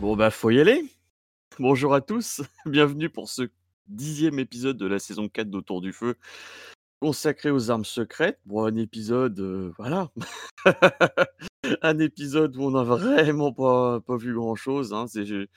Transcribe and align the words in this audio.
Bon 0.00 0.16
bah 0.16 0.30
faut 0.30 0.50
y 0.50 0.60
aller. 0.60 0.84
Bonjour 1.58 1.94
à 1.94 2.00
tous, 2.00 2.42
bienvenue 2.66 3.10
pour 3.10 3.28
ce 3.28 3.42
dixième 3.88 4.38
épisode 4.38 4.76
de 4.76 4.86
la 4.86 4.98
saison 4.98 5.28
4 5.28 5.50
d'Autour 5.50 5.80
du 5.80 5.92
Feu, 5.92 6.16
consacré 7.00 7.50
aux 7.50 7.70
armes 7.70 7.84
secrètes. 7.84 8.38
Bon, 8.46 8.64
un 8.64 8.76
épisode, 8.76 9.38
euh, 9.40 9.72
voilà, 9.76 10.10
un 11.82 11.98
épisode 11.98 12.56
où 12.56 12.62
on 12.62 12.70
n'a 12.72 12.84
vraiment 12.84 13.52
pas, 13.52 14.00
vu 14.16 14.34
grand-chose. 14.34 14.92
hein, 14.92 15.06
c'est- 15.08 15.48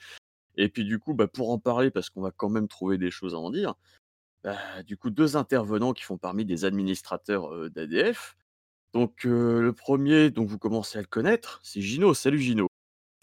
Et 0.56 0.68
puis 0.68 0.84
du 0.84 0.98
coup, 0.98 1.14
bah, 1.14 1.28
pour 1.28 1.50
en 1.50 1.58
parler, 1.58 1.90
parce 1.90 2.10
qu'on 2.10 2.22
va 2.22 2.32
quand 2.32 2.48
même 2.48 2.68
trouver 2.68 2.98
des 2.98 3.10
choses 3.10 3.34
à 3.34 3.38
en 3.38 3.50
dire, 3.50 3.74
bah, 4.42 4.82
du 4.84 4.96
coup, 4.96 5.10
deux 5.10 5.36
intervenants 5.36 5.92
qui 5.92 6.02
font 6.02 6.18
parmi 6.18 6.44
des 6.44 6.64
administrateurs 6.64 7.54
euh, 7.54 7.70
d'ADF. 7.70 8.36
Donc 8.92 9.24
euh, 9.24 9.60
le 9.62 9.72
premier, 9.72 10.30
donc 10.30 10.48
vous 10.48 10.58
commencez 10.58 10.98
à 10.98 11.00
le 11.02 11.06
connaître, 11.06 11.60
c'est 11.62 11.80
Gino. 11.80 12.12
Salut 12.12 12.40
Gino. 12.40 12.66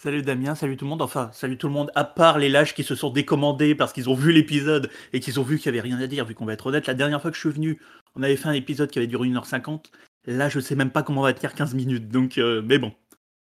Salut 0.02 0.22
Damien, 0.22 0.56
salut 0.56 0.78
tout 0.78 0.86
le 0.86 0.90
monde. 0.90 1.02
Enfin, 1.02 1.30
salut 1.34 1.58
tout 1.58 1.68
le 1.68 1.74
monde, 1.74 1.92
à 1.94 2.06
part 2.06 2.40
les 2.40 2.48
lâches 2.48 2.74
qui 2.74 2.84
se 2.86 2.96
sont 2.96 3.10
décommandés 3.10 3.76
parce 3.76 3.92
qu'ils 3.92 4.10
ont 4.10 4.14
vu 4.14 4.32
l'épisode 4.32 4.90
et 5.12 5.20
qu'ils 5.20 5.42
ont 5.42 5.44
vu 5.44 5.60
qu'il 5.60 5.74
n'y 5.74 5.78
avait 5.78 5.90
rien 5.90 6.00
à 6.00 6.08
dire, 6.08 6.24
vu 6.24 6.36
qu'on 6.36 6.46
va 6.46 6.54
être 6.54 6.68
honnête. 6.68 6.88
La 6.88 6.94
dernière 6.94 7.22
fois 7.22 7.32
que 7.32 7.36
je 7.36 7.42
suis 7.42 7.50
venu, 7.50 7.82
on 8.16 8.24
avait 8.24 8.38
fait 8.38 8.48
un 8.48 8.54
épisode 8.54 8.90
qui 8.90 9.00
avait 9.00 9.08
duré 9.08 9.28
1h50. 9.28 9.88
Là, 10.26 10.48
je 10.48 10.62
sais 10.62 10.76
même 10.76 10.92
pas 10.92 11.04
comment 11.04 11.20
on 11.20 11.26
va 11.26 11.34
tenir 11.34 11.54
15 11.54 11.74
minutes. 11.76 12.08
Donc, 12.08 12.38
euh, 12.38 12.62
mais 12.64 12.80
bon. 12.80 12.94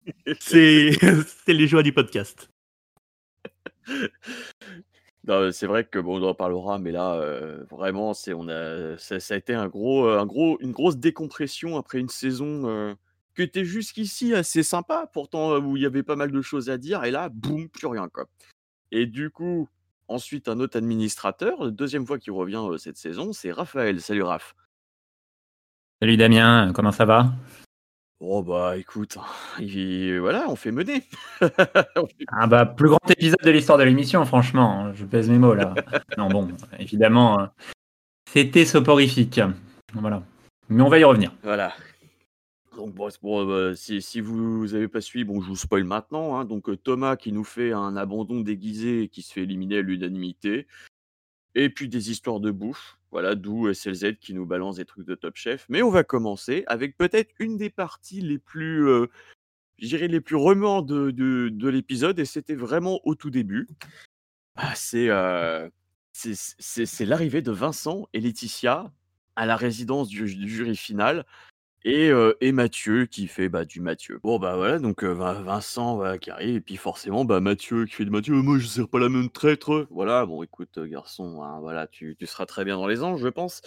C'est 0.39 0.91
les 1.47 1.67
joies 1.67 1.81
du 1.81 1.91
podcast. 1.91 2.52
C'est 5.25 5.66
vrai 5.66 5.85
que 5.85 5.97
bon, 5.97 6.22
on 6.22 6.27
en 6.27 6.35
parlera, 6.35 6.77
mais 6.77 6.91
là, 6.91 7.16
euh, 7.16 7.63
vraiment, 7.72 8.13
c'est 8.13 8.33
on 8.33 8.49
a, 8.49 8.97
ça, 8.97 9.22
ça 9.22 9.35
a 9.35 9.38
été 9.38 9.53
un 9.53 9.70
gros, 9.70 10.05
euh, 10.05 10.20
un 10.20 10.25
gros, 10.25 10.58
une 10.59 10.73
grosse 10.73 10.97
décompression 10.97 11.77
après 11.77 11.99
une 11.99 12.09
saison 12.09 12.67
euh, 12.67 12.94
qui 13.35 13.41
était 13.41 13.65
jusqu'ici 13.65 14.33
assez 14.33 14.63
sympa, 14.63 15.09
pourtant 15.11 15.57
où 15.57 15.75
il 15.77 15.83
y 15.83 15.85
avait 15.85 16.03
pas 16.03 16.15
mal 16.15 16.31
de 16.31 16.41
choses 16.41 16.69
à 16.69 16.77
dire, 16.77 17.03
et 17.03 17.11
là, 17.11 17.29
boum, 17.29 17.69
plus 17.69 17.87
rien 17.87 18.07
quoi. 18.09 18.25
Et 18.91 19.05
du 19.07 19.29
coup, 19.31 19.67
ensuite 20.07 20.47
un 20.47 20.59
autre 20.59 20.77
administrateur, 20.77 21.71
deuxième 21.71 22.05
fois 22.05 22.19
qu'il 22.19 22.33
revient 22.33 22.61
euh, 22.63 22.77
cette 22.77 22.97
saison, 22.97 23.33
c'est 23.33 23.52
Raphaël. 23.52 24.02
Salut 24.02 24.23
Raph. 24.23 24.53
Salut 26.02 26.17
Damien, 26.17 26.71
comment 26.73 26.91
ça 26.91 27.05
va? 27.05 27.31
Oh 28.19 28.41
bah 28.43 28.77
écoute, 28.77 29.17
il- 29.59 30.19
voilà, 30.19 30.45
on 30.49 30.55
fait 30.55 30.71
mener. 30.71 31.03
Ah 32.31 32.47
bah 32.47 32.65
plus 32.65 32.89
grand 32.89 33.09
épisode 33.09 33.39
de 33.43 33.52
l'histoire 33.52 33.77
de 33.77 33.83
l'émission, 33.83 34.23
franchement, 34.25 34.86
hein, 34.86 34.93
je 34.93 35.05
pèse 35.05 35.30
mes 35.30 35.38
mots 35.39 35.53
là. 35.55 35.73
non 36.17 36.30
bon, 36.30 36.47
évidemment, 36.80 37.39
euh, 37.41 37.45
c'était 38.31 38.65
soporifique. 38.65 39.41
Voilà. 39.93 40.23
Mais 40.69 40.81
on 40.81 40.89
va 40.89 40.99
y 40.99 41.03
revenir. 41.03 41.31
Voilà. 41.43 41.73
Donc 42.75 42.93
bon, 42.95 43.09
euh, 43.49 43.75
si, 43.75 44.21
vous 44.21 44.67
n'avez 44.67 44.88
pas 44.88 45.02
suivi, 45.02 45.23
bon, 45.25 45.41
je 45.41 45.47
vous 45.47 45.55
spoil 45.55 45.83
maintenant. 45.83 46.38
hein. 46.38 46.45
Donc 46.45 46.69
euh, 46.69 46.77
Thomas 46.77 47.15
qui 47.15 47.31
nous 47.31 47.43
fait 47.43 47.71
un 47.71 47.95
abandon 47.95 48.41
déguisé 48.41 49.03
et 49.03 49.07
qui 49.09 49.21
se 49.21 49.33
fait 49.33 49.43
éliminer 49.43 49.77
à 49.77 49.81
l'unanimité. 49.81 50.67
Et 51.55 51.69
puis 51.69 51.88
des 51.88 52.09
histoires 52.09 52.39
de 52.39 52.52
bouffe. 52.52 52.97
Voilà, 53.11 53.35
d'où 53.35 53.71
SLZ 53.71 54.17
qui 54.19 54.33
nous 54.33 54.47
balance 54.47 54.77
des 54.77 54.85
trucs 54.85 55.05
de 55.05 55.13
Top 55.13 55.35
Chef. 55.35 55.67
Mais 55.69 55.83
on 55.83 55.91
va 55.91 56.03
commencer 56.03 56.63
avec 56.65 56.97
peut-être 56.97 57.31
une 57.38 57.57
des 57.57 57.69
parties 57.69 58.21
les 58.21 58.39
plus, 58.39 58.87
euh, 58.87 59.05
je 59.77 59.87
dirais, 59.87 60.08
les 60.08 60.21
plus 60.21 60.35
remuantes 60.35 60.87
de, 60.87 61.11
de, 61.11 61.49
de 61.49 61.69
l'épisode. 61.69 62.17
Et 62.17 62.25
c'était 62.25 62.55
vraiment 62.55 62.99
au 63.03 63.13
tout 63.13 63.30
début. 63.30 63.67
Ah, 64.55 64.73
c'est 64.75 65.09
euh, 65.09 65.69
c'est 66.13 67.05
l'arrivée 67.05 67.41
de 67.41 67.52
Vincent 67.52 68.08
et 68.13 68.19
Laetitia 68.19 68.91
à 69.35 69.45
la 69.45 69.55
résidence 69.55 70.08
du 70.08 70.27
jury 70.27 70.75
final. 70.75 71.25
Et, 71.86 72.09
euh, 72.09 72.34
Mathieu 72.53 73.06
qui 73.06 73.28
fait 73.28 73.50
bah, 73.50 73.66
du 73.66 73.81
Mathieu. 73.81 74.20
Bon 74.23 74.39
bah 74.39 74.56
voilà, 74.56 74.80
donc 74.80 75.03
euh, 75.03 75.14
Vin- 75.14 75.42
Vincent 75.42 76.17
qui 76.17 76.31
arrive, 76.31 76.56
et 76.56 76.62
puis 76.62 76.78
forcément 76.78 77.26
bah, 77.26 77.39
Mathieu 77.42 77.86
qui 77.86 77.94
fait 77.94 78.06
du 78.06 78.12
Mathieu, 78.12 78.34
moi 78.36 78.58
je 78.58 78.67
sers 78.67 78.88
pas 78.88 79.00
la 79.00 79.09
même 79.09 79.30
traître. 79.30 79.88
Voilà, 79.92 80.26
bon 80.26 80.44
écoute 80.44 80.78
euh, 80.78 80.88
garçon, 80.88 81.44
hein, 81.44 81.59
voilà, 81.59 81.88
tu, 81.88 82.16
tu 82.17 82.26
seras 82.26 82.45
très 82.45 82.64
bien 82.64 82.78
dans 82.78 82.88
les 82.88 83.04
anges 83.04 83.22
je 83.22 83.28
pense. 83.28 83.61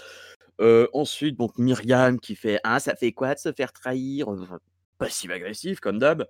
Euh, 0.61 0.89
ensuite, 0.94 1.37
donc 1.37 1.59
Myriam 1.59 2.19
qui 2.19 2.37
fait 2.37 2.59
Ah, 2.65 2.81
ça 2.81 2.97
fait 2.97 3.12
quoi 3.12 3.34
de 3.34 3.38
se 3.41 3.53
faire 3.53 3.72
trahir? 3.72 4.28
Enfin, 4.28 4.59
Passive-agressif 4.99 5.81
comme 5.81 5.99
d'hab. 5.99 6.26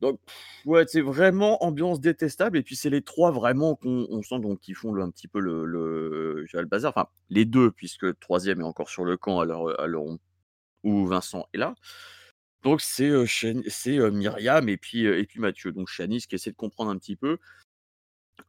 Donc 0.00 0.18
ouais, 0.66 0.84
c'est 0.88 1.00
vraiment 1.00 1.62
ambiance 1.64 2.00
détestable. 2.00 2.58
Et 2.58 2.62
puis 2.62 2.76
c'est 2.76 2.90
les 2.90 3.02
trois 3.02 3.30
vraiment 3.30 3.76
qu'on 3.76 4.06
on 4.10 4.22
sent 4.22 4.40
donc 4.40 4.60
qui 4.60 4.74
font 4.74 4.96
un 4.96 5.10
petit 5.10 5.28
peu 5.28 5.40
le, 5.40 5.64
le, 5.64 6.46
le 6.52 6.64
bazar. 6.66 6.92
Enfin, 6.96 7.08
les 7.28 7.44
deux, 7.44 7.70
puisque 7.70 8.02
le 8.02 8.14
troisième 8.14 8.60
est 8.60 8.64
encore 8.64 8.88
sur 8.88 9.04
le 9.04 9.16
camp 9.16 9.40
à 9.40 9.44
l'heure 9.44 9.68
où 10.82 11.06
Vincent 11.06 11.46
est 11.52 11.58
là. 11.58 11.74
Donc 12.62 12.80
c'est 12.80 13.10
c'est 13.68 14.10
Myriam 14.10 14.68
et 14.68 14.76
puis, 14.76 15.04
et 15.06 15.24
puis 15.24 15.40
Mathieu. 15.40 15.72
Donc 15.72 15.88
Chanice 15.88 16.26
qui 16.26 16.34
essaie 16.34 16.50
de 16.50 16.56
comprendre 16.56 16.90
un 16.90 16.98
petit 16.98 17.16
peu. 17.16 17.38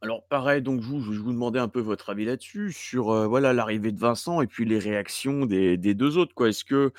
Alors 0.00 0.26
pareil, 0.26 0.62
donc 0.62 0.80
vous, 0.80 1.00
je 1.00 1.18
vous 1.20 1.32
demander 1.32 1.58
un 1.58 1.68
peu 1.68 1.80
votre 1.80 2.10
avis 2.10 2.24
là-dessus, 2.24 2.72
sur 2.72 3.28
voilà 3.28 3.52
l'arrivée 3.52 3.92
de 3.92 4.00
Vincent 4.00 4.40
et 4.40 4.46
puis 4.46 4.64
les 4.64 4.78
réactions 4.78 5.46
des, 5.46 5.76
des 5.76 5.94
deux 5.94 6.18
autres. 6.18 6.34
quoi. 6.34 6.48
Est-ce 6.48 6.64
que, 6.64 6.92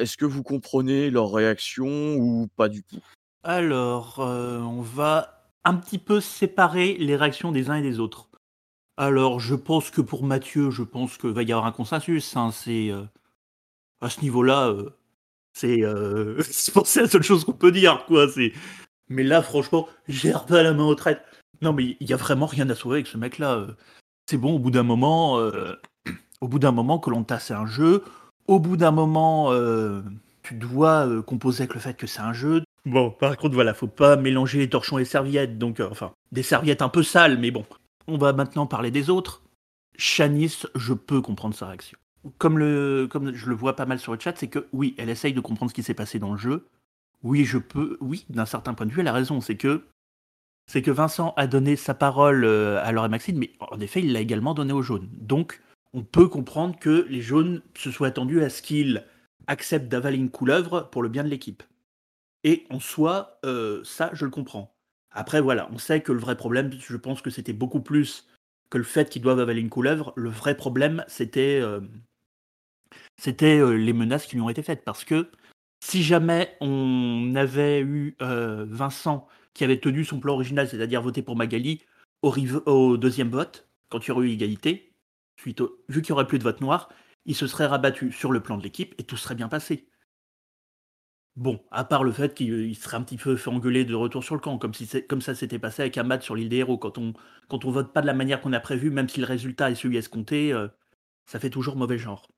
est-ce 0.00 0.16
que 0.16 0.24
vous 0.24 0.42
comprenez 0.42 1.10
leurs 1.10 1.32
réactions 1.32 2.16
ou 2.16 2.48
pas 2.56 2.68
du 2.68 2.82
tout? 2.82 3.02
Alors, 3.42 4.18
on 4.18 4.80
va 4.80 5.50
un 5.64 5.74
petit 5.74 5.98
peu 5.98 6.20
séparer 6.20 6.96
les 6.98 7.16
réactions 7.16 7.52
des 7.52 7.70
uns 7.70 7.76
et 7.76 7.82
des 7.82 8.00
autres. 8.00 8.28
Alors, 8.96 9.40
je 9.40 9.54
pense 9.54 9.90
que 9.90 10.00
pour 10.00 10.24
Mathieu, 10.24 10.70
je 10.70 10.82
pense 10.82 11.18
qu'il 11.18 11.30
va 11.30 11.42
y 11.42 11.52
avoir 11.52 11.66
un 11.66 11.72
consensus. 11.72 12.36
hein, 12.36 12.50
c'est 12.50 12.90
à 14.00 14.10
ce 14.10 14.20
niveau-là, 14.20 14.68
euh, 14.68 14.90
c'est 15.52 15.84
euh, 15.84 16.40
c'est 16.42 17.00
la 17.00 17.08
seule 17.08 17.22
chose 17.22 17.44
qu'on 17.44 17.52
peut 17.52 17.72
dire, 17.72 18.04
quoi. 18.06 18.28
C'est 18.28 18.52
mais 19.08 19.22
là, 19.22 19.42
franchement, 19.42 19.88
gère 20.08 20.46
pas 20.46 20.62
la 20.62 20.74
main 20.74 20.84
aux 20.84 20.94
traites. 20.94 21.22
Non, 21.62 21.72
mais 21.72 21.96
il 22.00 22.08
y 22.08 22.12
a 22.12 22.16
vraiment 22.16 22.46
rien 22.46 22.68
à 22.70 22.74
sauver 22.74 22.96
avec 22.96 23.06
ce 23.06 23.18
mec-là. 23.18 23.54
euh. 23.56 23.72
C'est 24.28 24.36
bon, 24.36 24.56
au 24.56 24.58
bout 24.58 24.72
d'un 24.72 24.82
moment, 24.82 25.36
au 26.40 26.48
bout 26.48 26.58
d'un 26.58 26.72
moment, 26.72 26.98
que 26.98 27.10
l'on 27.10 27.24
c'est 27.38 27.54
un 27.54 27.66
jeu. 27.66 28.02
Au 28.48 28.58
bout 28.58 28.76
d'un 28.76 28.90
moment, 28.90 29.52
tu 30.42 30.54
dois 30.54 31.22
composer 31.22 31.62
avec 31.62 31.74
le 31.74 31.80
fait 31.80 31.94
que 31.94 32.08
c'est 32.08 32.20
un 32.20 32.32
jeu. 32.32 32.64
Bon, 32.84 33.10
par 33.10 33.36
contre, 33.36 33.54
voilà, 33.54 33.74
faut 33.74 33.86
pas 33.86 34.16
mélanger 34.16 34.58
les 34.58 34.68
torchons 34.68 34.98
et 34.98 35.02
les 35.02 35.04
serviettes. 35.04 35.58
Donc, 35.58 35.80
enfin, 35.80 36.12
des 36.32 36.42
serviettes 36.42 36.82
un 36.82 36.88
peu 36.88 37.04
sales, 37.04 37.38
mais 37.38 37.52
bon. 37.52 37.64
On 38.08 38.18
va 38.18 38.32
maintenant 38.32 38.66
parler 38.66 38.90
des 38.90 39.10
autres. 39.10 39.42
Shanice, 39.96 40.66
je 40.74 40.92
peux 40.92 41.20
comprendre 41.20 41.54
sa 41.54 41.68
réaction. 41.68 41.98
Comme, 42.38 42.58
le, 42.58 43.08
comme 43.10 43.34
je 43.34 43.48
le 43.48 43.54
vois 43.54 43.76
pas 43.76 43.86
mal 43.86 43.98
sur 43.98 44.12
le 44.12 44.20
chat, 44.20 44.36
c'est 44.36 44.48
que 44.48 44.66
oui, 44.72 44.94
elle 44.98 45.10
essaye 45.10 45.32
de 45.32 45.40
comprendre 45.40 45.70
ce 45.70 45.74
qui 45.74 45.82
s'est 45.82 45.94
passé 45.94 46.18
dans 46.18 46.32
le 46.32 46.38
jeu. 46.38 46.66
Oui, 47.22 47.44
je 47.44 47.58
peux. 47.58 47.96
Oui, 48.00 48.24
d'un 48.30 48.46
certain 48.46 48.74
point 48.74 48.86
de 48.86 48.92
vue, 48.92 49.00
elle 49.00 49.08
a 49.08 49.12
raison. 49.12 49.40
C'est 49.40 49.56
que 49.56 49.84
c'est 50.66 50.82
que 50.82 50.90
Vincent 50.90 51.32
a 51.36 51.46
donné 51.46 51.76
sa 51.76 51.94
parole 51.94 52.44
euh, 52.44 52.82
à 52.82 52.90
Laure 52.90 53.06
et 53.06 53.08
Maxime, 53.08 53.38
mais 53.38 53.52
en 53.60 53.80
effet, 53.80 54.00
il 54.00 54.12
l'a 54.12 54.20
également 54.20 54.54
donné 54.54 54.72
aux 54.72 54.82
jaunes. 54.82 55.08
Donc, 55.12 55.62
on 55.92 56.02
peut 56.02 56.28
comprendre 56.28 56.78
que 56.78 57.06
les 57.08 57.22
jaunes 57.22 57.62
se 57.76 57.90
soient 57.90 58.08
attendus 58.08 58.42
à 58.42 58.50
ce 58.50 58.62
qu'ils 58.62 59.04
acceptent 59.46 59.88
d'avaler 59.88 60.18
une 60.18 60.30
couleuvre 60.30 60.88
pour 60.90 61.02
le 61.02 61.08
bien 61.08 61.22
de 61.22 61.28
l'équipe. 61.28 61.62
Et 62.42 62.64
en 62.70 62.80
soi, 62.80 63.38
euh, 63.44 63.82
ça, 63.84 64.10
je 64.12 64.24
le 64.24 64.30
comprends. 64.30 64.74
Après, 65.12 65.40
voilà, 65.40 65.68
on 65.72 65.78
sait 65.78 66.02
que 66.02 66.12
le 66.12 66.18
vrai 66.18 66.36
problème, 66.36 66.70
je 66.78 66.96
pense 66.96 67.22
que 67.22 67.30
c'était 67.30 67.52
beaucoup 67.52 67.80
plus 67.80 68.28
que 68.68 68.78
le 68.78 68.84
fait 68.84 69.08
qu'ils 69.08 69.22
doivent 69.22 69.40
avaler 69.40 69.60
une 69.60 69.70
couleuvre. 69.70 70.12
Le 70.16 70.28
vrai 70.28 70.56
problème, 70.56 71.04
c'était 71.06 71.60
euh, 71.62 71.80
c'était 73.16 73.58
euh, 73.58 73.72
les 73.72 73.92
menaces 73.92 74.26
qui 74.26 74.36
lui 74.36 74.42
ont 74.42 74.50
été 74.50 74.62
faites. 74.62 74.84
Parce 74.84 75.04
que 75.04 75.30
si 75.80 76.02
jamais 76.02 76.56
on 76.60 77.34
avait 77.36 77.80
eu 77.80 78.16
euh, 78.22 78.66
Vincent 78.68 79.28
qui 79.54 79.64
avait 79.64 79.80
tenu 79.80 80.04
son 80.04 80.20
plan 80.20 80.34
original, 80.34 80.68
c'est-à-dire 80.68 81.02
voter 81.02 81.22
pour 81.22 81.36
Magali 81.36 81.82
au, 82.22 82.96
deuxième 82.96 83.30
vote, 83.30 83.68
quand 83.88 84.04
il 84.06 84.08
y 84.08 84.10
aurait 84.12 84.26
eu 84.26 84.30
égalité, 84.32 84.92
suite 85.38 85.60
au- 85.60 85.78
vu 85.88 86.02
qu'il 86.02 86.12
n'y 86.12 86.16
aurait 86.16 86.26
plus 86.26 86.38
de 86.38 86.44
vote 86.44 86.60
noir, 86.60 86.88
il 87.24 87.34
se 87.36 87.46
serait 87.46 87.66
rabattu 87.66 88.12
sur 88.12 88.32
le 88.32 88.40
plan 88.42 88.56
de 88.58 88.62
l'équipe 88.62 88.94
et 88.98 89.04
tout 89.04 89.16
serait 89.16 89.34
bien 89.34 89.48
passé. 89.48 89.88
Bon, 91.36 91.62
à 91.70 91.84
part 91.84 92.02
le 92.02 92.12
fait 92.12 92.34
qu'il 92.34 92.48
il 92.66 92.74
serait 92.76 92.96
un 92.96 93.02
petit 93.02 93.18
peu 93.18 93.36
fait 93.36 93.50
engueuler 93.50 93.84
de 93.84 93.94
retour 93.94 94.24
sur 94.24 94.34
le 94.34 94.40
camp, 94.40 94.58
comme 94.58 95.20
ça 95.20 95.34
s'était 95.34 95.58
passé 95.58 95.82
avec 95.82 95.98
Ahmad 95.98 96.22
sur 96.22 96.34
l'île 96.34 96.48
des 96.48 96.56
héros. 96.56 96.78
Quand 96.78 96.96
on, 96.98 97.12
quand 97.48 97.64
on 97.66 97.70
vote 97.70 97.92
pas 97.92 98.00
de 98.00 98.06
la 98.06 98.14
manière 98.14 98.40
qu'on 98.40 98.54
a 98.54 98.60
prévu, 98.60 98.90
même 98.90 99.08
si 99.08 99.20
le 99.20 99.26
résultat 99.26 99.70
est 99.70 99.74
celui 99.74 99.98
escompté, 99.98 100.52
euh, 100.52 100.68
ça 101.26 101.40
fait 101.40 101.50
toujours 101.50 101.76
mauvais 101.76 101.98
genre. 101.98 102.28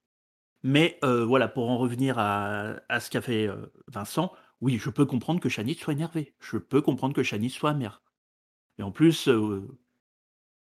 Mais 0.62 0.98
euh, 1.04 1.24
voilà, 1.24 1.48
pour 1.48 1.70
en 1.70 1.78
revenir 1.78 2.18
à, 2.18 2.80
ce 3.00 3.10
qu'a 3.10 3.20
fait 3.20 3.46
euh, 3.46 3.72
Vincent, 3.86 4.32
oui, 4.60 4.78
je 4.78 4.90
peux 4.90 5.06
comprendre 5.06 5.40
que 5.40 5.48
Chanice 5.48 5.78
soit 5.78 5.92
énervé. 5.92 6.34
Je 6.40 6.56
peux 6.56 6.82
comprendre 6.82 7.14
que 7.14 7.22
Chanice 7.22 7.54
soit 7.54 7.70
amère. 7.70 8.02
Et 8.78 8.82
en 8.82 8.90
plus, 8.90 9.28
euh, 9.28 9.68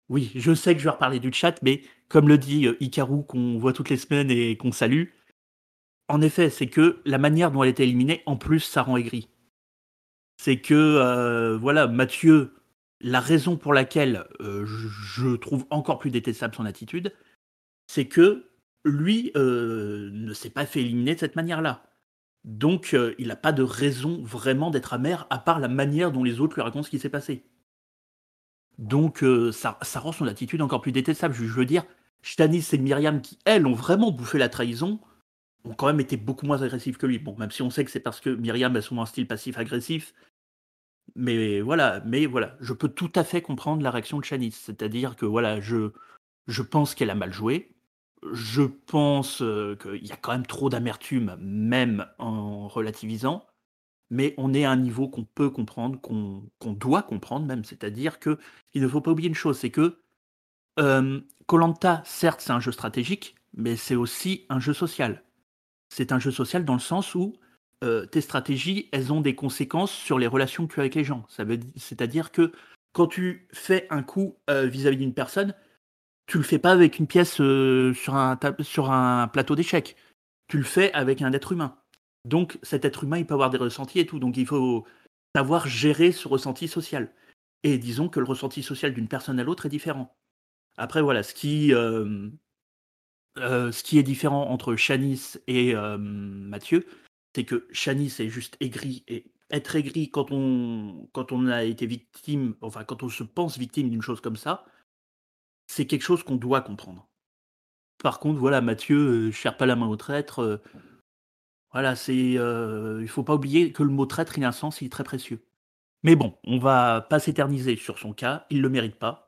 oui, 0.09 0.31
je 0.35 0.53
sais 0.53 0.73
que 0.73 0.79
je 0.79 0.85
vais 0.85 0.91
reparler 0.91 1.19
du 1.19 1.33
chat, 1.33 1.61
mais 1.61 1.81
comme 2.07 2.27
le 2.27 2.37
dit 2.37 2.67
Hikaru, 2.79 3.25
qu'on 3.25 3.57
voit 3.57 3.73
toutes 3.73 3.89
les 3.89 3.97
semaines 3.97 4.31
et 4.31 4.55
qu'on 4.57 4.71
salue, 4.71 5.05
en 6.07 6.21
effet, 6.21 6.49
c'est 6.49 6.67
que 6.67 7.01
la 7.05 7.17
manière 7.17 7.51
dont 7.51 7.63
elle 7.63 7.69
était 7.69 7.83
éliminée, 7.83 8.23
en 8.25 8.37
plus, 8.37 8.59
ça 8.59 8.83
rend 8.83 8.97
aigri. 8.97 9.29
C'est 10.37 10.59
que, 10.59 11.55
voilà, 11.55 11.87
Mathieu, 11.87 12.53
la 12.99 13.21
raison 13.21 13.57
pour 13.57 13.73
laquelle 13.73 14.27
je 14.41 15.35
trouve 15.37 15.65
encore 15.69 15.99
plus 15.99 16.11
détestable 16.11 16.55
son 16.55 16.65
attitude, 16.65 17.13
c'est 17.87 18.07
que 18.07 18.52
lui 18.85 19.31
euh, 19.35 20.09
ne 20.11 20.33
s'est 20.33 20.49
pas 20.49 20.65
fait 20.65 20.81
éliminer 20.81 21.15
de 21.15 21.19
cette 21.19 21.35
manière-là. 21.35 21.83
Donc, 22.43 22.93
euh, 22.93 23.15
il 23.19 23.27
n'a 23.27 23.35
pas 23.35 23.53
de 23.53 23.63
raison 23.63 24.21
vraiment 24.23 24.69
d'être 24.69 24.93
amer, 24.93 25.25
à 25.29 25.39
part 25.39 25.59
la 25.59 25.69
manière 25.69 26.11
dont 26.11 26.23
les 26.23 26.41
autres 26.41 26.55
lui 26.55 26.61
racontent 26.61 26.83
ce 26.83 26.89
qui 26.89 26.99
s'est 26.99 27.09
passé. 27.09 27.45
Donc, 28.77 29.23
euh, 29.23 29.51
ça, 29.51 29.77
rend 29.95 30.11
son 30.11 30.27
attitude 30.27 30.61
encore 30.61 30.81
plus 30.81 30.91
détestable. 30.91 31.33
Je, 31.33 31.45
veux 31.45 31.65
dire, 31.65 31.85
Stanis 32.21 32.65
et 32.73 32.77
Myriam, 32.77 33.21
qui, 33.21 33.39
elles, 33.45 33.65
ont 33.65 33.73
vraiment 33.73 34.11
bouffé 34.11 34.37
la 34.37 34.49
trahison, 34.49 34.99
ont 35.63 35.73
quand 35.73 35.87
même 35.87 36.01
été 36.01 36.17
beaucoup 36.17 36.45
moins 36.45 36.61
agressifs 36.61 36.97
que 36.97 37.05
lui. 37.05 37.19
Bon, 37.19 37.35
même 37.37 37.51
si 37.51 37.61
on 37.61 37.69
sait 37.69 37.85
que 37.85 37.91
c'est 37.91 38.01
parce 38.01 38.19
que 38.19 38.29
Myriam 38.29 38.75
a 38.75 38.81
souvent 38.81 39.03
un 39.03 39.05
style 39.05 39.27
passif-agressif. 39.27 40.13
Mais 41.15 41.61
voilà, 41.61 42.01
mais 42.05 42.25
voilà, 42.25 42.57
je 42.59 42.73
peux 42.73 42.87
tout 42.89 43.11
à 43.15 43.23
fait 43.23 43.41
comprendre 43.41 43.83
la 43.83 43.91
réaction 43.91 44.19
de 44.19 44.25
Stanis. 44.25 44.51
C'est-à-dire 44.51 45.15
que 45.15 45.25
voilà, 45.25 45.61
je 45.61 46.61
pense 46.61 46.95
qu'elle 46.95 47.09
a 47.09 47.15
mal 47.15 47.31
joué. 47.31 47.72
Je 48.31 48.63
pense 48.63 49.41
euh, 49.41 49.75
qu'il 49.75 50.05
y 50.05 50.11
a 50.11 50.17
quand 50.17 50.31
même 50.31 50.45
trop 50.45 50.69
d'amertume, 50.69 51.35
même 51.39 52.05
en 52.19 52.67
relativisant, 52.67 53.45
mais 54.09 54.33
on 54.37 54.53
est 54.53 54.65
à 54.65 54.71
un 54.71 54.77
niveau 54.77 55.09
qu'on 55.09 55.25
peut 55.25 55.49
comprendre, 55.49 55.99
qu'on 56.01 56.73
doit 56.73 57.03
comprendre 57.03 57.45
même. 57.45 57.65
C'est-à-dire 57.65 58.19
que 58.19 58.37
il 58.73 58.81
ne 58.81 58.87
faut 58.87 59.01
pas 59.01 59.11
oublier 59.11 59.29
une 59.29 59.35
chose, 59.35 59.57
c'est 59.57 59.71
que 59.71 59.99
Colanta, 61.45 62.01
certes, 62.05 62.41
c'est 62.41 62.51
un 62.51 62.59
jeu 62.59 62.71
stratégique, 62.71 63.35
mais 63.53 63.75
c'est 63.75 63.95
aussi 63.95 64.45
un 64.49 64.59
jeu 64.59 64.73
social. 64.73 65.23
C'est 65.89 66.11
un 66.11 66.19
jeu 66.19 66.31
social 66.31 66.65
dans 66.65 66.73
le 66.73 66.79
sens 66.79 67.15
où 67.15 67.35
euh, 67.83 68.05
tes 68.05 68.21
stratégies, 68.21 68.89
elles 68.91 69.11
ont 69.11 69.21
des 69.21 69.35
conséquences 69.35 69.91
sur 69.91 70.17
les 70.17 70.27
relations 70.27 70.67
que 70.67 70.73
tu 70.73 70.79
as 70.79 70.83
avec 70.83 70.95
les 70.95 71.03
gens. 71.03 71.25
C'est-à-dire 71.75 72.31
que 72.31 72.53
quand 72.93 73.07
tu 73.07 73.47
fais 73.51 73.87
un 73.89 74.03
coup 74.03 74.37
euh, 74.49 74.65
vis-à-vis 74.65 74.97
d'une 74.97 75.13
personne, 75.13 75.53
tu 76.25 76.37
le 76.37 76.43
fais 76.43 76.59
pas 76.59 76.71
avec 76.71 76.99
une 76.99 77.07
pièce 77.07 77.39
euh, 77.41 77.93
sur, 77.93 78.15
un 78.91 79.27
plateau 79.27 79.55
d'échecs. 79.55 79.95
Tu 80.47 80.57
le 80.57 80.63
fais 80.63 80.91
avec 80.93 81.21
un 81.21 81.33
être 81.33 81.51
humain. 81.51 81.77
Donc 82.25 82.57
cet 82.63 82.85
être 82.85 83.03
humain, 83.03 83.17
il 83.17 83.25
peut 83.25 83.33
avoir 83.33 83.49
des 83.49 83.57
ressentis 83.57 83.99
et 83.99 84.05
tout. 84.05 84.19
Donc 84.19 84.37
il 84.37 84.45
faut 84.45 84.85
savoir 85.35 85.67
gérer 85.67 86.11
ce 86.11 86.27
ressenti 86.27 86.67
social. 86.67 87.13
Et 87.63 87.77
disons 87.77 88.09
que 88.09 88.19
le 88.19 88.25
ressenti 88.25 88.63
social 88.63 88.93
d'une 88.93 89.07
personne 89.07 89.39
à 89.39 89.43
l'autre 89.43 89.65
est 89.65 89.69
différent. 89.69 90.15
Après, 90.77 91.01
voilà, 91.01 91.23
ce 91.23 91.33
qui, 91.33 91.73
euh, 91.73 92.29
euh, 93.37 93.71
est 93.71 94.03
différent 94.03 94.49
entre 94.49 94.75
Shanice 94.75 95.41
et 95.47 95.73
Mathieu, 95.75 96.85
c'est 97.35 97.45
que 97.45 97.67
Shanice 97.71 98.19
est 98.19 98.29
juste 98.29 98.57
aigri. 98.59 99.03
Et 99.07 99.25
être 99.49 99.75
aigri 99.75 100.09
quand 100.09 100.31
on, 100.31 101.07
quand 101.13 101.31
on 101.31 101.47
a 101.47 101.63
été 101.63 101.85
victime, 101.85 102.55
enfin 102.61 102.83
quand 102.83 103.03
on 103.03 103.09
se 103.09 103.23
pense 103.23 103.57
victime 103.57 103.89
d'une 103.89 104.01
chose 104.01 104.21
comme 104.21 104.35
ça, 104.35 104.65
c'est 105.73 105.85
quelque 105.85 106.03
chose 106.03 106.23
qu'on 106.23 106.35
doit 106.35 106.61
comprendre. 106.61 107.07
Par 108.03 108.19
contre, 108.19 108.39
voilà, 108.39 108.61
Mathieu, 108.61 108.97
euh, 108.97 109.31
cherche 109.31 109.57
pas 109.57 109.65
la 109.65 109.75
main 109.75 109.87
au 109.87 109.95
traître. 109.95 110.39
Euh, 110.39 110.61
voilà, 111.71 111.95
c'est, 111.95 112.37
euh, 112.37 112.99
il 113.01 113.07
faut 113.07 113.23
pas 113.23 113.33
oublier 113.33 113.71
que 113.71 113.81
le 113.81 113.89
mot 113.89 114.05
traître, 114.05 114.37
il 114.37 114.43
a 114.43 114.49
un 114.49 114.51
sens, 114.51 114.81
il 114.81 114.85
est 114.85 114.89
très 114.89 115.03
précieux. 115.03 115.39
Mais 116.03 116.15
bon, 116.15 116.35
on 116.43 116.59
va 116.59 117.01
pas 117.09 117.19
s'éterniser 117.19 117.75
sur 117.75 117.97
son 117.97 118.13
cas, 118.13 118.45
il 118.51 118.61
le 118.61 118.69
mérite 118.69 118.97
pas. 118.97 119.27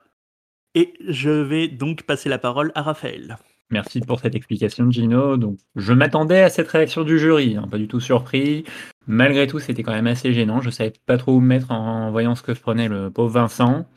Et 0.75 0.93
je 1.07 1.29
vais 1.29 1.67
donc 1.67 2.03
passer 2.03 2.29
la 2.29 2.37
parole 2.37 2.71
à 2.75 2.83
Raphaël. 2.83 3.37
Merci 3.71 4.01
pour 4.01 4.19
cette 4.19 4.35
explication, 4.35 4.91
Gino. 4.91 5.37
Je 5.75 5.93
m'attendais 5.93 6.41
à 6.41 6.49
cette 6.49 6.67
réaction 6.67 7.03
du 7.03 7.17
jury, 7.17 7.55
hein, 7.55 7.67
pas 7.67 7.79
du 7.79 7.87
tout 7.87 8.01
surpris. 8.01 8.65
Malgré 9.07 9.47
tout, 9.47 9.59
c'était 9.59 9.81
quand 9.81 9.93
même 9.93 10.05
assez 10.05 10.33
gênant. 10.33 10.61
Je 10.61 10.69
savais 10.69 10.93
pas 11.07 11.17
trop 11.17 11.33
où 11.33 11.39
me 11.39 11.47
mettre 11.47 11.71
en 11.71 12.11
voyant 12.11 12.35
ce 12.35 12.43
que 12.43 12.51
prenait 12.51 12.89
le 12.89 13.09
pauvre 13.09 13.31
Vincent. 13.31 13.87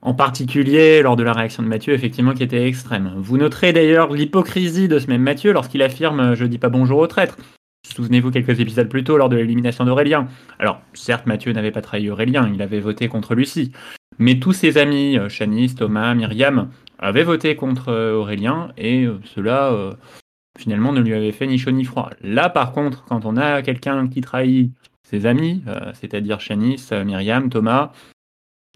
En 0.00 0.14
particulier 0.14 1.02
lors 1.02 1.16
de 1.16 1.24
la 1.24 1.32
réaction 1.32 1.62
de 1.62 1.68
Mathieu, 1.68 1.92
effectivement, 1.92 2.32
qui 2.32 2.44
était 2.44 2.66
extrême. 2.66 3.14
Vous 3.16 3.36
noterez 3.36 3.72
d'ailleurs 3.72 4.12
l'hypocrisie 4.12 4.88
de 4.88 4.98
ce 4.98 5.08
même 5.08 5.22
Mathieu 5.22 5.52
lorsqu'il 5.52 5.82
affirme 5.82 6.34
Je 6.34 6.44
dis 6.44 6.58
pas 6.58 6.68
bonjour 6.68 6.98
aux 6.98 7.06
traîtres. 7.06 7.36
Souvenez-vous 7.86 8.30
quelques 8.30 8.60
épisodes 8.60 8.88
plus 8.88 9.02
tôt 9.02 9.16
lors 9.16 9.28
de 9.28 9.36
l'élimination 9.36 9.84
d'Aurélien. 9.84 10.28
Alors, 10.58 10.80
certes, 10.94 11.26
Mathieu 11.26 11.52
n'avait 11.52 11.70
pas 11.70 11.80
trahi 11.80 12.10
Aurélien, 12.10 12.50
il 12.52 12.62
avait 12.62 12.80
voté 12.80 13.08
contre 13.08 13.34
Lucie. 13.34 13.72
Mais 14.18 14.38
tous 14.38 14.52
ses 14.52 14.78
amis, 14.78 15.16
euh, 15.16 15.28
Thomas, 15.76 16.14
Myriam, 16.14 16.70
avaient 16.98 17.22
voté 17.22 17.56
contre 17.56 17.88
euh, 17.88 18.14
Aurélien 18.14 18.72
et 18.76 19.04
euh, 19.04 19.20
cela, 19.24 19.96
finalement, 20.58 20.92
ne 20.92 21.00
lui 21.00 21.14
avait 21.14 21.32
fait 21.32 21.46
ni 21.46 21.58
chaud 21.58 21.70
ni 21.70 21.84
froid. 21.84 22.10
Là, 22.20 22.48
par 22.50 22.72
contre, 22.72 23.04
quand 23.04 23.24
on 23.24 23.36
a 23.36 23.62
quelqu'un 23.62 24.08
qui 24.08 24.20
trahit 24.20 24.72
ses 25.08 25.24
amis, 25.24 25.62
c'est-à-dire 25.94 26.40
Chanice, 26.40 26.92
Myriam, 26.92 27.48
Thomas, 27.48 27.92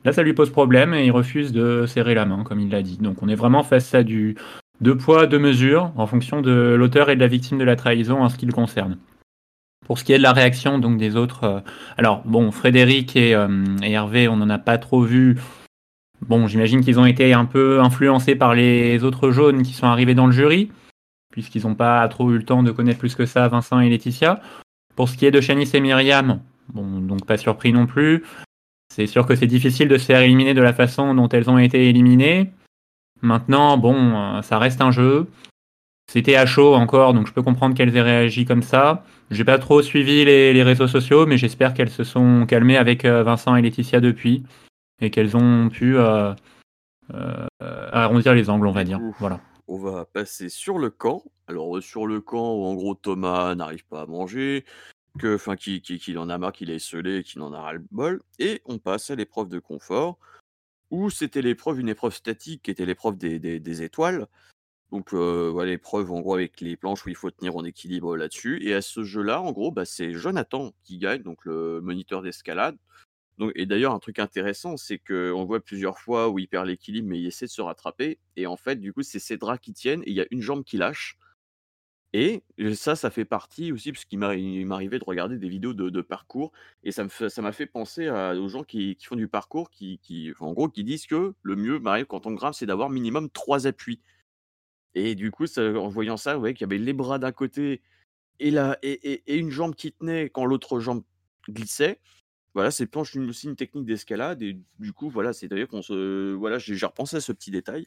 Là, 0.05 0.13
ça 0.13 0.23
lui 0.23 0.33
pose 0.33 0.51
problème 0.51 0.95
et 0.95 1.05
il 1.05 1.11
refuse 1.11 1.53
de 1.53 1.87
serrer 1.87 2.15
la 2.15 2.27
main, 2.27 2.43
comme 2.45 2.61
il 2.61 2.71
l'a 2.71 2.83
dit. 2.83 2.99
Donc 2.99 3.23
on 3.23 3.29
est 3.29 3.35
vraiment 3.35 3.63
face 3.63 3.95
à 3.95 4.03
du 4.03 4.37
deux 4.81 4.97
poids, 4.97 5.27
deux 5.27 5.39
mesures, 5.39 5.93
en 5.97 6.07
fonction 6.07 6.43
de 6.43 6.75
l'auteur 6.77 7.09
et 7.09 7.15
de 7.15 7.21
la 7.21 7.29
victime 7.29 7.59
de 7.59 7.65
la 7.65 7.77
trahison 7.77 8.23
en 8.23 8.29
ce 8.29 8.37
qui 8.37 8.47
le 8.47 8.53
concerne. 8.53 8.99
Pour 9.87 9.99
ce 9.99 10.05
qui 10.05 10.13
est 10.13 10.19
de 10.19 10.23
la 10.23 10.33
réaction 10.33 10.79
donc 10.79 10.99
des 10.99 11.17
autres, 11.17 11.45
euh, 11.45 11.61
alors 11.97 12.23
bon, 12.25 12.51
Frédéric 12.51 13.17
euh, 13.17 13.65
et, 13.83 13.93
Hervé, 13.93 14.29
on 14.29 14.37
n'en 14.37 14.51
a 14.51 14.59
pas 14.59 14.79
trop 14.79 15.03
vu. 15.03 15.39
Bon, 16.21 16.47
j'imagine 16.47 16.83
qu'ils 16.83 17.01
ont 17.01 17.07
été 17.07 17.33
un 17.33 17.45
peu 17.45 17.81
influencés 17.81 18.35
par 18.37 18.55
les 18.55 19.03
autres 19.05 19.31
jaunes 19.31 19.63
qui 19.63 19.73
sont 19.73 19.87
arrivés 19.87 20.15
dans 20.15 20.27
le 20.27 20.33
jury, 20.33 20.71
puisqu'ils 21.31 21.67
n'ont 21.67 21.75
pas 21.75 22.07
trop 22.09 22.31
eu 22.31 22.39
le 22.39 22.45
temps 22.45 22.63
de 22.63 22.71
connaître 22.71 23.01
plus 23.01 23.15
que 23.15 23.27
ça 23.27 23.49
Vincent 23.49 23.81
et 23.81 23.89
Laetitia. 23.89 24.41
Pour 24.95 25.09
ce 25.09 25.17
qui 25.17 25.27
est 25.27 25.31
de 25.31 25.41
Shanice 25.41 25.75
et 25.75 25.81
Myriam, 25.81 26.41
bon, 26.73 27.01
donc 27.01 27.25
pas 27.25 27.37
surpris 27.37 27.73
non 27.73 27.87
plus. 27.87 28.23
C'est 28.95 29.07
sûr 29.07 29.25
que 29.25 29.35
c'est 29.35 29.47
difficile 29.47 29.89
de 29.89 29.97
se 29.97 30.05
faire 30.05 30.21
éliminer 30.21 30.53
de 30.53 30.61
la 30.61 30.75
façon 30.75 31.15
dont 31.15 31.29
elles 31.31 31.49
ont 31.49 31.57
été 31.57 31.89
éliminées. 31.89 32.53
Maintenant, 33.23 33.79
bon, 33.79 33.97
euh, 33.97 34.43
ça 34.43 34.59
reste 34.59 34.83
un 34.83 34.91
jeu. 34.91 35.29
C'était 36.11 36.37
à 36.37 36.45
chaud 36.45 36.75
encore, 36.75 37.15
donc 37.15 37.27
je 37.27 37.33
peux 37.33 37.41
comprendre 37.41 37.75
qu'elles 37.75 37.97
aient 37.97 38.03
réagi 38.03 38.45
comme 38.45 38.63
ça. 38.63 39.03
J'ai 39.31 39.45
pas 39.45 39.59
trop 39.59 39.81
suivi 39.81 40.27
les, 40.27 40.63
réseaux 40.63 40.89
sociaux, 40.89 41.25
mais 41.25 41.39
j'espère 41.39 41.73
qu'elles 41.73 41.89
se 41.89 42.05
sont 42.05 42.45
calmées 42.45 42.77
avec 42.77 43.07
euh, 43.07 43.23
Vincent 43.23 43.57
et 43.57 43.63
Laetitia 43.63 44.01
depuis 44.01 44.43
et 45.01 45.09
qu'elles 45.09 45.39
ont 45.39 45.71
pu 45.71 45.97
euh, 45.97 46.35
arrondir 47.61 48.35
les 48.35 48.51
angles, 48.51 48.67
on 48.67 48.73
va 48.73 48.85
dire. 48.85 49.01
Voilà. 49.19 49.41
On 49.69 49.79
va 49.79 50.05
passer 50.05 50.51
sur 50.51 50.79
le 50.79 50.91
camp. 50.91 51.23
Alors 51.49 51.83
sur 51.83 52.07
le 52.07 52.21
camp 52.21 52.57
où 52.57 52.65
en 52.67 52.75
gros 52.75 52.95
Thomas 52.95 53.55
n'arrive 53.55 53.87
pas 53.87 54.03
à 54.03 54.07
manger, 54.07 54.67
que, 55.19 55.35
enfin, 55.35 55.57
qu'il 55.57 56.19
en 56.19 56.29
a 56.29 56.39
marre, 56.39 56.53
qu'il 56.53 56.71
est 56.71 56.79
scellé, 56.79 57.23
qu'il 57.23 57.43
en 57.43 57.53
a 57.53 57.61
ras 57.61 57.75
le 57.75 57.85
bol. 57.91 58.23
Et 58.39 58.63
on 58.65 58.79
passe 58.79 59.11
à 59.11 59.15
l'épreuve 59.15 59.49
de 59.49 59.59
confort, 59.59 60.19
où 60.91 61.11
c'était 61.11 61.43
l'épreuve, 61.43 61.81
une 61.81 61.89
épreuve 61.89 62.15
statique, 62.15 62.63
qui 62.63 62.71
était 62.71 62.87
l'épreuve 62.87 63.17
des, 63.19 63.83
étoiles. 63.83 64.27
Donc 64.91 65.15
euh, 65.15 65.49
voilà, 65.51 65.71
l'épreuve 65.71 66.13
en 66.13 66.21
gros 66.21 66.35
avec 66.35 66.61
les 66.61 66.77
planches 66.77 67.07
où 67.07 67.09
il 67.09 67.17
faut 67.17 67.31
tenir 67.31 67.57
en 67.57 67.65
équilibre 67.65 68.17
là-dessus. 68.17 68.63
Et 68.63 68.75
à 68.75 68.83
ce 68.83 69.05
jeu-là, 69.05 69.41
en 69.41 69.53
gros, 69.53 69.73
bah, 69.73 69.85
c'est 69.87 70.13
Jonathan 70.13 70.73
qui 70.85 70.99
gagne, 70.99 71.23
donc 71.23 71.45
le 71.45 71.81
moniteur 71.81 72.23
d'escalade. 72.23 72.77
Et 73.55 73.67
d'ailleurs, 73.67 73.95
un 73.95 73.99
truc 73.99 74.19
intéressant, 74.19 74.77
c'est 74.77 74.99
qu'on 74.99 75.45
voit 75.45 75.61
plusieurs 75.61 75.99
fois 75.99 76.29
où 76.29 76.39
il 76.39 76.49
perd 76.49 76.67
l'équilibre, 76.67 77.09
mais 77.09 77.19
il 77.19 77.27
essaie 77.27 77.47
de 77.47 77.51
se 77.51 77.63
rattraper. 77.63 78.19
Et 78.37 78.47
en 78.47 78.57
fait, 78.57 78.77
du 78.77 78.93
coup, 78.93 79.03
c'est 79.03 79.19
ses 79.19 79.37
draps 79.37 79.61
qui 79.61 79.73
tiennent 79.73 80.03
et 80.03 80.11
il 80.11 80.15
y 80.15 80.21
a 80.21 80.27
une 80.31 80.43
jambe 80.43 80.65
qui 80.65 80.77
lâche. 80.77 81.19
Et 82.15 82.43
ça, 82.75 82.95
ça 82.95 83.11
fait 83.11 83.25
partie 83.25 83.73
aussi, 83.73 83.91
parce 83.91 84.05
qu'il 84.05 84.19
m'arrivait 84.19 84.99
de 84.99 85.05
regarder 85.05 85.39
des 85.39 85.49
vidéos 85.49 85.73
de, 85.73 86.01
parcours, 86.03 86.53
et 86.85 86.93
ça 86.93 87.05
m'a 87.39 87.53
fait 87.53 87.67
penser 87.67 88.11
aux 88.11 88.49
gens 88.49 88.65
qui, 88.65 88.99
font 89.03 89.17
du 89.17 89.29
parcours, 89.29 89.71
qui, 89.71 90.33
en 90.41 90.53
gros, 90.53 90.69
qui 90.69 90.85
disent 90.85 91.07
que 91.07 91.35
le 91.43 91.57
mieux, 91.57 91.81
quand 92.05 92.27
on 92.27 92.33
grimpe, 92.33 92.55
c'est 92.55 92.67
d'avoir 92.67 92.91
minimum 92.91 93.31
trois 93.31 93.67
appuis. 93.67 94.01
Et 94.95 95.15
du 95.15 95.31
coup, 95.31 95.47
en 95.57 95.89
voyant 95.89 96.19
ça, 96.19 96.35
vous 96.35 96.41
voyez 96.41 96.55
qu'il 96.55 96.67
y 96.67 96.71
avait 96.71 96.79
les 96.79 96.93
bras 96.93 97.19
d'un 97.19 97.33
côté 97.33 97.81
et, 98.41 98.51
la, 98.51 98.79
et, 98.83 99.23
une 99.35 99.51
jambe 99.51 99.75
qui 99.75 99.93
tenait 99.93 100.29
quand 100.29 100.45
l'autre 100.45 100.81
jambe 100.81 101.05
glissait. 101.49 101.99
Voilà, 102.55 102.71
c'est 102.71 102.95
aussi 102.97 103.47
une 103.47 103.57
technique 103.57 103.87
d'escalade, 103.87 104.43
et 104.43 104.59
du 104.79 104.93
coup, 104.93 105.09
voilà, 105.09 105.33
c'est-à-dire 105.33 105.67
qu'on 105.67 105.81
se. 105.81 106.35
Voilà, 106.35 106.59
j'ai 106.59 106.85
repensé 106.85 107.17
à 107.17 107.21
ce 107.23 107.33
petit 107.33 107.51
détail. 107.51 107.87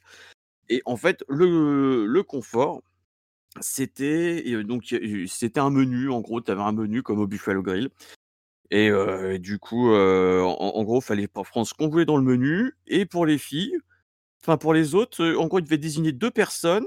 Et 0.70 0.82
en 0.86 0.98
fait, 0.98 1.24
le, 1.30 2.08
le 2.08 2.24
confort, 2.24 2.82
c'était 3.62 4.64
donc 4.64 4.94
c'était 5.28 5.60
un 5.60 5.70
menu, 5.70 6.10
en 6.10 6.22
gros, 6.22 6.42
tu 6.42 6.52
avais 6.52 6.62
un 6.62 6.72
menu 6.72 7.04
comme 7.04 7.20
au 7.20 7.28
Buffalo 7.28 7.62
Grill 7.62 7.90
et 8.72 8.90
du 9.40 9.60
coup, 9.60 9.94
en 9.94 10.84
gros, 10.84 11.00
il 11.00 11.04
fallait 11.04 11.28
prendre 11.28 11.66
ce 11.68 11.74
qu'on 11.74 11.90
voulait 11.90 12.06
dans 12.06 12.18
le 12.18 12.24
menu 12.24 12.74
et 12.88 13.06
pour 13.06 13.26
les 13.26 13.38
filles, 13.38 13.78
enfin 14.42 14.58
pour 14.58 14.74
les 14.74 14.96
autres, 14.96 15.26
en 15.36 15.48
gros, 15.48 15.60
ils 15.60 15.64
devaient 15.64 15.78
désigner 15.78 16.12
deux 16.12 16.32
personnes. 16.32 16.86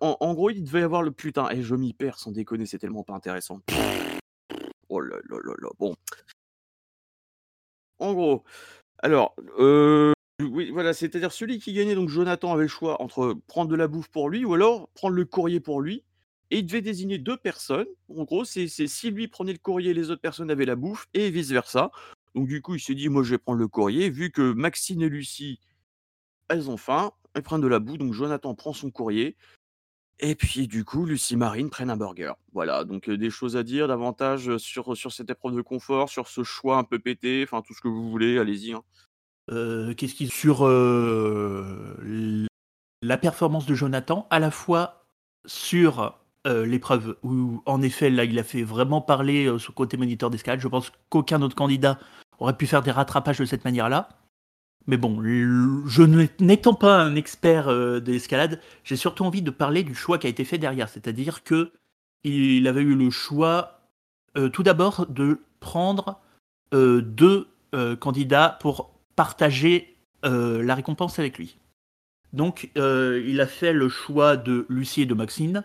En 0.00 0.34
gros, 0.34 0.50
il 0.50 0.62
devait 0.62 0.80
y 0.80 0.82
avoir 0.82 1.02
le 1.02 1.10
putain 1.10 1.48
et 1.50 1.62
je 1.62 1.74
m'y 1.74 1.94
perds 1.94 2.18
sans 2.18 2.32
déconner, 2.32 2.66
c'est 2.66 2.78
tellement 2.78 3.02
pas 3.02 3.14
intéressant. 3.14 3.62
Oh 4.90 5.00
là 5.00 5.16
là 5.28 5.38
là 5.42 5.54
là, 5.58 5.68
bon. 5.78 5.94
En 7.98 8.12
gros, 8.12 8.44
alors, 8.98 9.34
oui, 10.42 10.70
voilà, 10.70 10.92
c'est-à-dire 10.92 11.32
celui 11.32 11.58
qui 11.58 11.72
gagnait, 11.72 11.94
donc 11.94 12.08
Jonathan 12.08 12.52
avait 12.52 12.62
le 12.62 12.68
choix 12.68 13.02
entre 13.02 13.36
prendre 13.46 13.70
de 13.70 13.76
la 13.76 13.88
bouffe 13.88 14.08
pour 14.08 14.28
lui 14.28 14.44
ou 14.44 14.54
alors 14.54 14.88
prendre 14.90 15.14
le 15.14 15.24
courrier 15.24 15.60
pour 15.60 15.80
lui. 15.80 16.04
Et 16.50 16.58
il 16.58 16.66
devait 16.66 16.82
désigner 16.82 17.18
deux 17.18 17.36
personnes. 17.36 17.86
En 18.08 18.24
gros, 18.24 18.44
c'est 18.44 18.66
si 18.66 19.10
lui 19.10 19.28
prenait 19.28 19.52
le 19.52 19.58
courrier, 19.58 19.94
les 19.94 20.10
autres 20.10 20.20
personnes 20.20 20.50
avaient 20.50 20.64
la 20.64 20.76
bouffe 20.76 21.06
et 21.14 21.30
vice-versa. 21.30 21.90
Donc 22.34 22.48
du 22.48 22.60
coup, 22.60 22.74
il 22.74 22.80
s'est 22.80 22.94
dit, 22.94 23.08
moi 23.08 23.22
je 23.22 23.30
vais 23.30 23.38
prendre 23.38 23.58
le 23.58 23.68
courrier. 23.68 24.10
Vu 24.10 24.30
que 24.30 24.52
Maxine 24.52 25.02
et 25.02 25.08
Lucie, 25.08 25.60
elles 26.48 26.68
ont 26.68 26.76
faim, 26.76 27.12
elles 27.34 27.42
prennent 27.42 27.60
de 27.60 27.68
la 27.68 27.78
bouffe. 27.78 27.98
Donc 27.98 28.12
Jonathan 28.12 28.54
prend 28.54 28.72
son 28.72 28.90
courrier. 28.90 29.36
Et 30.18 30.34
puis 30.34 30.66
du 30.68 30.84
coup, 30.84 31.06
Lucie 31.06 31.36
Marine 31.36 31.70
prennent 31.70 31.88
un 31.88 31.96
burger. 31.96 32.32
Voilà, 32.52 32.84
donc 32.84 33.08
heu, 33.08 33.16
des 33.16 33.30
choses 33.30 33.56
à 33.56 33.62
dire 33.62 33.88
davantage, 33.88 34.58
sur, 34.58 34.96
sur 34.96 35.12
cette 35.12 35.30
épreuve 35.30 35.54
de 35.54 35.62
confort, 35.62 36.10
sur 36.10 36.28
ce 36.28 36.42
choix 36.42 36.76
un 36.76 36.84
peu 36.84 36.98
pété, 36.98 37.42
enfin 37.42 37.62
tout 37.62 37.74
ce 37.74 37.80
que 37.80 37.88
vous 37.88 38.10
voulez, 38.10 38.38
allez-y, 38.38 38.72
hein. 38.72 38.82
Heu, 39.48 39.94
qu'est-ce 39.96 40.14
qui 40.14 40.28
sur, 40.28 40.64
heu, 40.66 41.96
l 42.02 42.46
la 43.02 43.18
performance 43.18 43.66
de 43.66 43.74
Jonathan, 43.74 44.26
à 44.30 44.40
la 44.40 44.50
fois 44.50 45.04
sur, 45.46 46.16
heu, 46.46 46.64
l'épreuve 46.64 47.16
où 47.22 47.62
en 47.66 47.82
effet, 47.82 48.10
là, 48.10 48.24
il 48.24 48.38
a 48.38 48.44
fait 48.44 48.62
vraiment 48.64 49.00
parler, 49.02 49.46
heu, 49.46 49.58
son 49.58 49.72
côté 49.72 49.96
moniteur 49.98 50.30
d'escalade. 50.30 50.60
Je 50.60 50.68
pense 50.68 50.92
qu'aucun 51.10 51.42
autre 51.42 51.56
candidat 51.56 51.98
aurait 52.40 52.56
pu 52.56 52.66
faire 52.66 52.82
des 52.82 52.90
rattrapages 52.92 53.38
de 53.38 53.44
cette 53.46 53.64
manière-là. 53.64 54.08
Mais 54.86 54.96
bon, 54.98 55.22
je 55.22 56.02
n'étant 56.40 56.74
pas 56.74 56.98
un 57.02 57.16
expert, 57.16 57.68
heu, 57.70 58.00
de 58.00 58.12
l'escalade, 58.12 58.60
j'ai 58.84 58.96
surtout 58.96 59.24
envie 59.24 59.42
de 59.42 59.50
parler 59.50 59.84
du 59.84 59.94
choix 59.94 60.18
qui 60.18 60.26
a 60.28 60.30
été 60.30 60.44
fait 60.44 60.58
derrière. 60.58 60.88
C'est-à-dire 60.90 61.42
qu'il 61.44 62.68
avait 62.68 62.82
eu 62.82 62.96
le 62.96 63.10
choix, 63.10 63.80
tout 64.52 64.62
d'abord 64.64 65.06
de 65.08 65.40
prendre, 65.60 66.20
heu, 66.74 67.02
2, 67.02 67.48
heu, 67.74 67.96
candidats 67.96 68.58
pour 68.60 68.92
partager, 69.16 69.96
heu, 70.24 70.60
la 70.62 70.74
récompense 70.74 71.18
avec 71.18 71.38
lui. 71.38 71.58
Donc, 72.32 72.70
heu, 72.76 73.24
il 73.26 73.40
a 73.40 73.46
fait 73.46 73.72
le 73.72 73.88
choix 73.88 74.36
de 74.36 74.66
Lucie 74.68 75.02
et 75.02 75.06
de 75.06 75.14
Maxine 75.14 75.64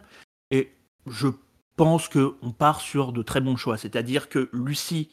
et 0.52 0.72
je 1.08 1.28
pense 1.76 2.10
qu'on 2.10 2.52
part 2.58 2.82
sur 2.82 3.12
de 3.12 3.22
très 3.22 3.42
bons 3.42 3.58
choix. 3.58 3.78
C'est-à-dire 3.78 4.30
que 4.30 4.50
Lucie 4.54 5.10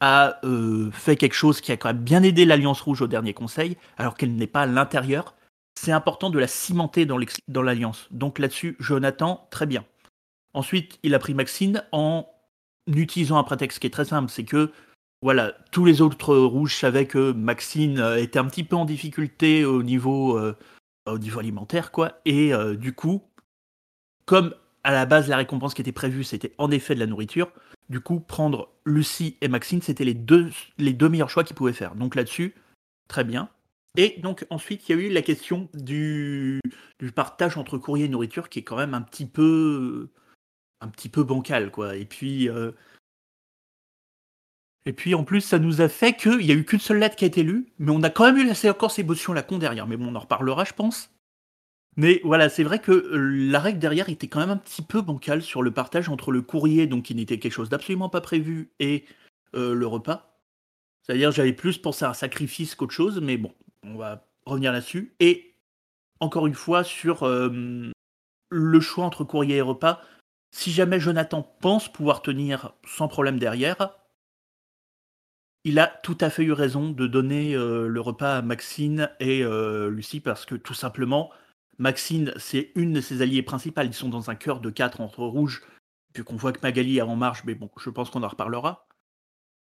a 0.00 0.38
euh, 0.44 0.90
fait 0.90 1.16
quelque 1.16 1.34
chose 1.34 1.60
qui 1.60 1.72
a 1.72 1.76
quand 1.76 1.88
même 1.88 2.02
bien 2.02 2.22
aidé 2.22 2.44
l'Alliance 2.44 2.80
Rouge 2.80 3.02
au 3.02 3.06
dernier 3.06 3.34
conseil, 3.34 3.76
alors 3.96 4.16
qu'elle 4.16 4.34
n'est 4.34 4.46
pas 4.46 4.62
à 4.62 4.66
l'intérieur. 4.66 5.34
C'est 5.78 5.92
important 5.92 6.30
de 6.30 6.38
la 6.38 6.48
cimenter 6.48 7.06
dans 7.06 7.62
l'Alliance. 7.62 8.08
Donc 8.10 8.38
là-dessus, 8.38 8.76
Jonathan, 8.80 9.46
très 9.50 9.66
bien. 9.66 9.84
Ensuite, 10.54 10.98
il 11.04 11.14
a 11.14 11.18
pris 11.18 11.34
Maxine 11.34 11.84
en 11.92 12.28
utilisant 12.86 13.38
un 13.38 13.44
prétexte 13.44 13.78
qui 13.78 13.86
est 13.86 13.90
très 13.90 14.06
simple, 14.06 14.30
c'est 14.30 14.44
que 14.44 14.72
voilà, 15.22 15.52
tous 15.72 15.84
les 15.84 16.00
autres 16.00 16.36
rouges 16.36 16.76
savaient 16.76 17.06
que 17.06 17.32
Maxine 17.32 17.98
euh, 17.98 18.16
était 18.16 18.38
un 18.38 18.46
petit 18.46 18.64
peu 18.64 18.76
en 18.76 18.84
difficulté 18.84 19.64
au 19.64 19.82
niveau, 19.82 20.38
euh, 20.38 20.56
alimentaire, 21.38 21.90
quoi. 21.90 22.20
Et 22.24 22.52
du 22.76 22.92
coup, 22.92 23.22
comme 24.26 24.54
à 24.84 24.92
la 24.92 25.06
base 25.06 25.28
la 25.28 25.38
récompense 25.38 25.72
qui 25.72 25.80
était 25.80 25.92
prévue, 25.92 26.22
c'était 26.22 26.52
en 26.58 26.70
effet 26.70 26.94
de 26.94 27.00
la 27.00 27.06
nourriture, 27.06 27.50
du 27.88 28.00
coup, 28.00 28.20
prendre 28.20 28.68
Lucie 28.84 29.36
et 29.40 29.48
Maxine, 29.48 29.80
c'était 29.80 30.04
les 30.04 30.14
deux, 30.14 30.50
meilleurs 30.78 31.30
choix 31.30 31.44
qu'ils 31.44 31.56
pouvaient 31.56 31.72
faire. 31.72 31.94
Donc 31.94 32.14
là-dessus, 32.14 32.54
très 33.08 33.24
bien. 33.24 33.48
Et 33.96 34.20
donc 34.20 34.46
ensuite, 34.50 34.88
il 34.88 34.96
y 34.96 34.98
a 34.98 35.02
eu 35.02 35.10
la 35.10 35.22
question 35.22 35.68
du, 35.74 36.60
partage 37.14 37.56
entre 37.56 37.78
courrier 37.78 38.04
et 38.04 38.08
nourriture 38.08 38.48
qui 38.48 38.58
est 38.58 38.62
quand 38.62 38.76
même 38.76 38.94
un 38.94 39.00
petit 39.00 39.26
peu, 39.26 40.10
un 40.80 40.88
petit 40.88 41.08
peu 41.08 41.24
bancal, 41.24 41.70
quoi. 41.70 41.96
Et 41.96 42.04
puis, 42.04 42.48
euh, 42.48 42.72
et 44.88 44.94
puis 44.94 45.14
en 45.14 45.22
plus, 45.22 45.42
ça 45.42 45.58
nous 45.58 45.82
a 45.82 45.88
fait 45.90 46.14
qu'il 46.14 46.38
n'y 46.38 46.50
a 46.50 46.54
eu 46.54 46.64
qu'une 46.64 46.80
seule 46.80 46.98
lettre 46.98 47.14
qui 47.14 47.24
a 47.24 47.28
été 47.28 47.42
lue, 47.42 47.66
mais 47.78 47.92
on 47.92 48.02
a 48.02 48.08
quand 48.08 48.24
même 48.24 48.38
eu 48.38 48.46
la 48.46 48.70
encore 48.70 48.90
ces 48.90 49.02
émotions 49.02 49.34
la 49.34 49.42
con 49.42 49.58
derrière. 49.58 49.86
Mais 49.86 49.98
bon, 49.98 50.08
on 50.08 50.14
en 50.14 50.20
reparlera, 50.20 50.64
je 50.64 50.72
pense. 50.72 51.10
Mais 51.98 52.22
voilà, 52.24 52.48
c'est 52.48 52.62
vrai 52.62 52.78
que 52.78 52.92
euh, 52.92 53.18
la 53.50 53.60
règle 53.60 53.80
derrière 53.80 54.08
était 54.08 54.28
quand 54.28 54.40
même 54.40 54.48
un 54.48 54.56
petit 54.56 54.80
peu 54.80 55.02
bancale 55.02 55.42
sur 55.42 55.60
le 55.60 55.72
partage 55.72 56.08
entre 56.08 56.32
le 56.32 56.40
courrier, 56.40 56.86
donc 56.86 57.04
qui 57.04 57.14
n'était 57.14 57.38
quelque 57.38 57.52
chose 57.52 57.68
d'absolument 57.68 58.08
pas 58.08 58.22
prévu, 58.22 58.70
et 58.80 59.04
euh, 59.54 59.74
le 59.74 59.86
repas. 59.86 60.40
C'est-à-dire, 61.02 61.32
j'avais 61.32 61.52
plus 61.52 61.76
pensé 61.76 62.06
à 62.06 62.10
un 62.10 62.14
sacrifice 62.14 62.74
qu'autre 62.74 62.94
chose, 62.94 63.20
mais 63.20 63.36
bon, 63.36 63.52
on 63.82 63.96
va 63.96 64.26
revenir 64.46 64.72
là-dessus. 64.72 65.12
Et 65.20 65.52
encore 66.20 66.46
une 66.46 66.54
fois, 66.54 66.82
sur 66.82 67.24
euh, 67.24 67.92
le 68.48 68.80
choix 68.80 69.04
entre 69.04 69.24
courrier 69.24 69.56
et 69.56 69.60
repas, 69.60 70.00
si 70.50 70.72
jamais 70.72 70.98
Jonathan 70.98 71.42
pense 71.60 71.92
pouvoir 71.92 72.22
tenir 72.22 72.72
sans 72.86 73.06
problème 73.06 73.38
derrière, 73.38 73.97
il 75.68 75.78
a 75.78 75.86
tout 75.86 76.18
à 76.20 76.30
fait 76.30 76.44
eu 76.44 76.52
raison 76.52 76.90
de 76.90 77.06
donner 77.06 77.54
le 77.54 78.00
repas 78.00 78.38
à 78.38 78.42
Maxine 78.42 79.10
et 79.20 79.44
Lucie 79.90 80.20
parce 80.20 80.46
que 80.46 80.54
tout 80.54 80.74
simplement, 80.74 81.30
Maxine, 81.78 82.32
c'est 82.36 82.72
une 82.74 82.92
de 82.92 83.00
ses 83.00 83.22
alliées 83.22 83.42
principales. 83.42 83.86
Ils 83.86 83.94
sont 83.94 84.08
dans 84.08 84.30
un 84.30 84.34
cœur 84.34 84.60
de 84.60 84.70
quatre 84.70 85.00
entre 85.00 85.20
rouges, 85.20 85.62
vu 86.14 86.24
qu'on 86.24 86.36
voit 86.36 86.52
que 86.52 86.60
Magali 86.62 86.98
est 86.98 87.02
en 87.02 87.16
marche, 87.16 87.44
mais 87.44 87.54
bon, 87.54 87.70
je 87.78 87.90
pense 87.90 88.10
qu'on 88.10 88.22
en 88.22 88.28
reparlera. 88.28 88.88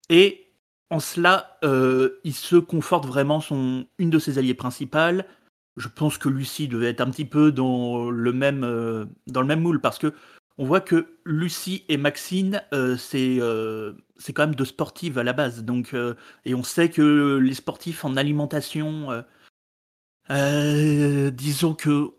Et 0.08 0.54
en 0.88 0.98
cela, 0.98 1.58
euh, 1.62 2.20
il 2.24 2.34
se 2.34 2.56
conforte 2.56 3.06
vraiment 3.06 3.40
son, 3.40 3.86
une 3.98 4.10
de 4.10 4.18
ses 4.18 4.38
alliées 4.38 4.54
principales. 4.54 5.26
Je 5.76 5.88
pense 5.88 6.18
que 6.18 6.28
Lucie 6.28 6.68
devait 6.68 6.88
être 6.90 7.00
un 7.00 7.10
petit 7.10 7.26
peu 7.26 7.52
dans 7.52 8.10
le 8.10 8.32
même, 8.32 8.64
euh, 8.64 9.04
dans 9.26 9.42
le 9.42 9.46
même 9.46 9.60
moule, 9.60 9.80
parce 9.80 9.98
que 9.98 10.14
on 10.60 10.64
voit 10.64 10.80
que 10.80 11.16
Lucie 11.24 11.84
et 11.88 11.96
Maxine, 11.96 12.62
euh, 12.72 12.96
c'est 12.96 13.40
c'est 14.18 14.32
quand 14.32 14.46
même 14.46 14.54
de 14.54 14.64
sportives 14.64 15.18
à 15.18 15.24
la 15.24 15.32
base. 15.32 15.64
Donc, 15.64 15.96
et 16.44 16.54
on 16.54 16.62
sait 16.62 16.90
que 16.90 17.38
les 17.38 17.54
sportifs 17.54 18.04
en 18.04 18.16
alimentation 18.16 19.24
euh, 20.30 21.30
disons 21.30 21.74
que 21.74 22.12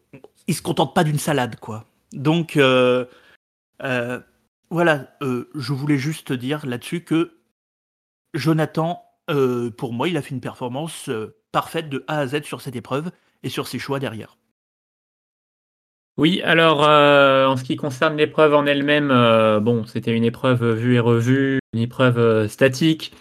il 0.47 0.55
se 0.55 0.61
contente 0.61 0.93
pas 0.93 1.03
d'une 1.03 1.19
salade, 1.19 1.55
quoi. 1.57 1.85
Donc 2.11 2.57
euh, 2.57 3.05
euh, 3.83 4.19
voilà, 4.69 5.15
je 5.21 5.73
voulais 5.73 5.97
juste 5.97 6.33
dire 6.33 6.65
là-dessus 6.65 7.03
que 7.03 7.37
Jonathan, 8.33 9.03
pour 9.77 9.93
moi, 9.93 10.09
il 10.09 10.17
a 10.17 10.21
fait 10.21 10.35
une 10.35 10.41
performance 10.41 11.09
parfaite 11.51 11.89
de 11.89 12.03
A 12.07 12.19
à 12.19 12.27
Z 12.27 12.43
sur 12.43 12.61
cette 12.61 12.75
épreuve 12.75 13.11
et 13.43 13.49
sur 13.49 13.67
ses 13.67 13.79
choix 13.79 13.99
derrière. 13.99 14.37
Oui, 16.17 16.41
alors 16.43 16.81
en 16.81 17.57
ce 17.57 17.63
qui 17.63 17.75
concerne 17.75 18.17
l'épreuve 18.17 18.53
en 18.53 18.65
elle-même, 18.65 19.09
bon, 19.61 19.85
c'était 19.85 20.15
une 20.15 20.23
épreuve 20.23 20.75
vue 20.75 20.95
et 20.95 20.99
revue, 20.99 21.59
une 21.73 21.79
épreuve 21.79 22.47
statique, 22.47 23.13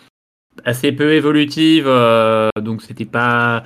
assez 0.65 0.93
peu 0.93 1.15
évolutive, 1.15 1.89
donc 2.61 2.83
c'était 2.83 3.07
pas 3.07 3.63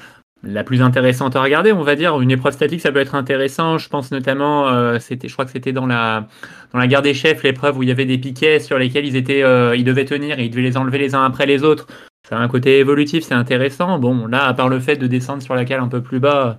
la 0.47 0.65
plus 0.65 0.83
intéressante 0.83 1.37
à 1.37 1.43
regarder, 1.43 1.73
on 1.73 1.83
va 1.83 1.97
dire. 1.97 2.21
Une 2.21 2.31
épreuve 2.31 2.53
statique, 2.53 2.81
ça 2.81 2.93
peut 2.93 2.99
être 2.99 3.15
intéressant. 3.15 3.79
Je 3.79 3.89
pense 3.89 4.11
notamment, 4.11 4.69
euh, 4.69 4.99
c'était, 4.99 5.29
je 5.29 5.33
crois 5.33 5.45
que 5.45 5.51
c'était 5.51 5.73
dans 5.73 5.87
la 5.87 6.29
dans 6.73 6.79
la 6.79 6.87
guerre 6.87 7.03
des 7.03 7.15
chefs, 7.15 7.43
l'épreuve 7.43 7.79
où 7.79 7.83
il 7.83 7.89
y 7.89 7.93
avait 7.93 8.05
des 8.05 8.19
piquets 8.19 8.59
sur 8.59 8.79
lesquels 8.79 9.07
ils 9.07 9.17
étaient, 9.17 9.43
euh, 9.43 9.77
ils 9.77 9.85
devaient 9.85 10.05
tenir 10.05 10.39
et 10.39 10.45
ils 10.45 10.51
devaient 10.51 10.63
les 10.63 10.77
enlever 10.77 10.99
les 10.99 11.15
uns 11.15 11.25
après 11.25 11.47
les 11.47 11.63
autres. 11.63 11.87
Ça 12.29 12.39
a 12.39 12.41
un 12.41 12.49
côté 12.49 12.79
évolutif, 12.79 13.25
c'est 13.25 13.35
intéressant. 13.35 13.99
Bon, 13.99 14.27
là, 14.27 14.47
à 14.47 14.55
part 14.55 14.69
le 14.69 14.81
fait 14.81 14.97
de 14.97 15.07
descendre 15.07 15.43
sur 15.43 15.55
la 15.55 15.65
cale 15.65 15.81
un 15.81 15.89
peu 15.89 16.03
plus 16.03 16.21
bas, 16.21 16.59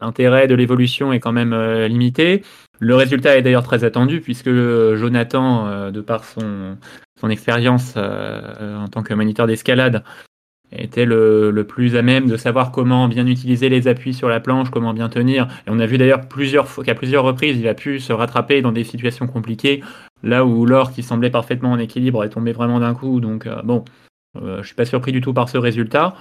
l'intérêt 0.00 0.46
de 0.46 0.54
l'évolution 0.54 1.12
est 1.12 1.20
quand 1.20 1.32
même 1.32 1.52
euh, 1.52 1.88
limité. 1.88 2.42
Le 2.78 2.94
résultat 2.94 3.36
est 3.36 3.42
d'ailleurs 3.42 3.64
très 3.64 3.84
attendu 3.84 4.20
puisque 4.20 4.50
Jonathan, 4.50 5.90
de 5.90 6.00
par 6.00 6.24
son 6.24 6.78
expérience 7.28 7.94
en 7.98 8.88
tant 8.90 9.02
que 9.02 9.12
moniteur 9.12 9.46
d'escalade, 9.46 10.02
était 10.72 11.04
le, 11.04 11.64
plus 11.68 11.96
à 11.96 12.02
même 12.02 12.28
de 12.28 12.36
savoir 12.36 12.70
comment 12.70 13.08
bien 13.08 13.26
utiliser 13.26 13.68
les 13.68 13.88
appuis 13.88 14.14
sur 14.14 14.28
la 14.28 14.40
planche, 14.40 14.70
comment 14.70 14.94
bien 14.94 15.08
tenir. 15.08 15.48
Et 15.66 15.70
on 15.70 15.78
a 15.80 15.86
vu 15.86 15.98
d'ailleurs 15.98 16.28
plusieurs 16.28 16.68
fois 16.68 16.84
qu'à 16.84 16.94
plusieurs 16.94 17.24
reprises, 17.24 17.58
il 17.58 17.68
a 17.68 17.74
pu 17.74 18.00
se 18.00 18.12
rattraper 18.12 18.62
dans 18.62 18.72
des 18.72 18.84
situations 18.84 19.26
compliquées, 19.26 19.82
là 20.22 20.44
où 20.44 20.64
l'or 20.66 20.92
qui 20.92 21.02
semblait 21.02 21.30
parfaitement 21.30 21.72
en 21.72 21.78
équilibre 21.78 22.24
est 22.24 22.30
tombé 22.30 22.52
vraiment 22.52 22.80
d'un 22.80 22.94
coup. 22.94 23.20
Donc 23.20 23.46
euh, 23.46 23.62
bon, 23.62 23.84
euh, 24.40 24.62
je 24.62 24.66
suis 24.66 24.76
pas 24.76 24.84
surpris 24.84 25.12
du 25.12 25.20
tout 25.20 25.34
par 25.34 25.48
ce 25.48 25.58
résultat. 25.58 26.14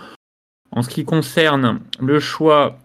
En 0.71 0.81
ce 0.81 0.89
qui 0.89 1.03
concerne 1.03 1.79
le 2.00 2.19
choix 2.19 2.77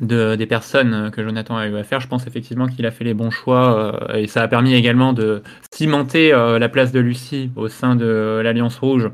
de, 0.00 0.34
des 0.34 0.46
personnes 0.46 1.10
que 1.10 1.22
Jonathan 1.22 1.56
a 1.56 1.66
eu 1.66 1.76
à 1.76 1.84
faire, 1.84 2.00
je 2.00 2.08
pense 2.08 2.26
effectivement 2.26 2.66
qu'il 2.66 2.84
a 2.86 2.90
fait 2.90 3.04
les 3.04 3.14
bons 3.14 3.30
choix 3.30 4.02
euh, 4.10 4.14
et 4.14 4.26
ça 4.26 4.42
a 4.42 4.48
permis 4.48 4.74
également 4.74 5.12
de 5.12 5.42
cimenter 5.72 6.30
la 6.30 6.68
place 6.68 6.92
de 6.92 7.00
Lucie 7.00 7.50
au 7.56 7.68
sein 7.68 7.96
de 7.96 8.40
l'Alliance 8.42 8.78
Rouge 8.78 9.10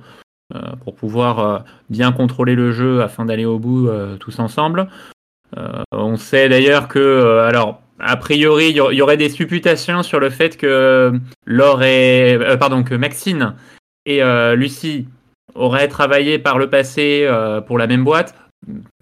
euh, 0.54 0.58
pour 0.84 0.94
pouvoir 0.94 1.38
euh, 1.38 1.58
bien 1.88 2.12
contrôler 2.12 2.54
le 2.54 2.72
jeu 2.72 3.00
afin 3.00 3.24
d'aller 3.24 3.46
au 3.46 3.58
bout 3.58 3.88
euh, 3.88 4.16
tous 4.16 4.38
ensemble. 4.38 4.88
on 5.92 6.16
sait 6.16 6.48
d'ailleurs 6.48 6.88
que, 6.88 7.38
alors, 7.46 7.80
a 7.98 8.16
priori, 8.16 8.70
il 8.70 8.76
y 8.76 9.02
aurait 9.02 9.16
des 9.16 9.28
supputations 9.28 10.02
sur 10.02 10.20
le 10.20 10.28
fait 10.28 10.56
que 10.56 11.12
Laure 11.46 11.82
et, 11.82 12.38
pardon, 12.58 12.82
que 12.82 12.94
Maxine 12.94 13.54
et 14.04 14.22
Lucie 14.56 15.06
auraient 15.54 15.88
travaillé 15.88 16.38
par 16.38 16.58
le 16.58 16.70
passé 16.70 17.28
pour 17.66 17.76
la 17.76 17.86
même 17.86 18.02
boîte. 18.02 18.34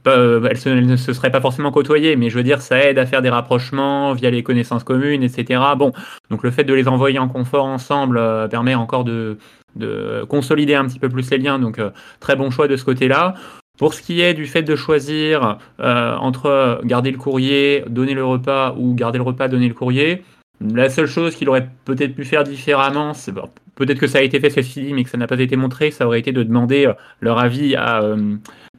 Elles, 0.07 0.87
ne 0.87 0.97
se 0.97 1.13
seraient 1.13 1.31
pas 1.31 1.41
forcément 1.41 1.71
côtoyées, 1.71 2.17
mais 2.17 2.31
je 2.31 2.37
veux 2.37 2.43
dire, 2.43 2.63
ça 2.63 2.79
aide 2.83 2.99
à 2.99 3.07
faire 3.07 3.23
des 3.23 3.29
rapprochements 3.29 4.13
via 4.15 4.31
les 4.31 4.43
connaissances 4.43 4.85
communes, 4.85 5.23
etc. 5.23 5.61
Bon, 5.77 5.93
donc 6.31 6.43
le 6.43 6.51
fait 6.51 6.65
de 6.65 6.73
les 6.73 6.89
envoyer 6.89 7.19
en 7.19 7.29
confort 7.29 7.67
ensemble 7.67 8.21
permet 8.49 8.75
encore 8.75 9.05
de, 9.05 9.37
de 9.77 10.25
consolider 10.29 10.75
un 10.75 10.87
petit 10.87 10.99
peu 10.99 11.09
plus 11.09 11.31
les 11.31 11.39
liens. 11.39 11.59
Donc, 11.59 11.79
euh, 11.79 11.91
très 12.21 12.37
bon 12.37 12.51
choix 12.51 12.69
de 12.69 12.77
ce 12.77 12.85
côté-là. 12.85 13.35
Pour 13.79 13.95
ce 13.95 14.03
qui 14.03 14.21
est 14.21 14.35
du 14.35 14.47
fait 14.47 14.63
de 14.63 14.77
choisir 14.77 15.59
euh, 15.81 16.17
entre 16.17 16.81
garder 16.85 17.11
le 17.11 17.19
courrier, 17.19 17.85
donner 17.89 18.15
le 18.15 18.25
repas 18.25 18.75
ou 18.77 18.95
garder 18.95 19.19
le 19.19 19.25
repas, 19.25 19.49
donner 19.49 19.69
le 19.69 19.75
courrier, 19.75 20.23
la 20.61 20.91
seule 20.91 21.07
chose 21.07 21.35
qu'il 21.35 21.49
aurait 21.49 21.69
peut-être 21.87 22.15
pu 22.15 22.25
faire 22.25 22.45
différemment, 22.45 23.15
c'est 23.15 23.33
peut-être 23.81 23.99
que 23.99 24.07
ça 24.07 24.19
a 24.19 24.23
été 24.23 24.39
fait 24.39 24.51
ceci, 24.51 24.93
mais 24.93 25.05
que 25.05 25.11
ça 25.11 25.19
n'a 25.19 25.27
pas 25.27 25.41
été 25.41 25.57
montré, 25.57 25.91
ça 25.91 26.07
aurait 26.07 26.21
été 26.21 26.33
de 26.33 26.43
demander 26.43 26.93
leur 27.21 27.39
avis 27.39 27.75
à 27.75 28.03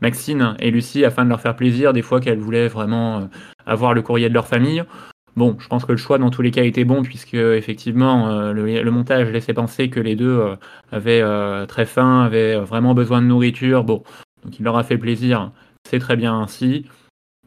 Maxine 0.01 0.55
et 0.59 0.71
Lucie 0.71 1.03
afin 1.03 1.25
de 1.25 1.29
leur 1.29 1.41
faire 1.41 1.55
plaisir, 1.55 1.91
des 1.91 2.01
fois 2.01 2.21
qu'elles 2.21 2.39
voulaient 2.39 2.67
vraiment 2.67 3.29
avoir 3.65 3.93
le 3.93 4.01
courrier 4.01 4.29
de 4.29 4.33
leur 4.33 4.47
famille. 4.47 4.83
Bon, 5.35 5.55
je 5.59 5.67
pense 5.67 5.85
que 5.85 5.91
le 5.91 5.97
choix 5.97 6.17
dans 6.17 6.29
tous 6.29 6.41
les 6.41 6.51
cas 6.51 6.63
était 6.63 6.83
bon 6.83 7.03
puisque 7.03 7.33
effectivement 7.33 8.51
le, 8.51 8.91
montage 8.91 9.29
laissait 9.29 9.53
penser 9.53 9.89
que 9.89 9.99
les 9.99 10.15
deux 10.15 10.41
avaient 10.91 11.23
très 11.67 11.85
faim, 11.85 12.23
avaient 12.23 12.57
vraiment 12.57 12.93
besoin 12.93 13.21
de 13.21 13.27
nourriture. 13.27 13.83
Bon, 13.83 14.03
donc 14.43 14.59
il 14.59 14.63
leur 14.63 14.77
a 14.77 14.83
fait 14.83 14.97
plaisir, 14.97 15.51
c'est 15.89 15.99
très 15.99 16.15
bien 16.15 16.39
ainsi. 16.39 16.85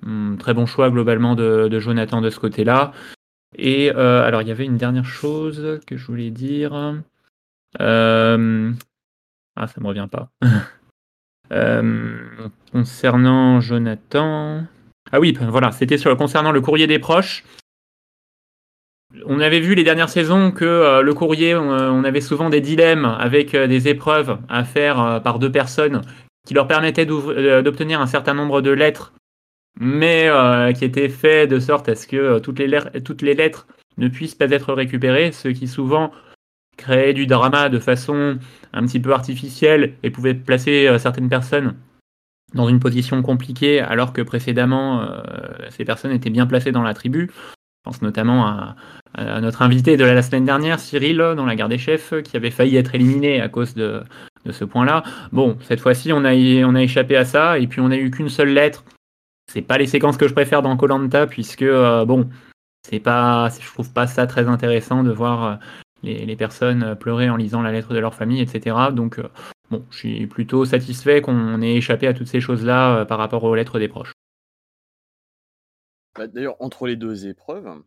Hum, 0.05 0.37
très 0.39 0.53
bon 0.55 0.67
choix 0.67 0.91
globalement 0.91 1.35
de, 1.35 1.79
Jonathan 1.79 2.21
de 2.21 2.31
ce 2.31 2.39
côté-là. 2.39 2.93
Et 3.57 3.93
euh, 3.95 4.25
alors 4.25 4.43
il 4.43 4.49
y 4.49 4.51
avait 4.51 4.67
une 4.67 4.77
dernière 4.77 5.05
chose 5.05 5.81
que 5.87 5.97
je 5.97 6.07
voulais 6.07 6.31
dire. 6.31 6.75
Euh, 7.81 8.73
ah, 9.57 9.67
ça 9.67 9.81
me 9.81 9.87
revient 9.87 10.09
pas. 10.11 10.29
Euh, 11.53 12.49
concernant 12.73 13.61
Jonathan. 13.61 14.65
Ah 15.13 15.21
oui, 15.21 15.37
voilà, 15.39 15.73
c'était 15.73 15.99
sur 15.99 16.17
concernant 16.17 16.53
le 16.53 16.63
courrier 16.63 16.87
des 16.87 16.99
proches. 16.99 17.45
On 19.27 19.39
avait 19.41 19.61
vu 19.61 19.75
les 19.75 19.85
dernières 19.85 20.09
saisons 20.09 20.53
que 20.53 21.03
le 21.03 21.15
courrier, 21.15 21.55
on, 21.55 22.03
avait 22.03 22.23
souvent 22.23 22.49
des 22.49 22.63
dilemmes 22.63 23.05
avec 23.05 23.55
des 23.55 23.89
épreuves 23.89 24.39
à 24.49 24.65
faire 24.65 25.21
par 25.23 25.39
deux 25.39 25.53
personnes 25.53 26.01
qui 26.47 26.55
leur 26.55 26.67
permettaient 26.67 27.05
d'obtenir 27.05 28.01
un 28.01 28.07
certain 28.07 28.33
nombre 28.33 28.63
de 28.63 28.71
lettres 28.71 29.13
mais 29.79 30.29
euh, 30.29 30.73
qui 30.73 30.85
était 30.85 31.09
fait 31.09 31.47
de 31.47 31.59
sorte 31.59 31.89
à 31.89 31.95
ce 31.95 32.07
que 32.07 32.17
euh, 32.17 32.41
toutes 32.41 32.59
les 32.59 33.35
lettres 33.35 33.67
ne 33.97 34.09
puissent 34.09 34.35
pas 34.35 34.51
être 34.51 34.73
récupérées, 34.73 35.33
ce 35.33 35.49
qui 35.49 35.69
souvent 35.69 36.13
créait 36.77 37.13
du 37.15 37.27
drama 37.27 37.69
de 37.69 37.79
façon 37.79 38.39
un 38.73 38.87
petit 38.87 39.01
peu 39.01 39.13
artificielle 39.13 39.95
et 40.03 40.11
pouvait 40.11 40.35
placer 40.35 40.87
euh, 40.87 40.99
certaines 40.99 41.29
personnes 41.29 41.75
dans 42.55 42.69
une 42.69 42.81
position 42.81 43.21
compliquée 43.23 43.81
alors 43.81 44.13
que 44.13 44.23
précédemment 44.23 45.09
ces 45.71 45.85
personnes 45.85 46.13
étaient 46.13 46.31
bien 46.31 46.47
placées 46.47 46.71
dans 46.71 46.85
la 46.85 46.95
tribu. 46.95 47.29
Je 47.33 47.91
pense 47.91 48.01
notamment 48.01 48.47
à, 48.47 48.77
notre 49.41 49.63
invité 49.63 49.97
de 49.97 50.05
la, 50.05 50.23
semaine 50.23 50.45
dernière, 50.45 50.79
Cyril, 50.79 51.17
dans 51.17 51.47
la 51.47 51.57
garde 51.57 51.73
des 51.73 51.79
chefs, 51.79 52.15
qui 52.23 52.37
avait 52.37 52.53
failli 52.53 52.77
être 52.77 52.95
éliminé 52.95 53.41
à 53.41 53.49
cause 53.49 53.75
de, 53.75 54.05
de 54.45 54.53
ce 54.53 54.65
point-là. 54.65 55.03
Bon, 55.33 55.59
cette 55.63 55.81
fois-ci, 55.81 56.13
on 56.13 56.25
a, 56.25 56.33
on 56.33 56.75
a 56.77 56.83
échappé 56.83 57.17
à 57.17 57.25
ça, 57.25 57.59
et 57.59 57.67
puis 57.67 57.81
on 57.81 57.89
n'a 57.89 57.97
eu 57.97 58.13
qu'une 58.13 58.29
seule 58.29 58.51
lettre 58.51 58.85
c'est 59.47 59.63
pas 59.63 59.79
les 59.79 59.87
séquences 59.87 60.17
que 60.17 60.29
je 60.29 60.35
préfère 60.35 60.63
dans 60.63 60.77
Colanta 60.77 61.27
puisque 61.27 61.63
euh, 61.63 62.05
bon, 62.05 62.29
c'est 62.83 63.01
pas, 63.01 63.49
je 63.49 63.67
trouve 63.73 63.93
pas 63.93 64.07
ça 64.07 64.27
très 64.27 64.49
intéressant 64.49 65.03
de 65.03 65.13
voir 65.13 65.59
euh, 66.05 66.25
les, 66.25 66.37
personnes 66.37 66.97
pleurer 66.97 67.31
en 67.31 67.37
lisant 67.37 67.63
la 67.63 67.73
lettre 67.73 67.95
de 67.95 67.99
leur 67.99 68.15
famille, 68.15 68.41
etc. 68.41 68.77
Donc 68.93 69.19
euh, 69.19 69.29
bon, 69.71 69.85
je 69.91 69.97
suis 69.97 70.27
plutôt 70.27 70.65
satisfait 70.65 71.21
qu'on 71.21 71.61
ait 71.63 71.77
échappé 71.77 72.07
à 72.07 72.15
toutes 72.15 72.29
ces 72.29 72.41
choses-là 72.41 73.05
par 73.07 73.19
rapport 73.19 73.45
aux 73.45 73.55
lettres 73.55 73.79
des 73.79 73.89
proches. 73.89 74.13
Bah, 76.17 76.27
d'ailleurs, 76.27 76.57
entre 76.61 76.87
les 76.87 76.97
deux 76.97 77.27
épreuves, 77.27 77.83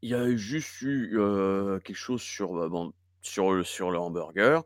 il 0.00 0.10
y 0.10 0.14
a 0.14 0.34
juste 0.36 0.80
eu 0.82 1.18
quelque 1.84 1.94
chose 1.94 2.22
sur, 2.22 2.54
bah, 2.54 2.68
bon, 2.68 2.92
sur, 3.20 3.64
sur 3.66 3.90
le 3.90 3.98
hamburger 3.98 4.62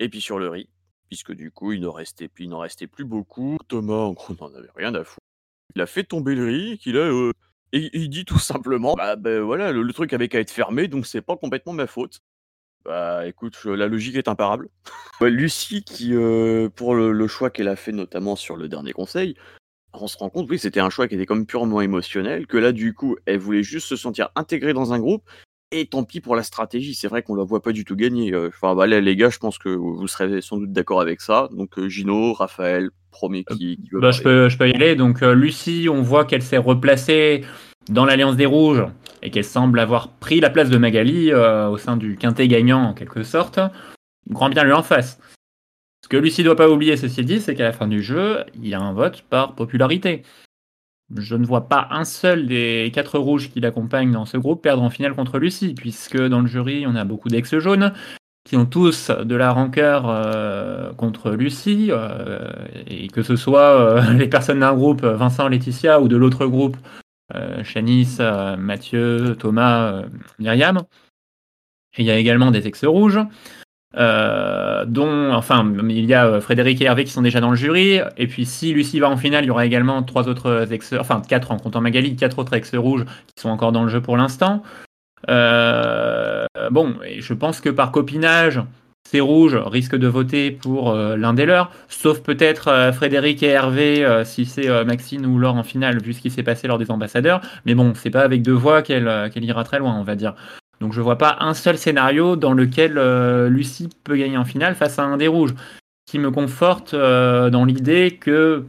et 0.00 0.08
puis 0.08 0.20
sur 0.20 0.38
le 0.38 0.48
riz, 0.48 0.68
puisque 1.08 1.32
du 1.32 1.50
coup, 1.50 1.72
il 1.72 1.82
n'en 1.82 1.92
restait, 1.92 2.30
restait 2.38 2.86
plus 2.86 3.04
beaucoup. 3.04 3.58
Thomas, 3.68 3.94
en 3.94 4.12
gros, 4.12 4.34
n'en 4.40 4.54
avait 4.54 4.70
rien 4.74 4.94
à 4.94 5.04
foutre 5.04 5.18
il 5.74 5.82
a 5.82 5.86
fait 5.86 6.04
tomber 6.04 6.34
le 6.34 6.46
riz, 6.46 6.78
qu'il 6.78 6.96
a. 6.96 7.00
Euh, 7.00 7.32
il 7.72 8.08
dit 8.08 8.24
tout 8.24 8.38
simplement 8.38 8.94
Bah, 8.94 9.16
ben 9.16 9.40
voilà, 9.40 9.72
le, 9.72 9.92
truc 9.92 10.12
avait 10.12 10.28
qu'à 10.28 10.40
être 10.40 10.50
fermé, 10.50 10.88
donc 10.88 11.06
c'est 11.06 11.20
pas 11.20 11.36
complètement 11.36 11.72
ma 11.72 11.86
faute. 11.86 12.20
Bah 12.84 13.26
écoute, 13.26 13.64
la 13.64 13.86
logique 13.86 14.16
est 14.16 14.28
imparable. 14.28 14.68
Lucie, 15.20 15.82
qui, 15.82 16.14
euh, 16.14 16.68
pour 16.68 16.94
le, 16.94 17.26
choix 17.26 17.50
qu'elle 17.50 17.68
a 17.68 17.76
fait, 17.76 17.92
notamment 17.92 18.36
sur 18.36 18.56
le 18.56 18.68
dernier 18.68 18.92
conseil, 18.92 19.34
on 19.92 20.06
se 20.06 20.16
rend 20.16 20.30
compte, 20.30 20.48
oui, 20.48 20.58
c'était 20.58 20.80
un 20.80 20.90
choix 20.90 21.08
qui 21.08 21.14
était 21.14 21.26
comme 21.26 21.46
purement 21.46 21.80
émotionnel, 21.80 22.46
que 22.46 22.56
là, 22.56 22.72
du 22.72 22.94
coup, 22.94 23.16
elle 23.26 23.38
voulait 23.38 23.62
juste 23.62 23.88
se 23.88 23.96
sentir 23.96 24.30
intégrée 24.36 24.72
dans 24.72 24.92
un 24.92 24.98
groupe, 24.98 25.28
et 25.70 25.86
tant 25.86 26.04
pis 26.04 26.20
pour 26.20 26.34
la 26.34 26.42
stratégie, 26.42 26.94
c'est 26.94 27.08
vrai 27.08 27.22
qu'on 27.22 27.34
la 27.34 27.44
voit 27.44 27.62
pas 27.62 27.72
du 27.72 27.84
tout 27.84 27.96
gagner. 27.96 28.32
Euh, 28.32 28.48
enfin, 28.48 28.74
bah, 28.74 28.86
les 28.86 29.16
gars, 29.16 29.30
je 29.30 29.38
pense 29.38 29.58
que 29.58 29.68
vous 29.68 30.06
serez 30.08 30.40
sans 30.40 30.56
doute 30.56 30.72
d'accord 30.72 31.00
avec 31.00 31.20
ça. 31.20 31.48
Donc, 31.52 31.78
euh, 31.78 31.88
Gino, 31.88 32.32
Raphaël, 32.32 32.90
premier 33.10 33.44
qui, 33.44 33.76
qui 33.76 33.88
veut 33.92 34.00
bah, 34.00 34.10
je, 34.10 34.22
peux, 34.22 34.48
je 34.48 34.56
peux 34.56 34.68
y 34.68 34.74
aller. 34.74 34.96
Donc, 34.96 35.22
euh, 35.22 35.34
Lucie, 35.34 35.88
on 35.90 36.02
voit 36.02 36.24
qu'elle 36.24 36.42
s'est 36.42 36.58
replacée 36.58 37.44
dans 37.90 38.04
l'Alliance 38.04 38.36
des 38.36 38.46
Rouges 38.46 38.84
et 39.22 39.30
qu'elle 39.30 39.44
semble 39.44 39.78
avoir 39.78 40.08
pris 40.08 40.40
la 40.40 40.50
place 40.50 40.70
de 40.70 40.78
Magali 40.78 41.32
au 41.34 41.78
sein 41.78 41.96
du 41.96 42.16
quintet 42.16 42.46
gagnant, 42.46 42.82
en 42.82 42.94
quelque 42.94 43.22
sorte. 43.22 43.58
Grand 44.28 44.50
bien 44.50 44.64
lui 44.64 44.72
en 44.72 44.82
face. 44.82 45.18
Ce 46.04 46.08
que 46.08 46.16
Lucie 46.16 46.44
doit 46.44 46.54
pas 46.54 46.68
oublier, 46.68 46.96
ceci 46.96 47.24
dit, 47.24 47.40
c'est 47.40 47.54
qu'à 47.54 47.64
la 47.64 47.72
fin 47.72 47.88
du 47.88 48.02
jeu, 48.02 48.44
il 48.54 48.68
y 48.68 48.74
a 48.74 48.80
un 48.80 48.92
vote 48.92 49.22
par 49.28 49.54
popularité 49.54 50.22
je 51.16 51.36
ne 51.36 51.46
vois 51.46 51.68
pas 51.68 51.88
un 51.90 52.04
seul 52.04 52.46
des 52.46 52.90
quatre 52.92 53.18
rouges 53.18 53.50
qui 53.50 53.60
l'accompagnent 53.60 54.12
dans 54.12 54.26
ce 54.26 54.36
groupe 54.36 54.62
perdre 54.62 54.82
en 54.82 54.90
finale 54.90 55.14
contre 55.14 55.38
Lucie, 55.38 55.74
puisque 55.74 56.20
dans 56.20 56.40
le 56.40 56.46
jury, 56.46 56.86
on 56.86 56.94
a 56.94 57.04
beaucoup 57.04 57.28
d'ex-jaunes 57.28 57.92
qui 58.44 58.56
ont 58.56 58.66
tous 58.66 59.10
de 59.10 59.34
la 59.34 59.52
rancœur 59.52 60.04
euh, 60.08 60.94
contre 60.94 61.32
Lucie, 61.32 61.88
euh, 61.90 62.50
et 62.86 63.08
que 63.08 63.22
ce 63.22 63.36
soit 63.36 63.78
euh, 63.78 64.12
les 64.14 64.28
personnes 64.28 64.60
d'un 64.60 64.74
groupe, 64.74 65.02
Vincent, 65.02 65.48
Laetitia, 65.48 66.00
ou 66.00 66.08
de 66.08 66.16
l'autre 66.16 66.46
groupe, 66.46 66.76
Chanice, 67.62 68.20
Mathieu, 68.58 69.36
Thomas, 69.38 70.02
Myriam. 70.38 70.78
Et 71.98 72.02
il 72.02 72.06
y 72.06 72.10
a 72.10 72.16
également 72.16 72.50
des 72.50 72.66
ex-rouges. 72.66 73.20
Euh, 73.96 74.84
dont, 74.84 75.32
enfin, 75.32 75.72
il 75.88 76.04
y 76.04 76.12
a 76.12 76.26
euh, 76.26 76.40
Frédéric 76.42 76.82
et 76.82 76.84
Hervé 76.84 77.04
qui 77.04 77.12
sont 77.12 77.22
déjà 77.22 77.40
dans 77.40 77.50
le 77.50 77.56
jury. 77.56 78.00
Et 78.16 78.26
puis, 78.26 78.44
si 78.44 78.72
Lucie 78.72 79.00
va 79.00 79.08
en 79.08 79.16
finale, 79.16 79.44
il 79.44 79.48
y 79.48 79.50
aura 79.50 79.64
également 79.64 80.02
trois 80.02 80.28
autres 80.28 80.66
ex, 80.70 80.92
enfin 80.98 81.22
quatre 81.26 81.50
en 81.50 81.58
comptant 81.58 81.80
Magali, 81.80 82.14
quatre 82.16 82.38
autres 82.38 82.54
ex 82.54 82.74
rouges 82.74 83.04
qui 83.04 83.40
sont 83.40 83.48
encore 83.48 83.72
dans 83.72 83.84
le 83.84 83.88
jeu 83.88 84.02
pour 84.02 84.16
l'instant. 84.16 84.62
Euh, 85.30 86.46
bon, 86.70 86.94
et 87.04 87.22
je 87.22 87.32
pense 87.34 87.60
que 87.60 87.70
par 87.70 87.90
copinage, 87.90 88.60
ces 89.10 89.20
rouges 89.20 89.56
risquent 89.56 89.96
de 89.96 90.06
voter 90.06 90.50
pour 90.50 90.92
l'un 90.92 91.32
des 91.32 91.46
leurs, 91.46 91.70
sauf 91.88 92.20
peut-être 92.20 92.92
Frédéric 92.92 93.42
et 93.42 93.46
Hervé 93.46 94.22
si 94.26 94.44
c'est 94.44 94.84
Maxine 94.84 95.24
ou 95.24 95.38
Laure 95.38 95.54
en 95.54 95.62
finale, 95.62 96.02
vu 96.02 96.12
ce 96.12 96.20
qui 96.20 96.30
s'est 96.30 96.42
passé 96.42 96.68
lors 96.68 96.76
des 96.76 96.90
ambassadeurs. 96.90 97.40
Mais 97.64 97.74
bon, 97.74 97.94
c'est 97.94 98.10
pas 98.10 98.20
avec 98.20 98.42
deux 98.42 98.52
voix 98.52 98.82
qu'elle 98.82 99.30
ira 99.36 99.64
très 99.64 99.78
loin, 99.78 99.96
on 99.98 100.02
va 100.04 100.14
dire. 100.14 100.34
Donc 100.80 100.92
je 100.92 101.00
vois 101.00 101.18
pas 101.18 101.36
un 101.40 101.54
seul 101.54 101.76
scénario 101.76 102.36
dans 102.36 102.52
lequel 102.52 102.98
euh, 102.98 103.48
Lucie 103.48 103.88
peut 104.04 104.16
gagner 104.16 104.38
en 104.38 104.44
finale 104.44 104.74
face 104.74 104.98
à 104.98 105.04
un 105.04 105.16
des 105.16 105.28
rouges, 105.28 105.54
qui 106.06 106.18
me 106.18 106.30
conforte 106.30 106.94
euh, 106.94 107.50
dans 107.50 107.64
l'idée 107.64 108.16
que 108.20 108.64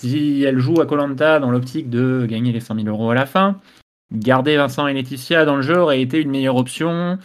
si 0.00 0.42
elle 0.42 0.58
joue 0.58 0.80
à 0.80 0.86
Colanta 0.86 1.38
dans 1.38 1.50
l'optique 1.50 1.90
de 1.90 2.26
gagner 2.28 2.52
les 2.52 2.60
100 2.60 2.76
000 2.76 2.88
euros 2.88 3.10
à 3.10 3.14
la 3.14 3.26
fin, 3.26 3.60
garder 4.12 4.56
Vincent 4.56 4.86
et 4.86 4.94
Laetitia 4.94 5.44
dans 5.44 5.56
le 5.56 5.62
jeu 5.62 5.78
aurait 5.78 6.00
été 6.00 6.20
une 6.20 6.30
meilleure 6.30 6.56
option 6.56 7.18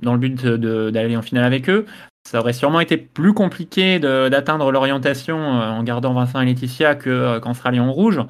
dans 0.00 0.14
le 0.14 0.18
but 0.18 0.44
d'aller 0.46 1.16
en 1.16 1.22
finale 1.22 1.44
avec 1.44 1.68
eux. 1.68 1.86
Ça 2.28 2.40
aurait 2.40 2.52
sûrement 2.52 2.80
été 2.80 2.96
plus 2.96 3.32
compliqué 3.32 3.98
d'atteindre 3.98 4.70
l'orientation 4.70 5.38
euh, 5.38 5.70
en 5.70 5.82
gardant 5.82 6.14
Vincent 6.14 6.40
et 6.40 6.46
Laetitia 6.46 6.94
qu'en 6.94 7.54
sera 7.54 7.72
Lion 7.72 7.92
Rouge, 7.92 8.20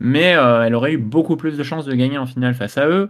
mais 0.00 0.30
elle 0.30 0.74
aurait 0.74 0.92
eu 0.92 0.98
beaucoup 0.98 1.36
plus 1.36 1.56
de 1.56 1.62
chances 1.62 1.86
de 1.86 1.94
gagner 1.94 2.18
en 2.18 2.26
finale 2.26 2.54
face 2.54 2.76
à 2.76 2.88
eux 2.88 3.08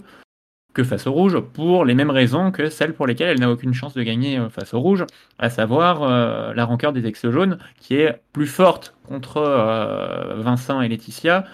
que 0.75 0.85
face 0.85 1.07
au 1.07 1.13
rouge 1.13 1.39
pour 1.39 1.85
les 1.85 1.95
mêmes 1.95 2.11
raisons 2.11 2.51
que 2.51 2.71
celles 2.71 2.95
pour 2.95 3.07
lesquelles 3.07 3.29
elle 3.29 3.41
n'a 3.41 3.51
aucune 3.51 3.75
chance 3.75 3.95
de 3.95 4.03
gagner 4.03 4.39
euh, 4.39 4.49
face 4.49 4.75
au 4.75 4.81
rouge, 4.81 5.05
à 5.39 5.51
savoir 5.51 6.03
euh, 6.03 6.55
la 6.55 6.65
rancœur 6.65 6.93
des 6.93 7.07
ex-jaunes 7.07 7.59
qui 7.79 7.97
est 7.97 8.21
plus 8.33 8.47
forte 8.47 8.95
contre 9.07 9.39
euh, 9.39 10.35
Vincent 10.37 10.81
et 10.81 10.89
Laetitia 10.89 11.45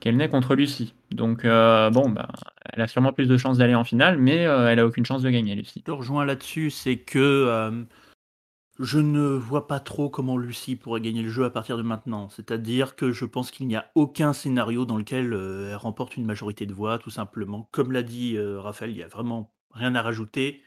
qu'elle 0.00 0.16
n'est 0.16 0.28
contre 0.28 0.54
Lucie. 0.54 0.94
Donc 1.10 1.44
bon, 1.44 2.10
bah, 2.10 2.28
elle 2.72 2.82
a 2.82 2.86
sûrement 2.86 3.12
plus 3.12 3.26
de 3.26 3.36
chances 3.38 3.56
d'aller 3.56 3.74
en 3.74 3.82
finale, 3.82 4.18
mais 4.18 4.36
elle 4.36 4.78
a 4.78 4.86
aucune 4.86 5.06
chance 5.06 5.22
de 5.22 5.30
gagner 5.30 5.54
Lucie. 5.54 5.82
Je 5.86 5.90
rejoins 5.90 6.26
là-dessus, 6.26 6.70
c'est 6.70 6.96
que 6.96 7.86
je 8.78 8.98
ne 8.98 9.28
vois 9.28 9.66
pas 9.66 9.80
trop 9.80 10.10
comment 10.10 10.36
Lucie 10.36 10.76
pourrait 10.76 11.00
gagner 11.00 11.22
le 11.22 11.30
jeu 11.30 11.44
à 11.44 11.50
partir 11.50 11.76
de 11.76 11.82
maintenant. 11.82 12.28
C'est-à-dire 12.28 12.94
que 12.94 13.10
je 13.10 13.24
pense 13.24 13.50
qu'il 13.50 13.66
n'y 13.66 13.76
a 13.76 13.90
aucun 13.94 14.32
scénario 14.32 14.84
dans 14.84 14.98
lequel 14.98 15.32
euh, 15.32 15.70
elle 15.70 15.76
remporte 15.76 16.16
une 16.16 16.26
majorité 16.26 16.66
de 16.66 16.74
voix, 16.74 16.98
tout 16.98 17.10
simplement. 17.10 17.68
Comme 17.72 17.92
l'a 17.92 18.02
dit 18.02 18.36
euh, 18.36 18.60
Raphaël, 18.60 18.90
il 18.90 18.96
n'y 18.96 19.02
a 19.02 19.08
vraiment 19.08 19.54
rien 19.70 19.94
à 19.94 20.02
rajouter. 20.02 20.62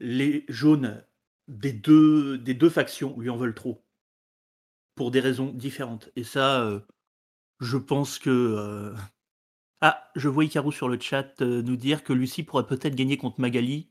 Les 0.00 0.46
jaunes 0.48 1.04
des 1.48 1.72
deux, 1.72 2.70
factions 2.70 3.18
lui 3.18 3.30
en 3.30 3.36
veulent 3.36 3.54
trop. 3.54 3.84
Pour 4.94 5.10
des 5.10 5.20
raisons 5.20 5.52
différentes. 5.52 6.10
Et 6.16 6.24
ça, 6.24 6.62
euh, 6.62 6.80
je 7.60 7.76
pense 7.76 8.18
que. 8.18 8.94
Ah, 9.80 10.10
je 10.16 10.28
vois 10.28 10.44
Icarou 10.44 10.72
sur 10.72 10.88
le 10.88 10.98
chat 10.98 11.40
nous 11.40 11.76
dire 11.76 12.02
que 12.02 12.12
Lucie 12.12 12.42
pourrait 12.42 12.66
peut-être 12.66 12.96
gagner 12.96 13.16
contre 13.16 13.40
Magali 13.40 13.88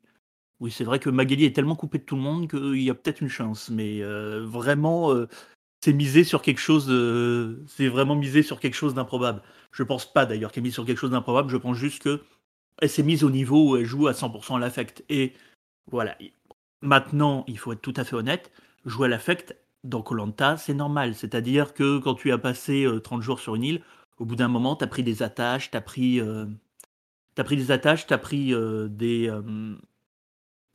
oui, 0.59 0.71
c'est 0.71 0.83
vrai 0.83 0.99
que 0.99 1.09
Magali 1.09 1.45
est 1.45 1.55
tellement 1.55 1.75
coupée 1.75 1.99
de 1.99 2.03
tout 2.03 2.15
le 2.15 2.21
monde 2.21 2.49
qu'il 2.49 2.81
y 2.81 2.89
a 2.89 2.95
peut-être 2.95 3.21
une 3.21 3.29
chance, 3.29 3.69
mais 3.69 4.01
euh, 4.01 4.43
vraiment, 4.45 5.11
euh, 5.13 5.27
c'est 5.83 5.93
misé 5.93 6.23
sur 6.23 6.41
quelque 6.41 6.59
chose, 6.59 6.85
c'est 7.67 7.87
vraiment 7.87 8.15
misé 8.15 8.41
sur 8.41 8.59
quelque 8.59 8.73
chose 8.73 8.95
d'improbable. 8.95 9.43
Je 9.71 9.83
pense 9.83 10.11
pas 10.11 10.25
d'ailleurs 10.25 10.51
qu'elle 10.51 10.63
est 10.63 10.67
mise 10.67 10.73
sur 10.73 10.85
quelque 10.85 10.97
chose 10.97 11.11
d'improbable, 11.11 11.49
je 11.49 11.57
pense 11.57 11.77
juste 11.77 12.01
que 12.01 12.21
elle 12.81 12.89
s'est 12.89 13.03
mise 13.03 13.23
au 13.23 13.29
niveau 13.29 13.71
où 13.71 13.77
elle 13.77 13.85
joue 13.85 14.07
à 14.07 14.13
100% 14.13 14.55
à 14.55 14.59
l'affect. 14.59 15.03
Et 15.09 15.33
voilà, 15.91 16.17
Maintenant, 16.81 17.43
il 17.47 17.57
faut 17.57 17.73
être 17.73 17.81
tout 17.81 17.93
à 17.95 18.03
fait 18.03 18.15
honnête, 18.15 18.51
jouer 18.85 19.07
à 19.07 19.09
l'affect 19.09 19.57
dans 19.83 20.01
Colanta, 20.03 20.57
c'est 20.57 20.73
normal. 20.75 21.15
C'est-à-dire 21.15 21.73
que 21.73 21.99
quand 21.99 22.15
tu 22.15 22.31
as 22.31 22.37
passé 22.37 22.87
30 23.03 23.21
jours 23.21 23.39
sur 23.39 23.55
une 23.55 23.63
île, 23.63 23.81
au 24.19 24.25
bout 24.25 24.35
d'un 24.35 24.47
moment, 24.47 24.75
tu 24.75 24.83
as 24.83 24.87
pris 24.87 25.03
des 25.03 25.23
attaches, 25.23 25.71
tu 25.71 25.77
as 25.77 25.81
pris, 25.81 26.19
as 26.19 27.43
pris 27.43 27.57
des 27.57 27.71
attaches, 27.71 28.05
tu 28.07 28.13
as 28.13 28.17
pris 28.19 28.53
des. 28.89 29.31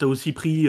Aussi 0.07 0.33
pris 0.33 0.67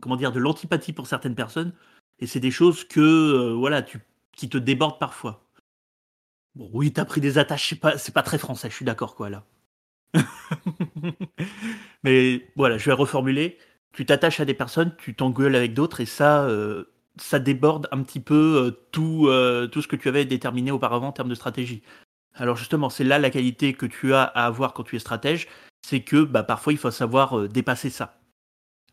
comment 0.00 0.16
dire, 0.16 0.32
de 0.32 0.40
l'antipathie 0.40 0.92
pour 0.92 1.06
certaines 1.06 1.34
personnes. 1.34 1.72
Et 2.18 2.26
c'est 2.26 2.40
des 2.40 2.50
choses 2.50 2.84
que, 2.84 3.52
voilà, 3.52 3.82
tu, 3.82 4.00
qui 4.32 4.48
te 4.48 4.58
débordent 4.58 4.98
parfois. 4.98 5.44
Bon, 6.54 6.70
oui, 6.72 6.92
tu 6.92 7.00
as 7.00 7.04
pris 7.04 7.20
des 7.20 7.38
attaches, 7.38 7.68
c'est 7.68 7.80
pas, 7.80 7.96
pas 8.14 8.22
très 8.22 8.38
français, 8.38 8.70
je 8.70 8.74
suis 8.74 8.84
d'accord, 8.84 9.14
quoi, 9.14 9.28
là. 9.28 9.44
Mais 12.04 12.48
voilà, 12.56 12.78
je 12.78 12.86
vais 12.86 12.92
reformuler. 12.92 13.58
Tu 13.92 14.06
t'attaches 14.06 14.40
à 14.40 14.44
des 14.44 14.54
personnes, 14.54 14.94
tu 14.96 15.14
t'engueules 15.14 15.56
avec 15.56 15.74
d'autres, 15.74 16.00
et 16.00 16.06
ça, 16.06 16.48
ça 17.16 17.38
déborde 17.38 17.88
un 17.92 18.02
petit 18.02 18.20
peu 18.20 18.56
euh, 18.56 18.70
tout, 18.92 19.26
euh, 19.28 19.66
tout 19.66 19.82
ce 19.82 19.88
que 19.88 19.96
tu 19.96 20.08
avais 20.08 20.24
déterminé 20.24 20.70
auparavant 20.70 21.08
en 21.08 21.12
termes 21.12 21.28
de 21.28 21.34
stratégie. 21.34 21.82
Alors 22.34 22.56
justement, 22.56 22.90
c'est 22.90 23.04
là 23.04 23.18
la 23.18 23.30
qualité 23.30 23.72
que 23.72 23.86
tu 23.86 24.12
as 24.14 24.24
à 24.24 24.46
avoir 24.46 24.74
quand 24.74 24.84
tu 24.84 24.96
es 24.96 24.98
stratège, 24.98 25.48
c'est 25.82 26.02
que 26.02 26.24
bah, 26.24 26.42
parfois 26.42 26.72
il 26.72 26.78
faut 26.78 26.90
savoir 26.90 27.38
euh, 27.38 27.48
dépasser 27.48 27.90
ça. 27.90 28.18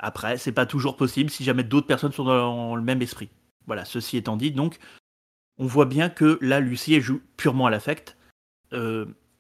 Après, 0.04 0.38
c'est 0.38 0.52
pas 0.52 0.66
toujours 0.66 0.98
possible 0.98 1.30
si 1.30 1.44
jamais 1.44 1.64
d'autres 1.64 1.88
personnes 1.88 2.12
sont 2.12 2.26
dans 2.26 2.76
le 2.76 2.82
même 2.82 3.02
esprit. 3.02 3.30
Voilà, 3.68 3.86
ceci 3.86 4.18
étant 4.18 4.38
dit, 4.38 4.52
donc 4.52 4.78
on 5.58 5.66
voit 5.66 5.86
bien 5.86 6.10
que 6.10 6.38
là, 6.42 6.60
Lucie 6.60 7.00
joue 7.02 7.22
purement 7.38 7.68
à 7.68 7.70
l'affect. 7.70 8.18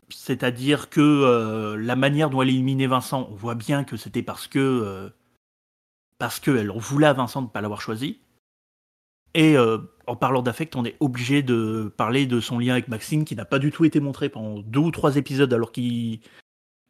C'est-à-dire 0.09 0.89
que 0.89 1.75
la 1.75 1.95
manière 1.95 2.29
dont 2.29 2.41
elle 2.41 2.49
éliminait 2.49 2.87
Vincent, 2.87 3.27
on 3.31 3.35
voit 3.35 3.55
bien 3.55 3.83
que 3.83 3.97
c'était 3.97 4.23
parce 4.23 4.47
que 4.47 5.11
parce 6.17 6.39
qu'elle 6.39 6.71
voulait 6.71 7.07
à 7.07 7.13
Vincent 7.13 7.41
de 7.41 7.47
ne 7.47 7.51
pas 7.51 7.61
l'avoir 7.61 7.81
choisi. 7.81 8.19
Et 9.33 9.57
euh, 9.57 9.79
en 10.07 10.15
parlant 10.15 10.41
d'affect, 10.41 10.75
on 10.75 10.85
est 10.85 10.95
obligé 10.99 11.41
de 11.41 11.91
parler 11.97 12.25
de 12.25 12.39
son 12.39 12.59
lien 12.59 12.73
avec 12.73 12.87
Maxine 12.87 13.25
qui 13.25 13.35
n'a 13.35 13.45
pas 13.45 13.59
du 13.59 13.71
tout 13.71 13.85
été 13.85 13.99
montré 13.99 14.29
pendant 14.29 14.59
deux 14.59 14.79
ou 14.79 14.91
trois 14.91 15.17
épisodes 15.17 15.51
alors, 15.53 15.71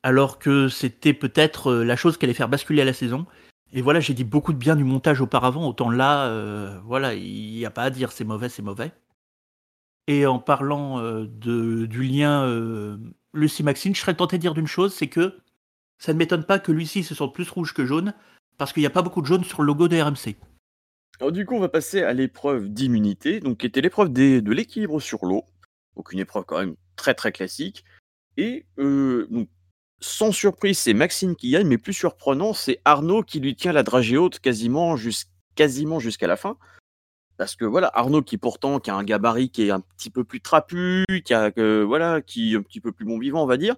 alors 0.04 0.40
que 0.40 0.68
c'était 0.68 1.14
peut-être 1.14 1.72
euh, 1.72 1.84
la 1.84 1.96
chose 1.96 2.18
qui 2.18 2.26
allait 2.26 2.34
faire 2.34 2.50
basculer 2.50 2.82
à 2.82 2.86
la 2.86 2.94
saison. 2.94 3.26
Et 3.74 3.82
voilà, 3.82 4.00
j'ai 4.00 4.14
dit 4.14 4.24
beaucoup 4.24 4.54
de 4.54 4.58
bien 4.58 4.76
du 4.76 4.84
montage 4.84 5.20
auparavant, 5.20 5.68
autant 5.68 5.90
là, 5.90 6.28
euh, 6.28 6.80
voilà, 6.86 7.16
il 7.16 7.54
n'y 7.54 7.66
a 7.66 7.72
pas 7.72 7.84
à 7.84 7.90
dire 7.90 8.12
c'est 8.12 8.24
mauvais, 8.24 8.48
c'est 8.48 8.62
mauvais. 8.62 8.92
Et 10.08 10.26
en 10.26 10.40
parlant 10.40 11.02
de, 11.02 11.86
du 11.86 12.04
lien 12.04 12.46
Lucie-Maxine, 13.34 13.96
je 13.96 14.02
serais 14.02 14.14
tenté 14.14 14.38
de 14.38 14.42
dire 14.42 14.54
d'une 14.54 14.68
chose, 14.68 14.94
c'est 14.94 15.08
que 15.08 15.40
ça 15.98 16.14
ne 16.14 16.18
m'étonne 16.18 16.44
pas 16.44 16.60
que 16.60 16.72
Lucie 16.72 17.04
se 17.04 17.16
sente 17.16 17.34
plus 17.34 17.50
rouge 17.50 17.74
que 17.74 17.86
jaune, 17.86 18.14
parce 18.58 18.74
qu'il 18.74 18.82
n'y 18.82 18.88
a 18.88 18.92
pas 18.92 19.02
beaucoup 19.02 19.22
de 19.22 19.28
jaune 19.28 19.44
sur 19.44 19.62
le 19.62 19.68
logo 19.68 19.88
de 19.88 20.00
RMC. 20.00 20.36
Alors 21.20 21.32
du 21.32 21.46
coup, 21.46 21.56
on 21.56 21.60
va 21.60 21.70
passer 21.70 22.04
à 22.04 22.14
l'épreuve 22.14 22.70
d'immunité, 22.70 23.40
donc 23.40 23.60
qui 23.60 23.66
était 23.66 23.82
l'épreuve 23.82 24.12
de 24.12 24.52
l'équilibre 24.52 25.00
sur 25.00 25.26
l'eau. 25.26 25.44
Donc 25.96 26.12
une 26.12 26.20
épreuve 26.20 26.44
quand 26.46 26.60
même 26.60 26.76
très 26.96 27.14
très 27.14 27.32
classique. 27.32 27.86
Et 28.38 28.66
euh, 28.80 29.28
donc, 29.30 29.48
sans 30.00 30.32
surprise, 30.32 30.80
c'est 30.80 30.94
Maxime 30.94 31.36
qui 31.36 31.52
gagne, 31.52 31.68
mais 31.68 31.78
plus 31.78 31.94
surprenant, 31.94 32.54
c'est 32.54 32.80
Arnaud 32.84 33.24
qui 33.24 33.40
lui 33.40 33.56
tient 33.56 33.72
la 33.72 33.84
dragée 33.84 34.18
haute 34.18 34.40
quasiment, 34.40 34.98
jusqu'à 34.98 36.28
la 36.28 36.36
fin. 36.36 36.58
Parce 37.38 37.56
que 37.56 37.66
voilà, 37.66 37.90
Arnaud 37.94 38.22
qui 38.22 38.38
pourtant 38.38 38.80
qui 38.80 38.92
a 38.92 38.96
un 38.96 39.04
gabarit 39.04 39.50
qui 39.50 39.64
est 39.64 39.72
un 39.72 39.80
petit 39.80 40.10
peu 40.10 40.24
plus 40.24 40.42
trapu, 40.42 41.06
qui 41.26 41.34
a 41.34 41.52
voilà, 41.84 42.22
qui 42.22 42.54
est 42.54 42.58
un 42.58 42.62
petit 42.62 42.80
peu 42.80 42.92
plus 42.92 43.06
bon 43.06 43.18
vivant, 43.18 43.44
on 43.44 43.48
va 43.48 43.58
dire. 43.58 43.76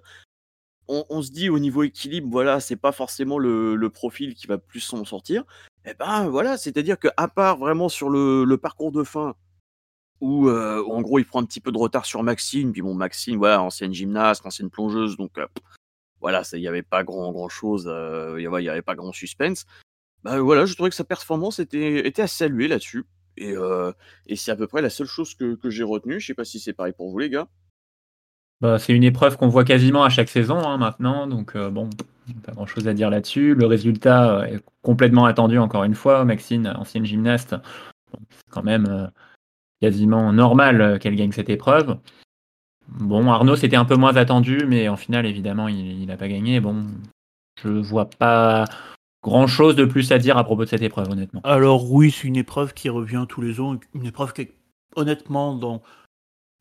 On, 0.88 1.20
se 1.20 1.32
dit 1.32 1.48
au 1.48 1.58
niveau 1.58 1.82
équilibre, 1.82 2.28
voilà, 2.30 2.60
c'est 2.60 2.76
pas 2.76 2.92
forcément 2.92 3.38
le, 3.38 3.88
profil 3.88 4.34
qui 4.34 4.46
va 4.46 4.58
plus 4.58 4.80
s'en 4.80 5.04
sortir. 5.04 5.42
Et 5.84 5.90
eh 5.90 5.94
ben 5.94 6.28
voilà, 6.28 6.56
c'est-à-dire 6.56 6.98
qu'à 6.98 7.28
part 7.28 7.58
vraiment 7.58 7.88
sur 7.88 8.08
le, 8.10 8.56
parcours 8.56 8.92
de 8.92 9.02
fin, 9.04 9.34
où, 10.20 10.48
en 10.50 11.00
gros 11.02 11.18
il 11.18 11.24
prend 11.24 11.40
un 11.40 11.44
petit 11.44 11.60
peu 11.60 11.72
de 11.72 11.78
retard 11.78 12.04
sur 12.04 12.22
Maxine, 12.22 12.72
puis 12.72 12.82
bon 12.82 12.94
Maxine, 12.94 13.36
voilà, 13.36 13.62
ancienne 13.62 13.94
gymnaste, 13.94 14.46
ancienne 14.46 14.70
plongeuse, 14.70 15.16
donc 15.16 15.32
voilà, 16.20 16.42
il 16.52 16.60
n'y 16.60 16.68
avait 16.68 16.82
pas 16.82 17.04
grand 17.04 17.32
grand 17.32 17.48
chose, 17.48 17.84
il 18.38 18.48
n'y 18.48 18.68
avait 18.68 18.82
pas 18.82 18.94
grand 18.94 19.12
suspense. 19.12 19.66
Bah 20.22 20.40
voilà, 20.40 20.66
je 20.66 20.74
trouvais 20.74 20.90
que 20.90 20.96
sa 20.96 21.04
performance 21.04 21.58
était, 21.58 22.06
était 22.06 22.22
à 22.22 22.26
saluer 22.26 22.68
là-dessus. 22.68 23.04
Et, 23.36 23.54
et 24.26 24.36
c'est 24.36 24.50
à 24.50 24.56
peu 24.56 24.66
près 24.66 24.82
la 24.82 24.90
seule 24.90 25.06
chose 25.06 25.34
que, 25.34 25.58
j'ai 25.70 25.84
retenue. 25.84 26.20
Je 26.20 26.26
sais 26.26 26.34
pas 26.34 26.44
si 26.44 26.58
c'est 26.58 26.72
pareil 26.72 26.94
pour 26.96 27.10
vous 27.10 27.18
les 27.18 27.30
gars. 27.30 27.48
Bah, 28.60 28.78
c'est 28.78 28.94
une 28.94 29.04
épreuve 29.04 29.36
qu'on 29.36 29.48
voit 29.48 29.64
quasiment 29.64 30.02
à 30.04 30.08
chaque 30.08 30.30
saison 30.30 30.58
hein, 30.58 30.78
maintenant, 30.78 31.26
donc 31.26 31.54
euh, 31.56 31.68
bon, 31.68 31.90
pas 32.42 32.52
grand 32.52 32.64
chose 32.64 32.88
à 32.88 32.94
dire 32.94 33.10
là-dessus. 33.10 33.54
Le 33.54 33.66
résultat 33.66 34.38
euh, 34.38 34.44
est 34.44 34.64
complètement 34.80 35.26
attendu 35.26 35.58
encore 35.58 35.84
une 35.84 35.94
fois. 35.94 36.24
Maxine, 36.24 36.72
ancienne 36.74 37.04
gymnaste, 37.04 37.54
c'est 38.30 38.50
quand 38.50 38.62
même 38.62 38.86
euh, 38.88 39.06
quasiment 39.82 40.32
normal 40.32 40.98
qu'elle 41.00 41.16
gagne 41.16 41.32
cette 41.32 41.50
épreuve. 41.50 41.98
Bon, 42.88 43.30
Arnaud, 43.30 43.56
c'était 43.56 43.76
un 43.76 43.84
peu 43.84 43.96
moins 43.96 44.16
attendu, 44.16 44.64
mais 44.66 44.88
en 44.88 44.96
finale, 44.96 45.26
évidemment, 45.26 45.68
il 45.68 46.06
n'a 46.06 46.16
pas 46.16 46.28
gagné. 46.28 46.60
Bon, 46.60 46.86
je 47.62 47.68
vois 47.68 48.08
pas 48.08 48.64
grand 49.22 49.46
chose 49.46 49.74
de 49.74 49.84
plus 49.84 50.12
à 50.12 50.18
dire 50.18 50.38
à 50.38 50.44
propos 50.44 50.64
de 50.64 50.70
cette 50.70 50.82
épreuve, 50.82 51.10
honnêtement. 51.10 51.40
Alors 51.42 51.90
oui, 51.90 52.10
c'est 52.10 52.28
une 52.28 52.36
épreuve 52.36 52.74
qui 52.74 52.88
revient 52.88 53.26
tous 53.28 53.40
les 53.40 53.60
ans, 53.60 53.78
une 53.94 54.06
épreuve 54.06 54.32
qui 54.32 54.48
honnêtement, 54.94 55.54
dans 55.54 55.82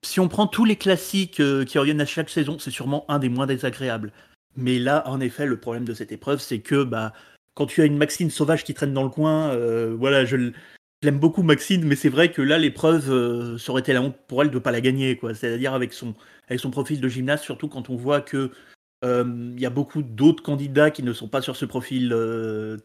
si 0.04 0.20
on 0.20 0.28
prend 0.28 0.46
tous 0.48 0.66
les 0.66 0.76
classiques 0.76 1.40
euh, 1.40 1.66
qui 1.66 1.80
reviennent 1.80 2.02
à 2.02 2.06
chaque 2.06 2.30
saison, 2.30 2.60
c'est 2.60 2.72
sûrement 2.72 3.06
un 3.08 3.18
des 3.20 3.30
moins 3.30 3.48
désagréables. 3.48 4.12
Mais 4.56 4.78
là, 4.78 5.04
en 5.08 5.20
effet, 5.20 5.46
le 5.46 5.60
problème 5.60 5.86
de 5.86 5.94
cette 5.94 6.12
épreuve, 6.12 6.40
c'est 6.40 6.60
que 6.60 6.84
bah, 6.84 7.12
quand 7.56 7.66
tu 7.66 7.82
as 7.82 7.86
une 7.86 7.98
Maxine 7.98 8.30
sauvage 8.30 8.64
qui 8.64 8.74
traîne 8.74 8.94
dans 8.94 9.04
le 9.04 9.10
coin, 9.10 9.50
euh, 9.50 9.96
voilà, 9.98 10.24
je, 10.24 10.52
l'aime 11.06 11.20
beaucoup 11.20 11.44
Maxine, 11.44 11.86
mais 11.86 11.96
c'est 11.96 12.10
vrai 12.10 12.32
que 12.32 12.42
là, 12.42 12.58
l'épreuve, 12.58 13.12
euh, 13.12 13.58
ça 13.58 13.74
été 13.78 13.94
la 13.94 14.02
honte 14.02 14.18
pour 14.28 14.42
elle 14.42 14.50
de 14.50 14.56
ne 14.56 14.60
pas 14.60 14.72
la 14.72 14.82
gagner. 14.82 15.18
quoi. 15.18 15.34
C'est-à-dire 15.34 15.74
avec 15.74 15.94
son, 15.94 16.16
avec 16.48 16.60
son 16.60 16.72
profil 16.72 17.02
de 17.02 17.08
gymnaste, 17.08 17.44
surtout 17.44 17.68
quand 17.68 17.90
on 17.90 17.96
voit 17.96 18.22
que 18.22 18.52
il 19.04 19.60
y 19.60 19.68
a 19.68 19.70
beaucoup 19.70 20.02
d'autres 20.02 20.42
candidats 20.42 20.90
qui 20.90 21.04
ne 21.04 21.14
sont 21.14 21.28
pas 21.28 21.44
sur 21.44 21.56
ce 21.56 21.66
profil 21.66 22.10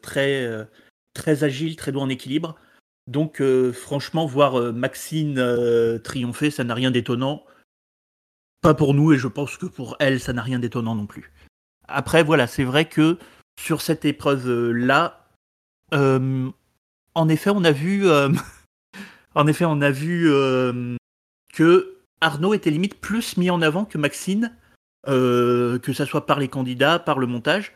très, 0.02 0.66
très 1.14 1.44
agile, 1.44 1.76
très 1.76 1.92
doux 1.92 2.00
en 2.00 2.10
équilibre. 2.10 2.56
Donc, 3.10 3.40
euh, 3.40 3.72
franchement, 3.72 4.24
voir 4.24 4.58
euh, 4.58 4.72
Maxine 4.72 5.38
euh, 5.38 5.98
triompher, 5.98 6.52
ça 6.52 6.62
n'a 6.62 6.74
rien 6.74 6.92
d'étonnant. 6.92 7.44
Pas 8.62 8.74
pour 8.74 8.94
nous, 8.94 9.12
et 9.12 9.18
je 9.18 9.26
pense 9.26 9.56
que 9.56 9.66
pour 9.66 9.96
elle, 9.98 10.20
ça 10.20 10.32
n'a 10.32 10.42
rien 10.42 10.60
d'étonnant 10.60 10.94
non 10.94 11.06
plus. 11.06 11.32
Après, 11.88 12.22
voilà, 12.22 12.46
c'est 12.46 12.62
vrai 12.62 12.84
que 12.84 13.18
sur 13.58 13.80
cette 13.80 14.04
épreuve-là, 14.04 15.26
en 17.14 17.28
effet, 17.28 17.50
on 17.50 17.64
a 17.64 17.72
vu, 17.72 18.06
effet, 19.48 19.64
on 19.64 19.80
a 19.80 19.90
vu 19.90 20.30
que 21.52 21.96
Arnaud 22.20 22.54
était 22.54 22.70
limite 22.70 23.00
plus 23.00 23.36
mis 23.36 23.50
en 23.50 23.62
avant 23.62 23.84
que 23.84 23.98
Maxine, 23.98 24.56
que 25.06 25.92
ça 25.94 26.06
soit 26.06 26.26
par 26.26 26.38
les 26.38 26.48
candidats, 26.48 26.98
par 26.98 27.18
le 27.18 27.26
montage. 27.26 27.72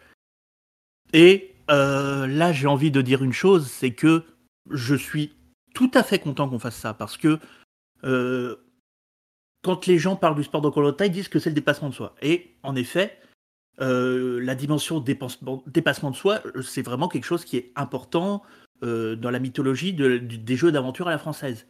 Et 1.12 1.54
là, 1.68 2.52
j'ai 2.52 2.66
envie 2.66 2.90
de 2.90 3.02
dire 3.02 3.22
une 3.22 3.32
chose, 3.32 3.70
c'est 3.70 3.92
que 3.92 4.24
je 4.70 4.94
suis 4.94 5.32
tout 5.74 5.90
à 5.94 6.02
fait 6.02 6.18
content 6.18 6.48
qu'on 6.48 6.58
fasse 6.58 6.76
ça 6.76 6.94
parce 6.94 7.16
que 7.16 7.38
euh, 8.04 8.56
quand 9.62 9.86
les 9.86 9.98
gens 9.98 10.16
parlent 10.16 10.36
du 10.36 10.44
sport 10.44 10.60
de 10.60 10.70
Colanta, 10.70 11.06
ils 11.06 11.12
disent 11.12 11.28
que 11.28 11.38
c'est 11.38 11.50
le 11.50 11.54
dépassement 11.54 11.88
de 11.88 11.94
soi. 11.94 12.14
Et 12.22 12.54
en 12.62 12.76
effet, 12.76 13.18
euh, 13.80 14.40
la 14.40 14.54
dimension 14.54 15.00
dépassement 15.00 16.10
de 16.10 16.16
soi, 16.16 16.40
c'est 16.62 16.82
vraiment 16.82 17.08
quelque 17.08 17.24
chose 17.24 17.44
qui 17.44 17.56
est 17.56 17.72
important 17.74 18.42
euh, 18.84 19.16
dans 19.16 19.30
la 19.30 19.38
mythologie 19.38 19.92
des 19.92 20.56
jeux 20.56 20.72
d'aventure 20.72 21.08
à 21.08 21.10
la 21.10 21.18
française. 21.18 21.66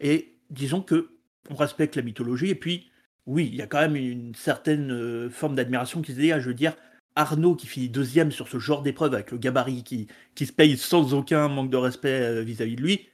Et 0.00 0.36
disons 0.50 0.82
que 0.82 1.10
on 1.50 1.54
respecte 1.54 1.96
la 1.96 2.02
mythologie 2.02 2.50
et 2.50 2.54
puis 2.54 2.90
oui, 3.26 3.48
il 3.50 3.56
y 3.56 3.62
a 3.62 3.66
quand 3.66 3.80
même 3.80 3.96
une 3.96 4.34
certaine 4.34 5.28
forme 5.30 5.54
d'admiration 5.54 6.02
qui 6.02 6.12
se 6.12 6.18
dégage. 6.18 6.42
Je 6.42 6.48
veux 6.48 6.54
dire, 6.54 6.74
Arnaud 7.18 7.56
qui 7.56 7.66
finit 7.66 7.88
deuxième 7.88 8.30
sur 8.30 8.46
ce 8.46 8.58
genre 8.58 8.82
d'épreuve 8.82 9.12
avec 9.12 9.32
le 9.32 9.38
gabarit 9.38 9.82
qui, 9.82 10.06
qui 10.36 10.46
se 10.46 10.52
paye 10.52 10.76
sans 10.78 11.14
aucun 11.14 11.48
manque 11.48 11.70
de 11.70 11.76
respect 11.76 12.20
euh, 12.20 12.42
vis-à-vis 12.42 12.76
de 12.76 12.82
lui, 12.82 13.08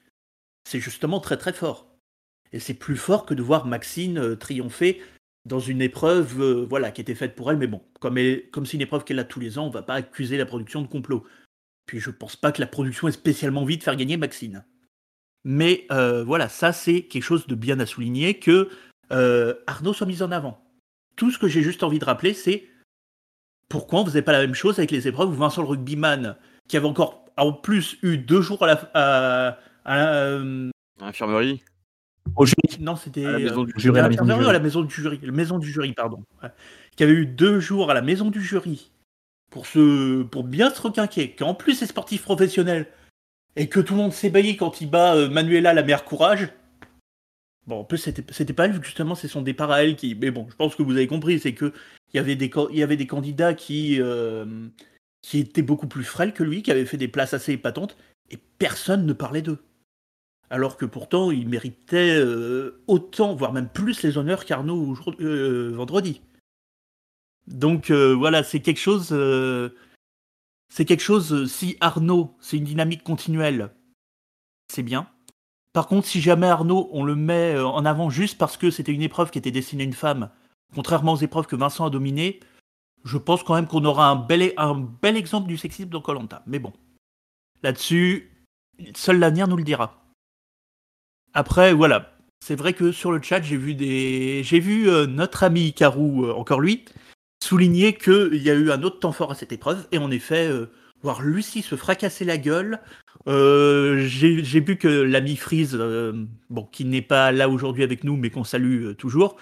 c'est 0.65 0.79
justement 0.79 1.21
très 1.21 1.39
très 1.39 1.55
fort. 1.55 1.89
Et 2.53 2.61
c'est 2.61 2.75
plus 2.75 2.99
fort 2.99 3.25
que 3.25 3.33
de 3.33 3.43
voir 3.43 3.67
Maxine 3.67 4.19
euh, 4.19 4.37
triompher 4.37 5.01
dans 5.47 5.59
une 5.59 5.81
épreuve 5.81 6.41
euh, 6.41 6.67
voilà, 6.69 6.91
qui 6.91 7.01
était 7.01 7.15
faite 7.15 7.35
pour 7.35 7.51
elle, 7.51 7.57
mais 7.57 7.67
bon, 7.67 7.83
comme, 7.99 8.17
c'est 8.19 8.75
une 8.75 8.83
épreuve 8.83 9.05
qu'elle 9.05 9.19
a 9.19 9.25
tous 9.25 9.41
les 9.41 9.59
ans, 9.59 9.67
on 9.67 9.71
va 9.71 9.83
pas 9.83 9.95
accuser 9.95 10.37
la 10.37 10.47
production 10.47 10.83
de 10.83 10.87
complot. 10.87 11.25
Puis 11.87 12.01
je 12.01 12.11
pense 12.11 12.37
pas 12.37 12.53
que 12.53 12.61
la 12.61 12.67
production 12.67 13.09
ait 13.09 13.13
spécialement 13.13 13.63
envie 13.63 13.79
de 13.79 13.83
faire 13.83 13.97
gagner 13.97 14.17
Maxine. 14.17 14.65
Mais 15.45 15.87
voilà, 15.91 16.49
ça 16.49 16.73
c'est 16.73 17.03
quelque 17.03 17.23
chose 17.23 17.47
de 17.47 17.55
bien 17.55 17.79
à 17.81 17.87
souligner 17.87 18.39
que 18.39 18.71
Arnaud 19.67 19.93
soit 19.93 20.07
mis 20.07 20.23
en 20.23 20.33
avant. 20.33 20.61
Tout 21.17 21.31
ce 21.31 21.39
que 21.39 21.49
j'ai 21.49 21.63
juste 21.63 21.83
envie 21.83 21.99
de 21.99 22.05
rappeler, 22.05 22.35
c'est 22.35 22.65
pourquoi 23.69 24.01
on 24.01 24.07
faisait 24.07 24.23
pas 24.23 24.33
la 24.33 24.41
même 24.41 24.55
chose 24.55 24.79
avec 24.79 24.91
les 24.91 25.09
épreuves 25.09 25.31
où 25.31 25.35
Vincent 25.35 25.63
le 25.63 25.69
rugbyman, 25.69 26.37
qui 26.69 26.77
avait 26.77 26.87
encore 26.87 27.25
en 27.37 27.53
plus 27.53 27.99
eu 28.03 28.19
deux 28.19 28.41
jours 28.41 28.63
à 28.63 28.67
la. 28.67 29.59
À, 29.85 30.29
euh, 30.29 30.71
l'infirmerie 31.01 31.63
Au 32.37 32.47
jury 32.47 32.79
Non, 32.81 32.97
c'était. 32.97 33.27
À 33.27 33.33
la 33.33 33.39
maison 33.39 33.65
du 33.65 33.73
jury. 33.77 33.99
À 33.99 34.03
la 34.53 34.61
maison 34.61 34.83
du 34.83 34.95
jury. 34.95 35.19
La 35.23 35.33
maison 35.33 35.59
du 35.59 35.71
jury, 35.71 35.93
pardon. 35.93 36.23
Qui 36.97 37.03
avait 37.03 37.13
eu 37.13 37.27
deux 37.27 37.61
jours 37.61 37.91
à 37.91 37.95
la 37.95 38.03
maison 38.03 38.31
du 38.31 38.41
jury 38.41 38.91
pour, 39.55 39.67
pour 40.33 40.43
bien 40.43 40.71
se 40.71 40.83
requinquer, 40.83 41.31
qu'en 41.31 41.55
plus 41.55 41.75
c'est 41.75 41.87
sportif 41.87 42.23
professionnel, 42.23 42.89
et 43.55 43.69
que 43.69 43.79
tout 43.79 43.95
le 43.95 44.01
monde 44.01 44.13
s'ébahit 44.13 44.59
quand 44.59 44.81
il 44.81 44.91
bat 44.91 45.15
euh, 45.15 45.29
Manuela 45.29 45.73
la 45.73 45.85
mère 45.85 46.05
courage. 46.05 46.49
Bon, 47.69 47.79
en 47.79 47.85
plus, 47.85 47.99
c'était, 47.99 48.53
pas 48.53 48.67
elle, 48.67 48.83
justement, 48.83 49.15
c'est 49.15 49.29
son 49.29 49.41
départ 49.41 49.71
à 49.71 49.85
elle 49.85 49.97
qui. 49.97 50.15
Mais 50.15 50.31
bon, 50.31 50.47
je 50.51 50.57
pense 50.57 50.75
que 50.75 50.83
vous 50.83 50.97
avez 50.97 51.07
compris, 51.07 51.39
c'est 51.39 51.55
que 51.55 51.73
il 52.13 52.17
y 52.17 52.21
avait 52.21 52.37
des, 52.37 52.51
il 52.73 53.07
candidats 53.07 53.55
qui, 53.55 54.01
euh, 54.01 54.45
qui 55.23 55.39
étaient 55.39 55.63
beaucoup 55.63 55.87
plus 55.87 56.05
frêles 56.05 56.35
que 56.35 56.43
lui, 56.43 56.63
qui 56.63 56.71
avaient 56.71 56.85
fait 56.85 56.99
des 56.99 57.09
places 57.09 57.33
assez 57.33 57.53
épatantes, 57.53 57.97
et 58.31 58.39
personne 58.59 59.07
ne 59.07 59.13
parlait 59.13 59.41
d'eux. 59.41 59.63
Alors 60.51 60.77
que 60.77 60.85
pourtant, 60.85 61.31
ils 61.31 61.49
méritaient 61.49 62.17
euh, 62.19 62.83
autant, 62.89 63.35
voire 63.35 63.53
même 63.53 63.69
plus 63.69 64.03
les 64.03 64.19
honneurs 64.19 64.45
qu'Arnaud 64.45 64.95
vendredi. 65.73 66.21
Donc 67.47 67.91
euh, 67.91 68.15
voilà, 68.15 68.43
c'est 68.43 68.61
quelque 68.61 68.81
chose. 68.81 69.09
c'est 70.69 70.85
quelque 70.85 71.03
chose. 71.03 71.51
Si 71.51 71.77
Arnaud, 71.81 72.37
c'est 72.41 72.57
une 72.57 72.65
dynamique 72.65 73.03
continuelle, 73.03 73.71
c'est 74.73 74.83
bien. 74.83 75.09
Par 75.73 75.89
contre, 75.89 76.07
si 76.07 76.21
jamais 76.21 76.47
Arnaud, 76.47 76.89
on 76.93 77.05
le 77.05 77.17
met 77.17 77.59
en 77.59 77.85
avant 77.85 78.09
juste 78.09 78.39
parce 78.39 78.57
que 78.57 78.71
c'était 78.71 78.93
une 78.93 79.03
épreuve 79.03 79.31
qui 79.31 79.39
était 79.39 79.51
destinée 79.51 79.83
à 79.83 79.87
une 79.87 79.93
femme, 79.93 80.31
contrairement 80.75 81.13
aux 81.15 81.17
épreuves 81.17 81.47
que 81.47 81.57
Vincent 81.57 81.85
a 81.85 81.91
dominées, 81.91 82.41
je 83.05 83.19
pense 83.19 83.43
quand 83.43 83.55
même 83.55 83.67
qu'on 83.67 83.85
aura 83.85 84.09
un 84.09 84.17
bel, 84.17 84.55
bel 85.03 85.17
exemple 85.17 85.49
du 85.49 85.57
sexisme 85.57 85.91
dans 85.91 86.01
Colanta. 86.01 86.43
Mais 86.47 86.59
bon, 86.59 86.73
là-dessus, 87.63 88.31
seul 88.95 89.19
l'avenir 89.19 89.47
nous 89.47 89.57
le 89.57 89.65
dira. 89.65 90.05
Après, 91.35 91.73
voilà. 91.73 92.11
C'est 92.41 92.57
vrai 92.57 92.75
que 92.75 92.93
sur 92.93 93.11
le 93.11 93.23
chat, 93.23 93.41
j'ai 93.41 93.57
vu 93.57 93.75
des, 93.75 94.43
j'ai 94.45 94.61
vu 94.61 94.89
euh, 94.89 95.07
notre 95.07 95.45
ami 95.45 95.73
Karou, 95.73 96.27
euh, 96.27 96.35
encore 96.35 96.61
lui, 96.61 96.85
souligner 97.43 97.95
qu'il 97.95 98.43
y 98.43 98.51
a 98.51 98.55
eu 98.55 98.71
un 98.71 98.83
autre 98.83 99.01
temps 99.01 99.13
fort 99.13 99.33
à 99.33 99.35
cette 99.35 99.53
épreuve. 99.53 99.87
Et 99.93 99.99
en 99.99 100.11
effet, 100.11 100.49
euh, 100.49 100.67
voir 101.03 101.23
Lucie 101.23 101.63
se 101.63 101.77
fracasser 101.77 102.25
la 102.25 102.39
gueule. 102.39 102.81
j'ai 103.27 104.61
vu 104.61 104.77
que 104.77 104.89
l'ami 104.89 105.37
Freeze, 105.37 105.79
bon, 106.51 106.65
qui 106.73 106.85
n'est 106.85 107.03
pas 107.03 107.33
là 107.33 107.49
aujourd'hui 107.49 107.83
avec 107.83 108.05
nous, 108.05 108.17
mais 108.17 108.31
qu'on 108.31 108.45
salue 108.45 108.95
toujours, 108.97 109.37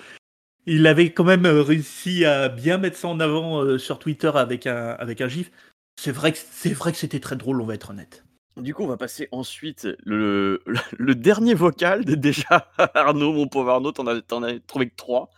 il 0.66 0.86
avait 0.86 1.12
quand 1.12 1.24
même 1.24 1.46
réussi 1.46 2.24
à 2.24 2.48
bien 2.48 2.78
mettre 2.78 2.96
ça 2.96 3.08
en 3.08 3.20
avant 3.20 3.78
sur 3.78 3.98
Twitter 3.98 4.30
avec 4.34 4.66
un, 4.66 4.90
avec 4.90 5.20
un 5.20 5.28
gif. 5.28 5.50
C'est 5.96 6.12
vrai 6.12 6.32
que 6.32 6.98
c'était 6.98 7.20
très 7.20 7.36
drôle, 7.36 7.60
on 7.60 7.66
va 7.66 7.74
être 7.74 7.90
honnête. 7.90 8.24
Du 8.56 8.74
coup, 8.74 8.82
on 8.82 8.88
va 8.88 8.98
passer 8.98 9.28
ensuite 9.32 9.88
le, 10.04 10.62
dernier 11.14 11.54
vocal. 11.54 12.04
Déjà, 12.04 12.70
Arnaud, 12.94 13.32
mon 13.32 13.48
pauvre 13.48 13.70
Arnaud, 13.70 13.92
t'en 13.92 14.06
as 14.06 14.60
trouvé 14.66 14.88
que 14.88 14.96
trois. 14.96 15.30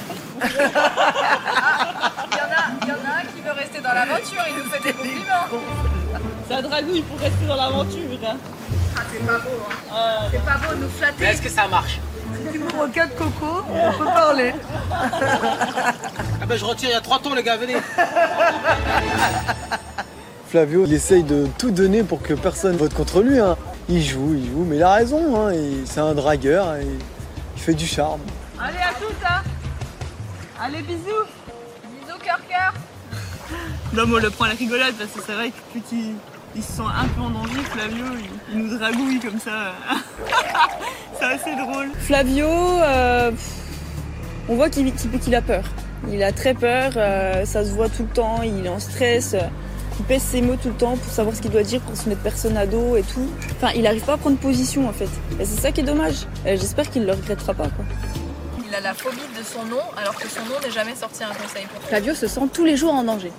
il 2.82 2.88
y 2.88 2.92
en 2.92 2.94
a 2.94 2.96
un 3.18 3.24
qui 3.24 3.40
veut 3.40 3.52
rester 3.52 3.80
dans 3.80 3.92
l'aventure, 3.92 4.42
il 4.48 4.56
nous 4.62 4.70
fait 4.70 4.82
des 4.82 4.92
compliments. 4.92 5.48
Ça 6.48 6.62
dragouille 6.62 7.02
pour 7.02 7.18
rester 7.18 7.46
dans 7.46 7.56
l'aventure. 7.56 8.00
Hein. 8.24 8.36
Ah, 8.96 9.00
c'est 9.10 9.26
pas 9.26 9.38
beau. 9.38 9.66
Hein. 9.92 10.28
c'est 10.30 10.44
pas 10.44 10.56
beau 10.58 10.72
de 10.74 10.80
nous 10.82 10.88
flatter. 10.90 11.24
Est-ce 11.24 11.42
que 11.42 11.48
ça 11.48 11.66
marche 11.66 11.98
Si 12.46 12.52
tu 12.52 12.58
m'ouvres 12.60 12.86
quatre 12.92 13.16
coco, 13.16 13.64
on 13.68 13.92
peut 13.98 14.04
parler. 14.04 14.54
ah 14.92 15.92
ben 16.46 16.56
je 16.56 16.64
retire, 16.64 16.90
il 16.90 16.92
y 16.92 16.96
a 16.96 17.00
trois 17.00 17.18
tours 17.18 17.34
les 17.34 17.42
gars, 17.42 17.56
venez. 17.56 17.78
Flavio, 20.46 20.84
il 20.86 20.92
essaye 20.92 21.24
de 21.24 21.48
tout 21.58 21.72
donner 21.72 22.04
pour 22.04 22.22
que 22.22 22.34
personne 22.34 22.76
vote 22.76 22.94
contre 22.94 23.20
lui. 23.22 23.40
Hein. 23.40 23.56
Il 23.88 24.02
joue, 24.02 24.34
il 24.34 24.50
joue, 24.50 24.64
mais 24.64 24.76
il 24.76 24.82
a 24.82 24.92
raison. 24.92 25.48
Hein. 25.48 25.52
C'est 25.84 26.00
un 26.00 26.14
dragueur, 26.14 26.76
et 26.76 26.86
il 27.56 27.60
fait 27.60 27.74
du 27.74 27.86
charme. 27.86 28.20
Allez 28.58 28.78
à 28.78 28.94
tous, 28.94 29.26
hein 29.26 29.42
Allez, 30.60 30.82
bisous 30.82 31.26
Bisous, 32.00 32.18
cœur, 32.22 32.40
cœur 32.48 32.72
Non, 33.92 34.06
moi, 34.06 34.18
on 34.18 34.22
le 34.22 34.30
prend 34.30 34.44
à 34.46 34.48
la 34.48 34.54
rigolade 34.54 34.94
parce 34.98 35.10
que 35.10 35.20
c'est 35.26 35.34
vrai 35.34 35.50
que 35.50 35.78
petit 35.78 36.14
il 36.56 36.62
se 36.62 36.72
sent 36.72 36.82
un 36.82 37.08
peu 37.08 37.20
en 37.20 37.30
danger, 37.30 37.60
Flavio, 37.64 38.04
il, 38.52 38.58
nous 38.58 38.78
dragouille 38.78 39.18
comme 39.18 39.40
ça. 39.40 39.72
c'est 41.18 41.24
assez 41.24 41.56
drôle. 41.56 41.90
Flavio, 41.98 42.46
euh, 42.46 43.32
on 44.48 44.54
voit 44.54 44.70
qu'il 44.70 45.34
a 45.34 45.42
peur. 45.42 45.64
Il 46.10 46.22
a 46.22 46.32
très 46.32 46.54
peur, 46.54 46.92
euh, 46.96 47.44
ça 47.44 47.64
se 47.64 47.70
voit 47.70 47.88
tout 47.88 48.02
le 48.02 48.08
temps, 48.08 48.42
il 48.42 48.66
est 48.66 48.68
en 48.68 48.78
stress, 48.78 49.34
il 49.98 50.04
pèse 50.04 50.22
ses 50.22 50.42
mots 50.42 50.56
tout 50.56 50.68
le 50.68 50.74
temps 50.74 50.96
pour 50.96 51.12
savoir 51.12 51.36
ce 51.36 51.42
qu'il 51.42 51.50
doit 51.50 51.62
dire 51.62 51.80
pour 51.80 51.96
se 51.96 52.08
mettre 52.08 52.22
personne 52.22 52.56
à 52.56 52.66
dos 52.66 52.96
et 52.96 53.02
tout. 53.02 53.28
Enfin, 53.56 53.72
il 53.74 53.82
n'arrive 53.82 54.04
pas 54.04 54.14
à 54.14 54.16
prendre 54.16 54.36
position 54.38 54.88
en 54.88 54.92
fait. 54.92 55.08
Et 55.38 55.44
c'est 55.44 55.60
ça 55.60 55.72
qui 55.72 55.80
est 55.80 55.84
dommage. 55.84 56.26
J'espère 56.44 56.90
qu'il 56.90 57.02
ne 57.02 57.06
le 57.06 57.12
regrettera 57.12 57.54
pas. 57.54 57.68
Quoi. 57.68 57.84
Il 58.66 58.74
a 58.74 58.80
la 58.80 58.94
phobie 58.94 59.16
de 59.38 59.44
son 59.44 59.64
nom 59.66 59.82
alors 59.96 60.16
que 60.16 60.28
son 60.28 60.40
nom 60.40 60.58
n'est 60.62 60.72
jamais 60.72 60.94
sorti 60.94 61.22
à 61.22 61.28
un 61.28 61.34
conseil. 61.34 61.66
Flavio 61.88 62.14
se 62.14 62.26
sent 62.26 62.48
tous 62.52 62.64
les 62.64 62.76
jours 62.76 62.92
en 62.92 63.04
danger. 63.04 63.32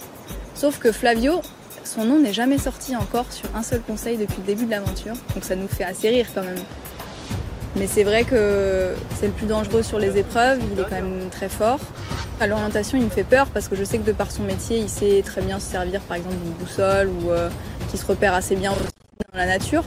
Sauf 0.53 0.79
que 0.79 0.91
Flavio, 0.91 1.41
son 1.83 2.05
nom 2.05 2.19
n'est 2.19 2.33
jamais 2.33 2.57
sorti 2.57 2.95
encore 2.95 3.25
sur 3.31 3.49
un 3.55 3.61
seul 3.61 3.81
conseil 3.81 4.17
depuis 4.17 4.37
le 4.37 4.43
début 4.43 4.65
de 4.65 4.71
l'aventure, 4.71 5.13
donc 5.33 5.43
ça 5.43 5.55
nous 5.55 5.67
fait 5.67 5.83
assez 5.83 6.09
rire 6.09 6.27
quand 6.33 6.43
même. 6.43 6.59
Mais 7.75 7.87
c'est 7.87 8.03
vrai 8.03 8.23
que 8.23 8.95
c'est 9.19 9.27
le 9.27 9.33
plus 9.33 9.47
dangereux 9.47 9.83
sur 9.83 9.99
les 9.99 10.17
épreuves, 10.17 10.59
il 10.71 10.79
est 10.79 10.83
quand 10.83 10.95
même 10.95 11.29
très 11.29 11.49
fort. 11.49 11.79
À 12.39 12.47
l'orientation, 12.47 12.97
il 12.97 13.05
me 13.05 13.09
fait 13.09 13.23
peur 13.23 13.47
parce 13.47 13.69
que 13.69 13.75
je 13.75 13.83
sais 13.83 13.97
que 13.97 14.05
de 14.05 14.11
par 14.11 14.29
son 14.29 14.43
métier, 14.43 14.77
il 14.77 14.89
sait 14.89 15.23
très 15.25 15.41
bien 15.41 15.59
se 15.59 15.71
servir 15.71 16.01
par 16.01 16.17
exemple 16.17 16.35
d'une 16.35 16.51
boussole 16.53 17.07
ou 17.07 17.31
euh, 17.31 17.49
qu'il 17.89 17.99
se 17.99 18.05
repère 18.05 18.33
assez 18.33 18.55
bien 18.55 18.71
dans 18.71 19.37
la 19.37 19.45
nature. 19.45 19.83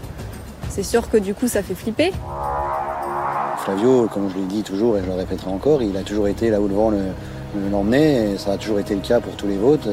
C'est 0.70 0.82
sûr 0.82 1.10
que 1.10 1.18
du 1.18 1.34
coup, 1.34 1.46
ça 1.46 1.62
fait 1.62 1.74
flipper. 1.74 2.12
Flavio, 3.58 4.08
comme 4.12 4.30
je 4.30 4.36
l'ai 4.36 4.46
dit 4.46 4.62
toujours 4.62 4.96
et 4.96 5.02
je 5.02 5.06
le 5.06 5.14
répéterai 5.14 5.50
encore, 5.50 5.82
il 5.82 5.96
a 5.96 6.02
toujours 6.02 6.28
été 6.28 6.48
là 6.48 6.60
où 6.60 6.68
le 6.68 6.74
vent 6.74 6.92
l'emmenait 7.70 8.32
et 8.32 8.38
ça 8.38 8.52
a 8.52 8.56
toujours 8.56 8.78
été 8.78 8.94
le 8.94 9.02
cas 9.02 9.20
pour 9.20 9.36
tous 9.36 9.46
les 9.46 9.58
vôtres. 9.58 9.88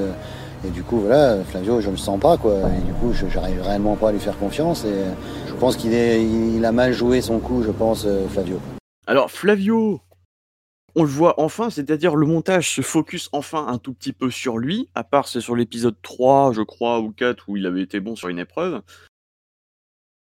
Et 0.65 0.69
du 0.69 0.81
coup, 0.81 0.99
voilà, 0.99 1.37
Flavio, 1.43 1.81
je 1.81 1.87
ne 1.87 1.91
le 1.91 1.97
sens 1.97 2.19
pas, 2.19 2.37
quoi. 2.37 2.53
Et 2.53 2.81
du 2.81 2.93
coup, 2.93 3.13
je 3.13 3.25
n'arrive 3.25 3.61
réellement 3.61 3.95
pas 3.95 4.09
à 4.09 4.11
lui 4.11 4.19
faire 4.19 4.37
confiance. 4.37 4.83
Et 4.85 5.03
je 5.47 5.53
pense 5.53 5.75
qu'il 5.75 5.93
il 5.93 6.63
a 6.65 6.71
mal 6.71 6.93
joué 6.93 7.21
son 7.21 7.39
coup, 7.39 7.61
je 7.63 7.71
pense, 7.71 8.05
euh, 8.05 8.25
Flavio. 8.29 8.59
Alors, 9.07 9.29
Flavio, 9.29 9.99
on 10.95 11.03
le 11.03 11.09
voit 11.09 11.39
enfin, 11.39 11.69
c'est-à-dire 11.69 12.15
le 12.15 12.25
montage 12.25 12.71
se 12.71 12.81
focus 12.81 13.29
enfin 13.33 13.67
un 13.67 13.77
tout 13.77 13.93
petit 13.93 14.13
peu 14.13 14.31
sur 14.31 14.57
lui, 14.57 14.89
à 14.95 15.03
part 15.03 15.27
c'est 15.27 15.41
sur 15.41 15.55
l'épisode 15.55 15.95
3, 16.01 16.53
je 16.53 16.61
crois, 16.61 16.99
ou 16.99 17.11
4, 17.11 17.49
où 17.49 17.57
il 17.57 17.65
avait 17.65 17.81
été 17.81 17.99
bon 17.99 18.15
sur 18.15 18.29
une 18.29 18.39
épreuve. 18.39 18.81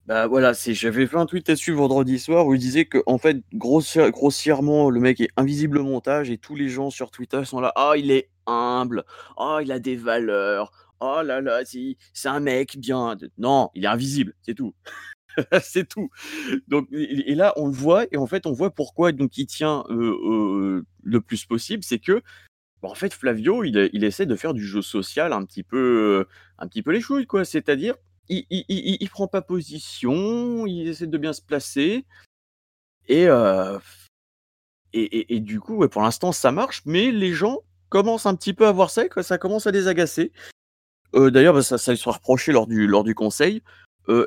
Bah 0.07 0.27
voilà, 0.27 0.53
j'avais 0.55 1.07
fait 1.07 1.17
un 1.17 1.27
tweet 1.27 1.49
là-dessus 1.49 1.73
vendredi 1.73 2.19
soir 2.19 2.47
où 2.47 2.55
il 2.55 2.59
disait 2.59 2.85
que 2.85 2.99
en 3.07 3.19
fait 3.19 3.37
grossièrement 3.55 4.91
le 4.91 4.99
mec 4.99 5.21
est 5.21 5.29
invisible 5.37 5.79
au 5.79 5.85
montage 5.85 6.31
et 6.31 6.39
tous 6.39 6.57
les 6.57 6.69
gens 6.69 6.91
sur 6.91 7.11
Twitter 7.11 7.45
sont 7.45 7.61
là 7.61 7.73
ah 7.77 7.93
il 7.97 8.11
est 8.11 8.29
humble, 8.47 9.05
oh 9.37 9.59
il 9.63 9.71
a 9.71 9.79
des 9.79 9.97
valeurs, 9.97 10.73
oh 11.01 11.21
là 11.23 11.41
là 11.41 11.61
c'est 11.65 12.29
un 12.29 12.41
mec 12.41 12.77
bien. 12.79 13.17
Non, 13.39 13.71
il 13.75 13.85
est 13.85 13.89
invisible, 13.89 14.35
c'est 14.43 14.55
tout. 14.55 14.75
c'est 15.63 15.89
tout. 15.89 16.11
Donc 16.69 16.89
et 16.93 17.35
là 17.35 17.53
on 17.57 17.67
le 17.67 17.73
voit 17.73 18.07
et 18.13 18.17
en 18.17 18.27
fait 18.27 18.47
on 18.47 18.53
voit 18.53 18.71
pourquoi 18.71 19.13
donc 19.13 19.37
il 19.39 19.47
tient 19.47 19.85
le 19.89 21.21
plus 21.21 21.45
possible, 21.45 21.83
c'est 21.83 21.99
que 21.99 22.23
bah, 22.83 22.89
en 22.89 22.95
fait 22.95 23.13
Flavio 23.13 23.65
il, 23.65 23.91
il, 23.93 24.05
essaie 24.05 24.27
de 24.27 24.37
faire 24.37 24.55
du 24.55 24.67
jeu 24.67 24.83
social 24.83 25.33
un 25.33 25.45
petit 25.45 25.63
peu 25.63 26.27
un 26.59 26.67
petit 26.67 26.83
peu 26.83 26.93
les 26.93 27.01
chouilles 27.01 27.27
quoi, 27.27 27.45
c'est-à-dire 27.45 27.95
il, 28.31 28.65
il, 29.01 29.09
prend 29.11 29.27
pas 29.27 29.43
position, 29.43 30.67
il 30.67 30.89
essaie 30.89 31.07
de 31.07 31.19
bien 31.19 31.33
se 31.33 31.43
placer. 31.43 32.07
Et, 33.09 33.27
et, 34.93 35.35
et, 35.35 35.41
du 35.41 35.61
coup, 35.61 35.87
pour 35.89 36.03
l'instant, 36.03 36.33
ça 36.33 36.53
marche, 36.53 36.83
mais 36.87 37.11
les 37.11 37.33
gens 37.33 37.59
commencent 37.89 38.27
un 38.27 38.37
petit 38.37 38.55
peu 38.55 38.67
à 38.67 38.73
voir 38.73 38.91
ça, 38.91 39.09
que 39.09 39.23
ça 39.23 39.39
commence 39.39 39.67
à 39.67 39.73
les 39.73 39.89
agacer. 39.89 40.33
D'ailleurs, 41.13 41.55
bah, 41.55 41.63
ça, 41.63 41.77
ça 41.77 41.97
sera 41.97 42.13
reproché 42.13 42.53
lors 42.53 42.69
du, 42.69 42.87
lors 42.87 43.03
du 43.03 43.15
conseil. 43.15 43.63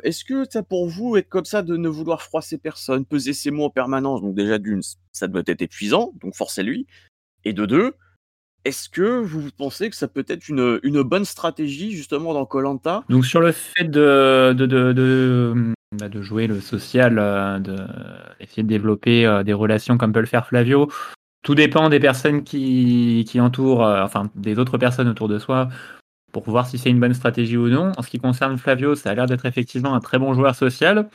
Est-ce 0.04 0.24
que 0.24 0.46
ça 0.50 0.64
pour 0.64 0.88
vous 0.88 1.18
être 1.18 1.28
comme 1.28 1.44
ça 1.44 1.62
de 1.62 1.76
ne 1.76 1.90
vouloir 1.90 2.22
froisser 2.22 2.58
personne, 2.58 3.06
peser 3.06 3.34
ses 3.34 3.52
mots 3.52 3.66
en 3.66 3.70
permanence 3.70 4.22
Donc 4.22 4.34
déjà 4.34 4.58
d'une, 4.58 4.82
ça 5.12 5.28
doit 5.28 5.44
être 5.46 5.62
épuisant, 5.62 6.14
donc 6.22 6.36
forcez 6.36 6.64
lui. 6.64 6.88
Et 7.44 7.52
de 7.52 7.66
deux, 7.66 7.94
est-ce 8.66 8.88
que 8.88 9.20
vous 9.20 9.50
pensez 9.58 9.90
que 9.90 9.96
ça 9.96 10.08
peut 10.08 10.26
être 10.28 10.48
une, 10.48 11.02
bonne 11.04 11.26
stratégie 11.26 11.92
justement 11.92 12.34
dans 12.34 12.46
Colanta 12.46 13.04
Donc 13.10 13.26
sur 13.26 13.42
le 13.42 13.52
fait 13.52 13.84
de, 13.84 14.54
de, 14.54 15.74
bah, 15.98 16.08
jouer 16.22 16.48
le 16.48 16.62
social, 16.62 17.20
euh, 17.20 17.60
d'essayer 17.60 18.64
de, 18.64 18.68
développer 18.68 19.26
euh, 19.26 19.44
des 19.44 19.54
relations 19.54 19.98
comme 19.98 20.14
peut 20.14 20.22
le 20.22 20.26
faire 20.26 20.48
Flavio, 20.48 20.90
tout 21.44 21.56
dépend 21.56 21.90
des 21.90 22.00
personnes 22.00 22.44
qui, 22.44 23.26
qui 23.28 23.42
entourent, 23.42 23.86
euh, 23.86 24.02
enfin 24.02 24.30
des 24.36 24.58
autres 24.58 24.78
personnes 24.78 25.10
autour 25.10 25.28
de 25.28 25.40
soi, 25.40 25.68
pour 26.34 26.44
voir 26.50 26.68
si 26.68 26.78
c'est 26.78 26.90
une 26.90 27.00
bonne 27.00 27.14
stratégie 27.14 27.56
ou 27.56 27.70
non. 27.70 27.94
En 27.96 28.02
ce 28.02 28.10
qui 28.10 28.20
concerne 28.20 28.58
Flavio, 28.58 28.96
ça 28.96 29.12
a 29.12 29.16
l'air 29.16 29.28
d'être 29.28 29.46
effectivement 29.46 29.94
un 29.94 30.00
très 30.02 30.18
bon 30.18 30.34
joueur 30.34 30.56
social. 30.56 31.08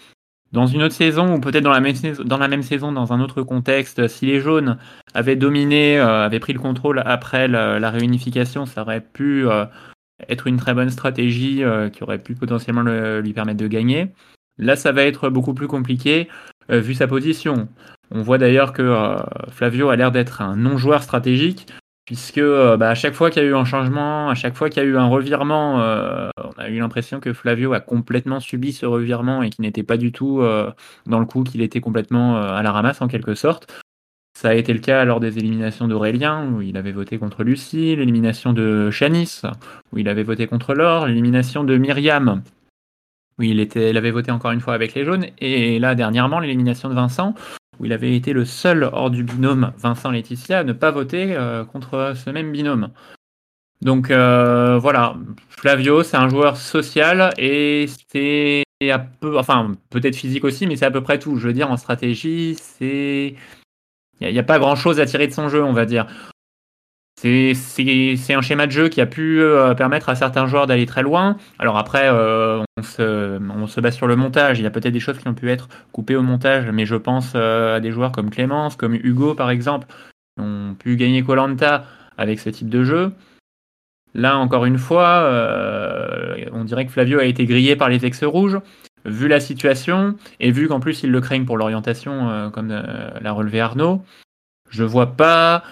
Dans 0.53 0.67
une 0.67 0.83
autre 0.83 0.95
saison, 0.95 1.35
ou 1.35 1.41
peut-être 1.41 1.65
dans, 1.65 1.73
la 1.73 1.81
même, 1.81 2.63
saison, 2.63 2.93
dans 2.93 3.13
un 3.13 3.21
autre 3.21 3.43
contexte, 3.43 4.09
si 4.09 4.25
les 4.25 4.41
jaunes 4.41 4.79
avaient 5.13 5.37
dominé, 5.37 5.99
euh, 5.99 6.25
avaient 6.25 6.41
pris 6.41 6.55
le 6.55 6.61
contrôle 6.61 7.03
après 7.05 7.49
la, 7.49 7.91
réunification, 7.91 8.65
ça 8.65 8.81
aurait 8.81 9.03
pu 9.03 9.47
euh, 9.47 9.67
être 10.29 10.47
une 10.47 10.57
très 10.57 10.73
bonne 10.73 10.89
stratégie 10.89 11.63
euh, 11.63 11.91
qui 11.91 12.03
aurait 12.03 12.19
pu 12.19 12.35
potentiellement 12.35 12.83
lui 12.83 13.33
permettre 13.35 13.59
de 13.59 13.67
gagner. 13.67 14.15
Là, 14.57 14.77
ça 14.77 14.93
va 14.93 15.03
être 15.03 15.29
beaucoup 15.29 15.53
plus 15.53 15.69
compliqué 15.69 16.29
vu 16.71 16.95
sa 16.95 17.07
position. 17.07 17.69
On 18.11 18.23
voit 18.23 18.39
d'ailleurs 18.39 18.73
que 18.73 19.17
Flavio 19.51 19.89
a 19.89 19.97
l'air 19.97 20.13
d'être 20.13 20.43
un 20.43 20.57
non-joueur 20.57 21.03
stratégique, 21.03 21.67
puisque 22.09 22.39
euh, 22.39 22.79
bah, 22.79 22.89
à 22.89 22.95
chaque 22.95 23.13
fois 23.13 23.31
qu'il 23.31 23.43
y 23.43 23.45
a 23.45 23.49
eu 23.51 23.55
un 23.55 23.67
changement, 23.67 24.31
à 24.31 24.35
chaque 24.35 24.57
fois 24.57 24.71
qu'il 24.71 24.83
y 24.83 24.87
a 24.87 24.89
eu 24.89 24.97
un 24.97 25.09
revirement, 25.09 25.83
euh, 25.83 26.31
on 26.43 26.59
a 26.59 26.71
eu 26.71 26.79
l'impression 26.79 27.21
que 27.21 27.35
Flavio 27.35 27.75
a 27.75 27.81
complètement 27.81 28.41
subi 28.41 28.73
ce 28.73 28.87
revirement 28.87 29.43
et 29.43 29.51
qu'il 29.51 29.61
n'était 29.61 29.83
pas 29.83 29.99
du 29.99 30.11
tout 30.11 30.43
dans 31.05 31.21
le 31.21 31.27
coup, 31.27 31.45
qu'il 31.45 31.61
était 31.61 31.83
complètement 31.83 32.39
à 32.43 32.63
la 32.63 32.73
ramasse 32.73 33.03
en 33.03 33.09
quelque 33.09 33.35
sorte. 33.35 33.71
Ça 34.33 34.49
a 34.49 34.55
été 34.55 34.73
le 34.73 34.79
cas 34.79 35.05
lors 35.05 35.21
des 35.21 35.37
éliminations 35.37 35.87
d'Aurélien, 35.87 36.51
où 36.51 36.63
il 36.63 36.79
avait 36.79 36.93
voté 36.93 37.19
contre 37.19 37.45
Lucie, 37.45 37.95
l'élimination 37.95 38.55
de 38.55 38.91
Chanice, 38.91 39.45
où 39.93 39.99
il 39.99 40.09
avait 40.09 40.23
voté 40.23 40.47
contre 40.47 40.73
Laure, 40.73 41.09
l'élimination 41.09 41.63
de 41.63 41.77
Myriam, 41.77 42.41
où 43.39 43.43
il 43.43 43.61
avait 43.99 44.11
voté 44.11 44.31
encore 44.31 44.53
une 44.53 44.61
fois 44.61 44.73
avec 44.73 44.95
les 44.95 45.05
jaunes, 45.05 45.27
et 45.41 45.79
là 45.79 45.95
dernièrement 45.95 46.41
l'élimination 46.41 46.89
de 46.89 46.95
Vincent, 46.95 47.35
où 47.79 47.85
il 47.85 47.93
avait 47.93 48.15
été 48.15 48.33
le 48.33 48.45
seul 48.45 48.89
hors 48.93 49.11
du 49.11 49.25
binôme 49.25 49.73
Vincent-Laetitia 49.79 50.61
à 50.61 50.65
ne 50.65 50.73
pas 50.73 50.91
voter 50.91 51.37
euh, 51.37 51.65
contre 51.65 52.15
ce 52.17 52.31
même 52.31 52.53
binôme. 52.53 52.91
Donc 53.81 54.11
euh, 54.11 54.79
voilà, 54.79 55.17
Flavio, 55.49 56.03
c'est 56.03 56.17
un 56.17 56.29
joueur 56.29 56.57
social 56.57 57.33
et 57.39 57.87
c'est 58.11 58.65
à 58.91 58.99
peu, 58.99 59.39
enfin 59.39 59.73
peut-être 59.91 60.17
physique 60.17 60.45
aussi, 60.45 60.67
mais 60.67 60.77
c'est 60.77 60.87
à 60.87 60.91
peu 60.91 61.03
près 61.03 61.19
tout. 61.19 61.37
Je 61.37 61.47
veux 61.47 61.53
dire, 61.53 61.71
en 61.71 61.77
stratégie, 61.77 62.57
c'est 62.61 63.35
il 64.21 64.33
n'y 64.33 64.39
a, 64.39 64.43
pas 64.43 64.59
grand-chose 64.59 64.99
à 64.99 65.07
tirer 65.07 65.29
de 65.29 65.33
son 65.33 65.49
jeu, 65.49 65.63
on 65.63 65.73
va 65.73 65.87
dire. 65.87 66.07
C'est 67.21 68.35
un 68.35 68.43
schéma 68.43 68.67
de 68.69 68.71
jeu 68.71 68.89
qui 68.89 69.01
a 69.01 69.07
pu 69.07 69.41
euh, 69.41 69.75
permettre 69.75 70.09
à 70.09 70.15
certains 70.15 70.47
joueurs 70.47 70.69
d'aller 70.69 70.87
très 70.87 71.03
loin. 71.03 71.37
Alors 71.59 71.77
après, 71.77 72.09
euh, 72.09 72.63
on, 72.77 72.83
se, 73.67 73.81
base 73.81 73.97
sur 73.97 74.07
le 74.07 74.15
montage. 74.15 74.61
Il 74.61 74.63
y 74.63 74.67
a 74.67 74.71
peut-être 74.71 74.93
des 74.93 75.01
choses 75.01 75.19
qui 75.19 75.27
ont 75.27 75.35
pu 75.35 75.51
être 75.51 75.69
coupées 75.91 76.15
au 76.15 76.23
montage, 76.23 76.71
mais 76.71 76.87
je 76.87 76.95
pense 76.95 77.33
euh, 77.35 77.77
à 77.77 77.81
des 77.81 77.91
joueurs 77.91 78.13
comme 78.13 78.31
Clémence, 78.31 78.77
comme 78.77 78.95
Hugo 78.95 79.35
par 79.35 79.51
exemple, 79.51 79.89
qui 79.89 80.45
ont 80.45 80.77
pu 80.79 80.95
gagner 80.95 81.25
Colanta 81.25 81.87
avec 82.19 82.39
ce 82.39 82.51
type 82.51 82.69
de 82.69 82.85
jeu. 82.85 83.13
Là, 84.15 84.39
encore 84.39 84.65
une 84.65 84.79
fois, 84.79 85.29
on 86.53 86.65
dirait 86.65 86.87
que 86.87 86.93
Flavio 86.93 87.19
a 87.19 87.25
été 87.25 87.45
grillé 87.47 87.77
par 87.77 87.89
les 87.89 88.07
ex-rouges 88.07 88.59
vu 89.05 89.29
la 89.29 89.39
situation, 89.39 90.17
et 90.41 90.51
vu 90.51 90.67
qu'en 90.67 90.81
plus 90.81 91.03
ils 91.03 91.11
le 91.11 91.21
craignent 91.21 91.45
pour 91.45 91.57
l'orientation, 91.57 92.51
comme 92.51 92.69
l'a 92.69 93.33
relevé 93.33 93.61
Arnaud, 93.61 94.03
je 94.71 94.83
vois 94.83 95.15
pas 95.15 95.63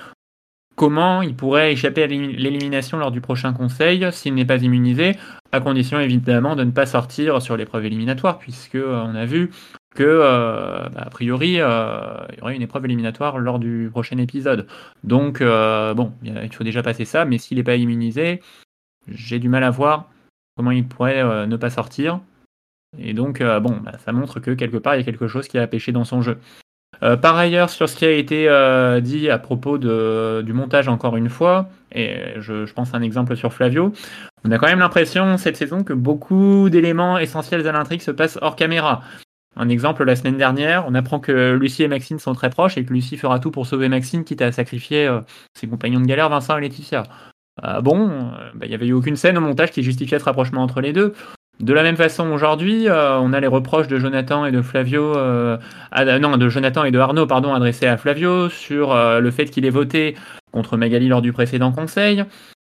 comment 0.76 1.22
il 1.22 1.34
pourrait 1.34 1.72
échapper 1.72 2.02
à 2.02 2.06
l'élimination 2.06 2.98
lors 2.98 3.10
du 3.10 3.20
prochain 3.20 3.52
conseil 3.52 4.06
s'il 4.12 4.34
n'est 4.34 4.44
pas 4.44 4.62
immunisé, 4.62 5.16
à 5.52 5.60
condition 5.60 5.98
évidemment 5.98 6.54
de 6.54 6.64
ne 6.64 6.70
pas 6.70 6.86
sortir 6.86 7.42
sur 7.42 7.56
l'épreuve 7.56 7.86
éliminatoire, 7.86 8.38
puisque 8.38 8.76
euh, 8.76 9.02
on 9.04 9.14
a 9.14 9.24
vu 9.24 9.50
que, 9.94 10.20
bah, 10.92 11.02
a 11.04 11.10
priori, 11.10 11.52
il 11.52 11.56
y 11.56 11.62
aurait 12.42 12.54
une 12.54 12.62
épreuve 12.62 12.84
éliminatoire 12.84 13.38
lors 13.38 13.58
du 13.58 13.88
prochain 13.90 14.18
épisode. 14.18 14.66
Donc, 15.04 15.40
bon, 15.40 16.12
il 16.22 16.52
faut 16.52 16.64
déjà 16.64 16.82
passer 16.82 17.06
ça, 17.06 17.24
mais 17.24 17.38
s'il 17.38 17.56
n'est 17.56 17.64
pas 17.64 17.76
immunisé, 17.76 18.42
j'ai 19.08 19.38
du 19.38 19.48
mal 19.48 19.64
à 19.64 19.70
voir 19.70 20.10
comment 20.54 20.70
il 20.70 20.86
pourrait 20.86 21.46
ne 21.46 21.56
pas 21.56 21.70
sortir. 21.70 22.20
Et 22.98 23.14
donc, 23.14 23.40
euh, 23.40 23.60
bon, 23.60 23.78
bah, 23.82 23.98
ça 24.04 24.12
montre 24.12 24.40
que 24.40 24.52
quelque 24.52 24.76
part, 24.76 24.94
il 24.94 24.98
y 24.98 25.02
a 25.02 25.04
quelque 25.04 25.28
chose 25.28 25.48
qui 25.48 25.58
a 25.58 25.66
pêché 25.66 25.92
dans 25.92 26.04
son 26.04 26.22
jeu. 26.22 26.38
Euh, 27.02 27.16
par 27.16 27.36
ailleurs, 27.36 27.70
sur 27.70 27.88
ce 27.88 27.96
qui 27.96 28.04
a 28.04 28.10
été 28.10 28.48
euh, 28.48 29.00
dit 29.00 29.28
à 29.30 29.38
propos 29.38 29.78
du 29.78 30.52
montage, 30.52 30.88
encore 30.88 31.16
une 31.16 31.28
fois, 31.28 31.68
et 31.92 32.34
je, 32.38 32.70
pense 32.72 32.94
à 32.94 32.98
un 32.98 33.02
exemple 33.02 33.36
sur 33.36 33.52
Flavio, 33.52 33.92
on 34.44 34.50
a 34.50 34.58
quand 34.58 34.66
même 34.66 34.78
l'impression 34.78 35.36
cette 35.36 35.56
saison 35.56 35.82
que 35.82 35.92
beaucoup 35.92 36.68
d'éléments 36.70 37.18
essentiels 37.18 37.66
à 37.66 37.72
l'intrigue 37.72 38.02
se 38.02 38.10
passent 38.10 38.38
hors 38.42 38.56
caméra. 38.56 39.02
Un 39.58 39.70
exemple, 39.70 40.04
la 40.04 40.16
semaine 40.16 40.36
dernière, 40.36 40.84
on 40.86 40.94
apprend 40.94 41.18
que 41.18 41.54
Lucie 41.54 41.82
et 41.82 41.88
Maxine 41.88 42.18
sont 42.18 42.34
très 42.34 42.50
proches 42.50 42.76
et 42.76 42.84
que 42.84 42.92
Lucie 42.92 43.16
fera 43.16 43.40
tout 43.40 43.50
pour 43.50 43.66
sauver 43.66 43.88
Maxine, 43.88 44.24
quitte 44.24 44.42
à 44.42 44.52
sacrifier 44.52 45.10
ses 45.54 45.66
compagnons 45.66 46.00
de 46.00 46.06
galère, 46.06 46.28
Vincent 46.28 46.58
et 46.58 46.60
Laetitia. 46.60 47.04
bon, 47.82 48.30
bah, 48.54 48.66
il 48.66 48.68
n'y 48.68 48.74
avait 48.74 48.86
eu 48.86 48.92
aucune 48.92 49.16
scène 49.16 49.38
au 49.38 49.40
montage 49.40 49.70
qui 49.70 49.82
justifiait 49.82 50.18
ce 50.18 50.24
rapprochement 50.24 50.62
entre 50.62 50.82
les 50.82 50.92
deux. 50.92 51.14
De 51.60 51.72
la 51.72 51.82
même 51.82 51.96
façon, 51.96 52.30
aujourd'hui, 52.32 52.86
euh, 52.86 53.18
on 53.18 53.32
a 53.32 53.40
les 53.40 53.46
reproches 53.46 53.88
de 53.88 53.98
Jonathan 53.98 54.44
et 54.44 54.52
de 54.52 54.60
Flavio, 54.60 55.16
euh, 55.16 55.56
non, 56.18 56.36
de 56.36 56.48
Jonathan 56.50 56.84
et 56.84 56.90
de 56.90 56.98
Arnaud, 56.98 57.26
pardon, 57.26 57.54
adressés 57.54 57.86
à 57.86 57.96
Flavio 57.96 58.50
sur 58.50 58.92
euh, 58.92 59.20
le 59.20 59.30
fait 59.30 59.46
qu'il 59.46 59.64
ait 59.64 59.70
voté 59.70 60.16
contre 60.52 60.76
Magali 60.76 61.08
lors 61.08 61.22
du 61.22 61.32
précédent 61.32 61.72
conseil. 61.72 62.24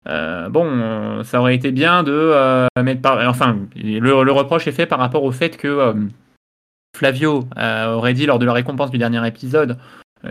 bon, 0.06 1.24
ça 1.24 1.42
aurait 1.42 1.56
été 1.56 1.72
bien 1.72 2.04
de 2.04 2.68
mettre 2.82 3.02
par, 3.02 3.28
enfin, 3.28 3.58
le, 3.76 4.32
reproche 4.32 4.68
est 4.68 4.72
fait 4.72 4.86
par 4.86 5.00
rapport 5.00 5.24
au 5.24 5.32
fait 5.32 5.58
que 5.58 5.94
Flavio 6.96 7.48
aurait 7.58 8.14
dit 8.14 8.26
lors 8.26 8.40
de 8.40 8.46
la 8.46 8.54
récompense 8.54 8.90
du 8.90 8.98
dernier 8.98 9.26
épisode 9.28 9.78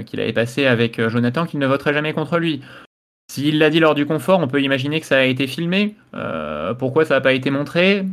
qu'il 0.06 0.20
avait 0.20 0.32
passé 0.32 0.66
avec 0.66 1.00
Jonathan 1.08 1.46
qu'il 1.46 1.60
ne 1.60 1.66
voterait 1.66 1.94
jamais 1.94 2.14
contre 2.14 2.38
lui. 2.38 2.62
S'il 3.30 3.58
l'a 3.58 3.70
dit 3.70 3.78
lors 3.78 3.94
du 3.94 4.06
confort, 4.06 4.40
on 4.40 4.48
peut 4.48 4.62
imaginer 4.62 4.98
que 5.00 5.06
ça 5.06 5.18
a 5.18 5.24
été 5.24 5.46
filmé. 5.46 5.94
pourquoi 6.78 7.04
ça 7.04 7.14
n'a 7.14 7.20
pas 7.20 7.32
été 7.32 7.50
montré? 7.50 8.06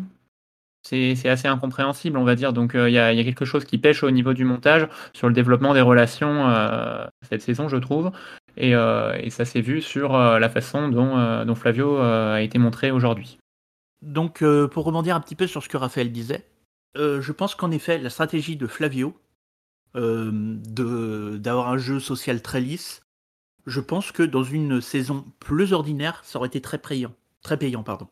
C'est 0.84 1.30
assez 1.30 1.48
incompréhensible, 1.48 2.18
on 2.18 2.24
va 2.24 2.36
dire. 2.36 2.54
Donc 2.54 2.76
euh, 2.76 2.90
il 2.90 2.94
y, 2.94 3.00
a, 3.00 3.24
quelque 3.24 3.46
chose 3.46 3.66
qui 3.66 3.78
pêche 3.78 4.04
au 4.04 4.12
niveau 4.12 4.34
du 4.34 4.44
montage 4.44 4.88
sur 5.14 5.28
le 5.28 5.34
développement 5.34 5.74
des 5.74 5.82
relations 5.82 6.50
euh, 6.50 7.06
cette 7.30 7.42
saison, 7.42 7.70
je 7.70 7.78
trouve. 7.78 8.12
Et, 8.58 8.76
euh, 8.76 9.30
ça 9.30 9.46
s'est 9.46 9.62
vu 9.62 9.82
sur 9.82 10.14
la 10.18 10.50
façon 10.50 10.90
dont, 10.90 11.56
Flavio 11.56 11.98
a 11.98 12.42
été 12.42 12.60
montré 12.60 12.92
aujourd'hui. 12.92 13.38
Donc 14.02 14.44
pour 14.72 14.84
rebondir 14.84 15.16
un 15.16 15.22
petit 15.22 15.36
peu 15.36 15.48
sur 15.48 15.64
ce 15.64 15.70
que 15.70 15.78
Raphaël 15.78 16.12
disait, 16.12 16.46
je 16.96 17.32
pense 17.32 17.56
qu'en 17.56 17.72
effet, 17.72 17.98
la 17.98 18.10
stratégie 18.10 18.58
de 18.58 18.68
Flavio, 18.68 19.16
d'avoir 19.96 21.70
un 21.70 21.78
jeu 21.78 22.00
social 22.00 22.42
très 22.42 22.60
lisse, 22.60 23.02
je 23.66 23.80
pense 23.80 24.12
que 24.12 24.24
dans 24.24 24.44
une 24.44 24.82
saison 24.82 25.26
plus 25.40 25.74
ordinaire, 25.74 26.22
ça 26.24 26.38
aurait 26.38 26.48
été 26.48 26.62
très 26.62 26.78
payant. 26.78 27.14
Très 27.42 27.58
payant, 27.58 27.84
pardon. 27.84 28.08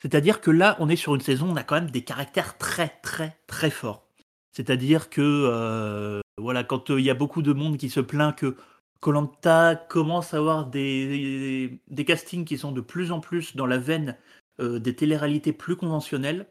C'est-à-dire 0.00 0.40
que 0.40 0.50
là, 0.50 0.76
on 0.80 0.88
est 0.88 0.96
sur 0.96 1.14
une 1.14 1.20
saison, 1.20 1.50
on 1.50 1.56
a 1.56 1.64
quand 1.64 1.74
même 1.74 1.90
des 1.90 2.02
caractères 2.02 2.56
très, 2.58 2.88
très, 3.02 3.36
très 3.46 3.70
forts. 3.70 4.06
C'est-à-dire 4.52 5.10
que, 5.10 5.20
euh, 5.22 6.20
voilà, 6.36 6.64
quand 6.64 6.90
euh, 6.90 7.00
il 7.00 7.04
y 7.04 7.10
a 7.10 7.14
beaucoup 7.14 7.42
de 7.42 7.52
monde 7.52 7.76
qui 7.76 7.90
se 7.90 8.00
plaint 8.00 8.34
que 8.34 8.56
Colanta 9.00 9.76
commence 9.76 10.34
à 10.34 10.38
avoir 10.38 10.66
des, 10.66 11.80
des, 11.88 12.04
castings 12.04 12.44
qui 12.44 12.58
sont 12.58 12.72
de 12.72 12.80
plus 12.80 13.12
en 13.12 13.20
plus 13.20 13.54
dans 13.54 13.66
la 13.66 13.78
veine 13.78 14.16
euh, 14.60 14.80
des 14.80 14.96
téléréalités 14.96 15.52
plus 15.52 15.76
conventionnelles, 15.76 16.46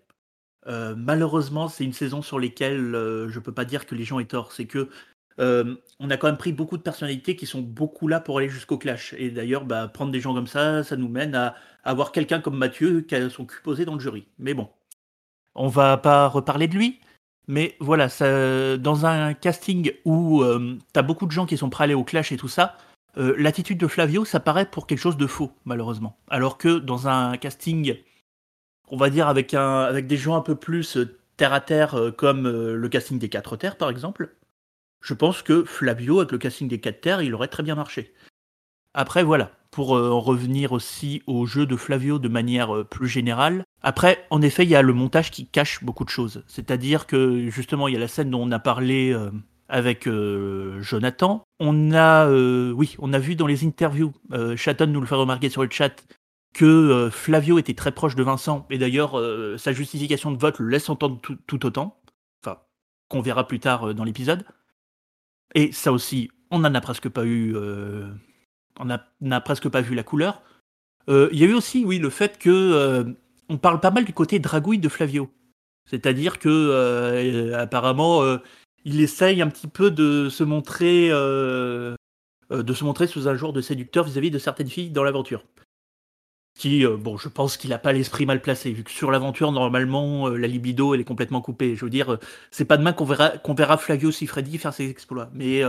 malheureusement, 0.65 1.69
c'est 1.69 1.85
une 1.85 1.93
saison 1.93 2.21
sur 2.21 2.39
laquelle 2.39 2.91
je 2.91 3.33
ne 3.33 3.39
peux 3.39 3.53
pas 3.53 3.63
dire 3.63 3.85
que 3.85 3.95
les 3.95 4.03
gens 4.03 4.19
aient 4.19 4.25
tort. 4.25 4.51
C'est 4.51 4.65
que 4.65 4.89
on 5.39 6.09
a 6.09 6.17
quand 6.17 6.27
même 6.27 6.37
pris 6.37 6.53
beaucoup 6.53 6.77
de 6.77 6.81
personnalités 6.81 7.35
qui 7.35 7.45
sont 7.45 7.61
beaucoup 7.61 8.07
là 8.07 8.19
pour 8.19 8.37
aller 8.39 8.49
jusqu'au 8.49 8.77
clash. 8.77 9.13
Et 9.17 9.29
d'ailleurs, 9.29 9.65
bah, 9.65 9.87
prendre 9.87 10.11
des 10.11 10.19
gens 10.19 10.33
comme 10.33 10.47
ça, 10.47 10.83
ça 10.83 10.95
nous 10.95 11.09
mène 11.09 11.35
à, 11.35 11.55
avoir 11.83 12.11
quelqu'un 12.11 12.41
comme 12.41 12.57
Mathieu 12.57 13.01
qui 13.01 13.15
a 13.15 13.29
son 13.29 13.45
cul 13.45 13.61
posé 13.63 13.85
dans 13.85 13.93
le 13.93 13.99
jury. 13.99 14.27
Mais 14.39 14.53
bon, 14.53 14.69
on 15.55 15.67
va 15.67 15.97
pas 15.97 16.27
reparler 16.27 16.67
de 16.67 16.75
lui. 16.75 16.99
Mais 17.47 17.75
voilà, 17.79 18.07
dans 18.77 19.05
un 19.05 19.33
casting 19.33 19.91
où 20.03 20.41
euh, 20.43 20.77
tu 20.93 20.99
as 20.99 21.03
beaucoup 21.03 21.25
de 21.25 21.31
gens 21.31 21.45
qui 21.45 21.57
sont 21.57 21.69
prêts 21.69 21.83
à 21.83 21.85
aller 21.85 21.93
au 21.93 22.03
clash 22.03 22.31
et 22.33 22.37
tout 22.37 22.49
ça, 22.49 22.77
euh, 23.17 23.35
l'attitude 23.37 23.77
de 23.77 23.87
Flavio, 23.87 24.25
ça 24.25 24.41
paraît 24.41 24.69
pour 24.69 24.85
quelque 24.85 24.99
chose 24.99 25.15
de 25.17 25.27
faux, 25.27 25.51
malheureusement. 25.63 26.17
Alors 26.29 26.57
que 26.57 26.77
dans 26.77 27.07
un 27.07 27.37
casting, 27.37 27.95
on 28.89 28.97
va 28.97 29.09
dire 29.09 29.29
avec, 29.29 29.53
avec 29.53 30.07
des 30.07 30.17
gens 30.17 30.35
un 30.35 30.41
peu 30.41 30.55
plus 30.55 30.97
euh, 30.97 31.17
terre 31.37 31.53
à 31.53 31.61
terre, 31.61 32.13
comme 32.17 32.47
le 32.49 32.89
casting 32.89 33.19
des 33.19 33.29
quatre 33.29 33.55
terres 33.55 33.77
par 33.77 33.91
exemple, 33.91 34.35
je 35.01 35.13
pense 35.13 35.41
que 35.41 35.63
Flavio, 35.63 36.19
avec 36.19 36.31
le 36.31 36.37
casting 36.37 36.67
des 36.67 36.79
quatre 36.79 37.01
terres, 37.01 37.21
il 37.21 37.33
aurait 37.33 37.47
très 37.47 37.63
bien 37.63 37.75
marché. 37.75 38.13
Après, 38.93 39.23
voilà, 39.23 39.51
pour 39.71 39.95
euh, 39.95 40.09
en 40.09 40.19
revenir 40.19 40.71
aussi 40.71 41.21
au 41.27 41.45
jeu 41.45 41.65
de 41.67 41.75
Flavio 41.75 42.19
de 42.19 42.27
manière 42.27 42.75
euh, 42.75 42.83
plus 42.83 43.07
générale. 43.07 43.63
Après, 43.83 44.25
en 44.31 44.41
effet, 44.41 44.63
il 44.63 44.69
y 44.69 44.75
a 44.75 44.81
le 44.81 44.93
montage 44.93 45.29
qui 45.29 45.45
cache 45.45 45.83
beaucoup 45.83 46.03
de 46.03 46.09
choses. 46.09 46.43
C'est-à-dire 46.47 47.05
que 47.05 47.47
justement, 47.49 47.87
il 47.87 47.93
y 47.93 47.97
a 47.97 47.99
la 47.99 48.07
scène 48.07 48.31
dont 48.31 48.41
on 48.41 48.51
a 48.51 48.57
parlé 48.57 49.13
euh, 49.13 49.29
avec 49.69 50.09
Jonathan. 50.79 51.43
On 51.59 51.93
a, 51.93 52.25
vu 53.19 53.35
dans 53.35 53.47
les 53.47 53.65
interviews, 53.65 54.13
Chatton 54.55 54.87
nous 54.87 55.01
le 55.01 55.05
fait 55.05 55.15
remarquer 55.15 55.49
sur 55.49 55.61
le 55.61 55.69
chat, 55.69 56.05
que 56.53 57.09
Flavio 57.11 57.59
était 57.59 57.73
très 57.73 57.91
proche 57.91 58.15
de 58.15 58.23
Vincent. 58.23 58.65
Et 58.69 58.77
d'ailleurs, 58.77 59.21
sa 59.59 59.73
justification 59.73 60.31
de 60.31 60.37
vote 60.37 60.59
le 60.59 60.69
laisse 60.69 60.89
entendre 60.89 61.19
tout, 61.21 61.37
tout 61.47 61.65
autant. 61.65 61.99
Enfin, 62.41 62.59
qu'on 63.09 63.19
verra 63.19 63.45
plus 63.45 63.59
tard 63.59 63.93
dans 63.93 64.05
l'épisode. 64.05 64.45
Et 65.55 65.71
ça 65.71 65.91
aussi, 65.91 66.29
on 66.51 66.59
n'en 66.59 66.73
a 66.73 66.81
presque 66.81 67.09
pas 67.09 67.25
eu 67.25 67.55
on 68.79 68.85
n'a 69.21 69.41
presque 69.41 69.69
pas 69.69 69.81
vu 69.81 69.95
la 69.95 70.03
couleur. 70.03 70.41
Euh, 71.09 71.29
il 71.31 71.39
y 71.39 71.43
a 71.43 71.47
eu 71.47 71.53
aussi, 71.53 71.85
oui, 71.85 71.99
le 71.99 72.09
fait 72.09 72.37
que 72.37 72.49
euh, 72.49 73.03
on 73.49 73.57
parle 73.57 73.79
pas 73.79 73.91
mal 73.91 74.05
du 74.05 74.13
côté 74.13 74.39
dragouille 74.39 74.79
de 74.79 74.89
Flavio. 74.89 75.29
C'est-à-dire 75.89 76.37
que 76.39 76.49
euh, 76.49 77.57
apparemment, 77.57 78.21
il 78.83 78.99
essaye 78.99 79.41
un 79.41 79.47
petit 79.47 79.67
peu 79.67 79.89
de 79.89 80.27
se 80.29 80.43
montrer, 80.43 81.09
de 81.09 81.95
se 82.49 82.83
montrer 82.83 83.07
sous 83.07 83.29
un 83.29 83.35
jour 83.35 83.53
de 83.53 83.61
séducteur 83.61 84.03
vis-à-vis 84.03 84.31
de 84.31 84.39
certaines 84.39 84.69
filles 84.69 84.89
dans 84.89 85.03
l'aventure. 85.03 85.43
Qui, 86.57 86.85
euh, 86.85 86.97
bon, 86.97 87.17
je 87.17 87.29
pense 87.29 87.55
qu'il 87.55 87.69
n'a 87.69 87.77
pas 87.77 87.93
l'esprit 87.93 88.25
mal 88.25 88.41
placé, 88.41 88.71
vu 88.71 88.83
que 88.83 88.91
sur 88.91 89.11
l'aventure, 89.11 89.51
normalement, 89.51 90.27
euh, 90.27 90.37
la 90.37 90.47
libido, 90.47 90.93
elle 90.93 91.01
est 91.01 91.05
complètement 91.05 91.41
coupée. 91.41 91.75
Je 91.75 91.85
veux 91.85 91.91
dire, 91.91 92.13
euh, 92.13 92.19
c'est 92.51 92.65
pas 92.65 92.77
demain 92.77 92.93
qu'on 92.93 93.05
verra, 93.05 93.29
qu'on 93.29 93.53
verra 93.53 93.77
Flavio 93.77 94.11
Sifredi 94.11 94.57
faire 94.57 94.73
ses 94.73 94.89
exploits. 94.89 95.29
Mais 95.33 95.61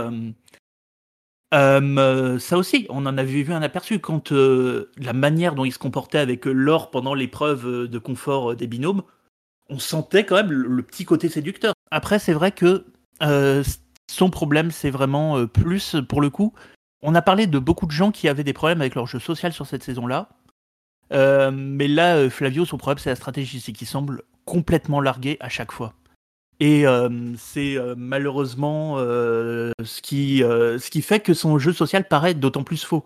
ça 1.51 2.57
aussi, 2.57 2.85
on 2.89 3.05
en 3.05 3.17
avait 3.17 3.43
vu 3.43 3.53
un 3.53 3.61
aperçu 3.61 3.99
quand 3.99 4.31
la 4.31 5.13
manière 5.13 5.55
dont 5.55 5.65
il 5.65 5.71
se 5.71 5.79
comportait 5.79 6.17
avec 6.17 6.45
l'or 6.45 6.91
pendant 6.91 7.13
l'épreuve 7.13 7.87
de 7.87 7.99
confort 7.99 8.55
des 8.55 8.67
binômes, 8.67 9.03
on 9.69 9.79
sentait 9.79 10.25
quand 10.25 10.35
même 10.35 10.51
le, 10.51 10.67
le 10.67 10.83
petit 10.83 11.05
côté 11.05 11.29
séducteur. 11.29 11.73
Après, 11.91 12.19
c'est 12.19 12.33
vrai 12.33 12.51
que 12.51 12.85
son 14.09 14.29
problème, 14.29 14.71
c'est 14.71 14.89
vraiment 14.89 15.45
plus, 15.45 15.95
pour 16.07 16.21
le 16.21 16.29
coup, 16.29 16.53
on 17.01 17.15
a 17.15 17.21
parlé 17.21 17.47
de 17.47 17.59
beaucoup 17.59 17.85
de 17.85 17.91
gens 17.91 18.11
qui 18.11 18.27
avaient 18.27 18.43
des 18.43 18.53
problèmes 18.53 18.81
avec 18.81 18.95
leur 18.95 19.07
jeu 19.07 19.19
social 19.19 19.53
sur 19.53 19.65
cette 19.65 19.83
saison-là. 19.83 20.29
Euh, 21.11 21.51
mais 21.51 21.87
là, 21.87 22.17
euh, 22.17 22.29
Flavio, 22.29 22.65
son 22.65 22.77
problème, 22.77 22.99
c'est 22.99 23.09
la 23.09 23.15
stratégie, 23.15 23.59
c'est 23.59 23.71
qu'il 23.71 23.87
semble 23.87 24.23
complètement 24.45 25.01
largué 25.01 25.37
à 25.39 25.49
chaque 25.49 25.71
fois. 25.71 25.93
Et 26.59 26.85
euh, 26.85 27.33
c'est 27.37 27.77
malheureusement 27.95 28.97
ce, 28.97 30.01
qui, 30.01 30.39
ce 30.39 30.89
qui 30.89 31.01
fait 31.01 31.21
que 31.21 31.33
son 31.33 31.57
jeu 31.57 31.71
social 31.71 32.05
paraît 32.05 32.33
d'autant 32.33 32.63
plus 32.63 32.83
faux. 32.83 33.05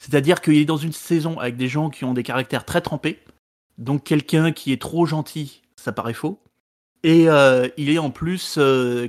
C'est-à-dire 0.00 0.40
qu'il 0.40 0.56
est 0.56 0.64
dans 0.64 0.76
une 0.76 0.92
saison 0.92 1.38
avec 1.38 1.56
des 1.56 1.68
gens 1.68 1.90
qui 1.90 2.04
ont 2.04 2.12
des 2.12 2.24
caractères 2.24 2.64
très 2.64 2.80
trempés. 2.80 3.20
Donc 3.76 4.02
quelqu'un 4.02 4.50
qui 4.50 4.72
est 4.72 4.82
trop 4.82 5.06
gentil, 5.06 5.62
ça 5.76 5.92
paraît 5.92 6.12
faux. 6.12 6.40
Et 7.04 7.26
il 7.76 7.90
est 7.90 7.98
en 7.98 8.10
plus 8.10 8.58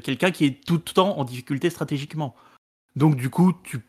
quelqu'un 0.04 0.30
qui 0.30 0.46
est 0.46 0.64
tout 0.64 0.76
le 0.76 0.82
temps 0.82 1.18
en 1.18 1.24
difficulté 1.24 1.72
stratégiquement. 1.72 2.36
Donc 2.96 3.16
du 3.16 3.32
coup, 3.32 3.54
tu 3.64 3.80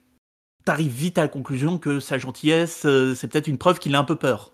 t'arrives 0.65 0.93
vite 0.93 1.19
à 1.19 1.23
la 1.23 1.29
conclusion 1.29 1.79
que 1.79 2.01
sa 2.01 2.19
gentillesse, 2.19 2.85
euh, 2.85 3.15
c'est 3.15 3.29
peut-être 3.29 3.49
une 3.49 3.59
preuve 3.59 3.79
qu'il 3.79 3.95
a 3.95 3.99
un 3.99 4.05
peu 4.05 4.17
peur. 4.17 4.53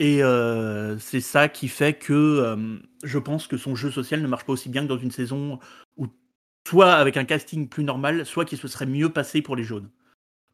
Et 0.00 0.22
euh, 0.22 0.98
c'est 0.98 1.20
ça 1.20 1.48
qui 1.48 1.68
fait 1.68 1.94
que 1.94 2.12
euh, 2.12 2.78
je 3.04 3.18
pense 3.18 3.46
que 3.46 3.56
son 3.56 3.74
jeu 3.74 3.90
social 3.90 4.22
ne 4.22 4.26
marche 4.26 4.44
pas 4.44 4.52
aussi 4.52 4.68
bien 4.68 4.82
que 4.82 4.88
dans 4.88 4.98
une 4.98 5.10
saison 5.10 5.58
où, 5.96 6.06
soit 6.66 6.94
avec 6.94 7.16
un 7.16 7.24
casting 7.24 7.68
plus 7.68 7.84
normal, 7.84 8.26
soit 8.26 8.44
qu'il 8.44 8.58
se 8.58 8.68
serait 8.68 8.86
mieux 8.86 9.10
passé 9.10 9.42
pour 9.42 9.54
les 9.54 9.64
jaunes. 9.64 9.90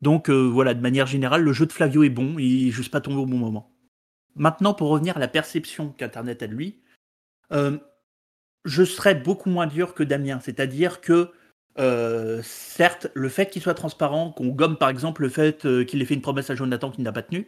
Donc 0.02 0.30
voilà, 0.30 0.74
de 0.74 0.80
manière 0.80 1.06
générale, 1.06 1.42
le 1.42 1.52
jeu 1.52 1.66
de 1.66 1.72
Flavio 1.72 2.04
est 2.04 2.08
bon, 2.08 2.38
il 2.38 2.68
est 2.68 2.70
juste 2.70 2.92
pas 2.92 3.00
tombé 3.00 3.16
au 3.16 3.26
bon 3.26 3.38
moment. 3.38 3.74
Maintenant, 4.36 4.72
pour 4.72 4.90
revenir 4.90 5.16
à 5.16 5.20
la 5.20 5.26
perception 5.26 5.90
qu'Internet 5.90 6.40
a 6.44 6.46
de 6.46 6.54
lui, 6.54 6.78
je 7.50 8.84
serais 8.84 9.16
beaucoup 9.16 9.50
moins 9.50 9.66
dur 9.66 9.94
que 9.94 10.04
Damien. 10.04 10.38
C'est-à-dire 10.38 11.00
que 11.00 11.32
euh, 11.78 12.40
certes, 12.42 13.08
le 13.14 13.28
fait 13.28 13.50
qu'il 13.50 13.62
soit 13.62 13.74
transparent, 13.74 14.30
qu'on 14.32 14.48
gomme 14.48 14.76
par 14.76 14.88
exemple 14.88 15.22
le 15.22 15.28
fait 15.28 15.64
euh, 15.64 15.84
qu'il 15.84 16.02
ait 16.02 16.04
fait 16.04 16.14
une 16.14 16.22
promesse 16.22 16.50
à 16.50 16.56
Jonathan 16.56 16.90
qu'il 16.90 17.04
n'a 17.04 17.12
pas 17.12 17.22
tenue, 17.22 17.46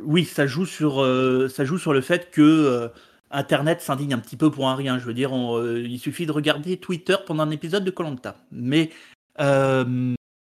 oui, 0.00 0.24
ça 0.24 0.46
joue 0.46 0.66
sur, 0.66 1.02
euh, 1.02 1.48
ça 1.48 1.64
joue 1.64 1.78
sur 1.78 1.92
le 1.92 2.00
fait 2.00 2.30
que 2.30 2.90
Internet 3.30 3.80
s'indigne 3.80 4.14
un 4.14 4.18
petit 4.18 4.36
peu 4.36 4.50
pour 4.50 4.68
un 4.68 4.76
rien. 4.76 4.98
Je 4.98 5.04
veux 5.04 5.14
dire, 5.14 5.32
il 5.32 5.98
suffit 5.98 6.26
de 6.26 6.32
regarder 6.32 6.76
Twitter 6.78 7.16
pendant 7.26 7.42
un 7.42 7.50
épisode 7.50 7.84
de 7.84 7.90
Colanta. 7.90 8.36
Mais 8.52 8.90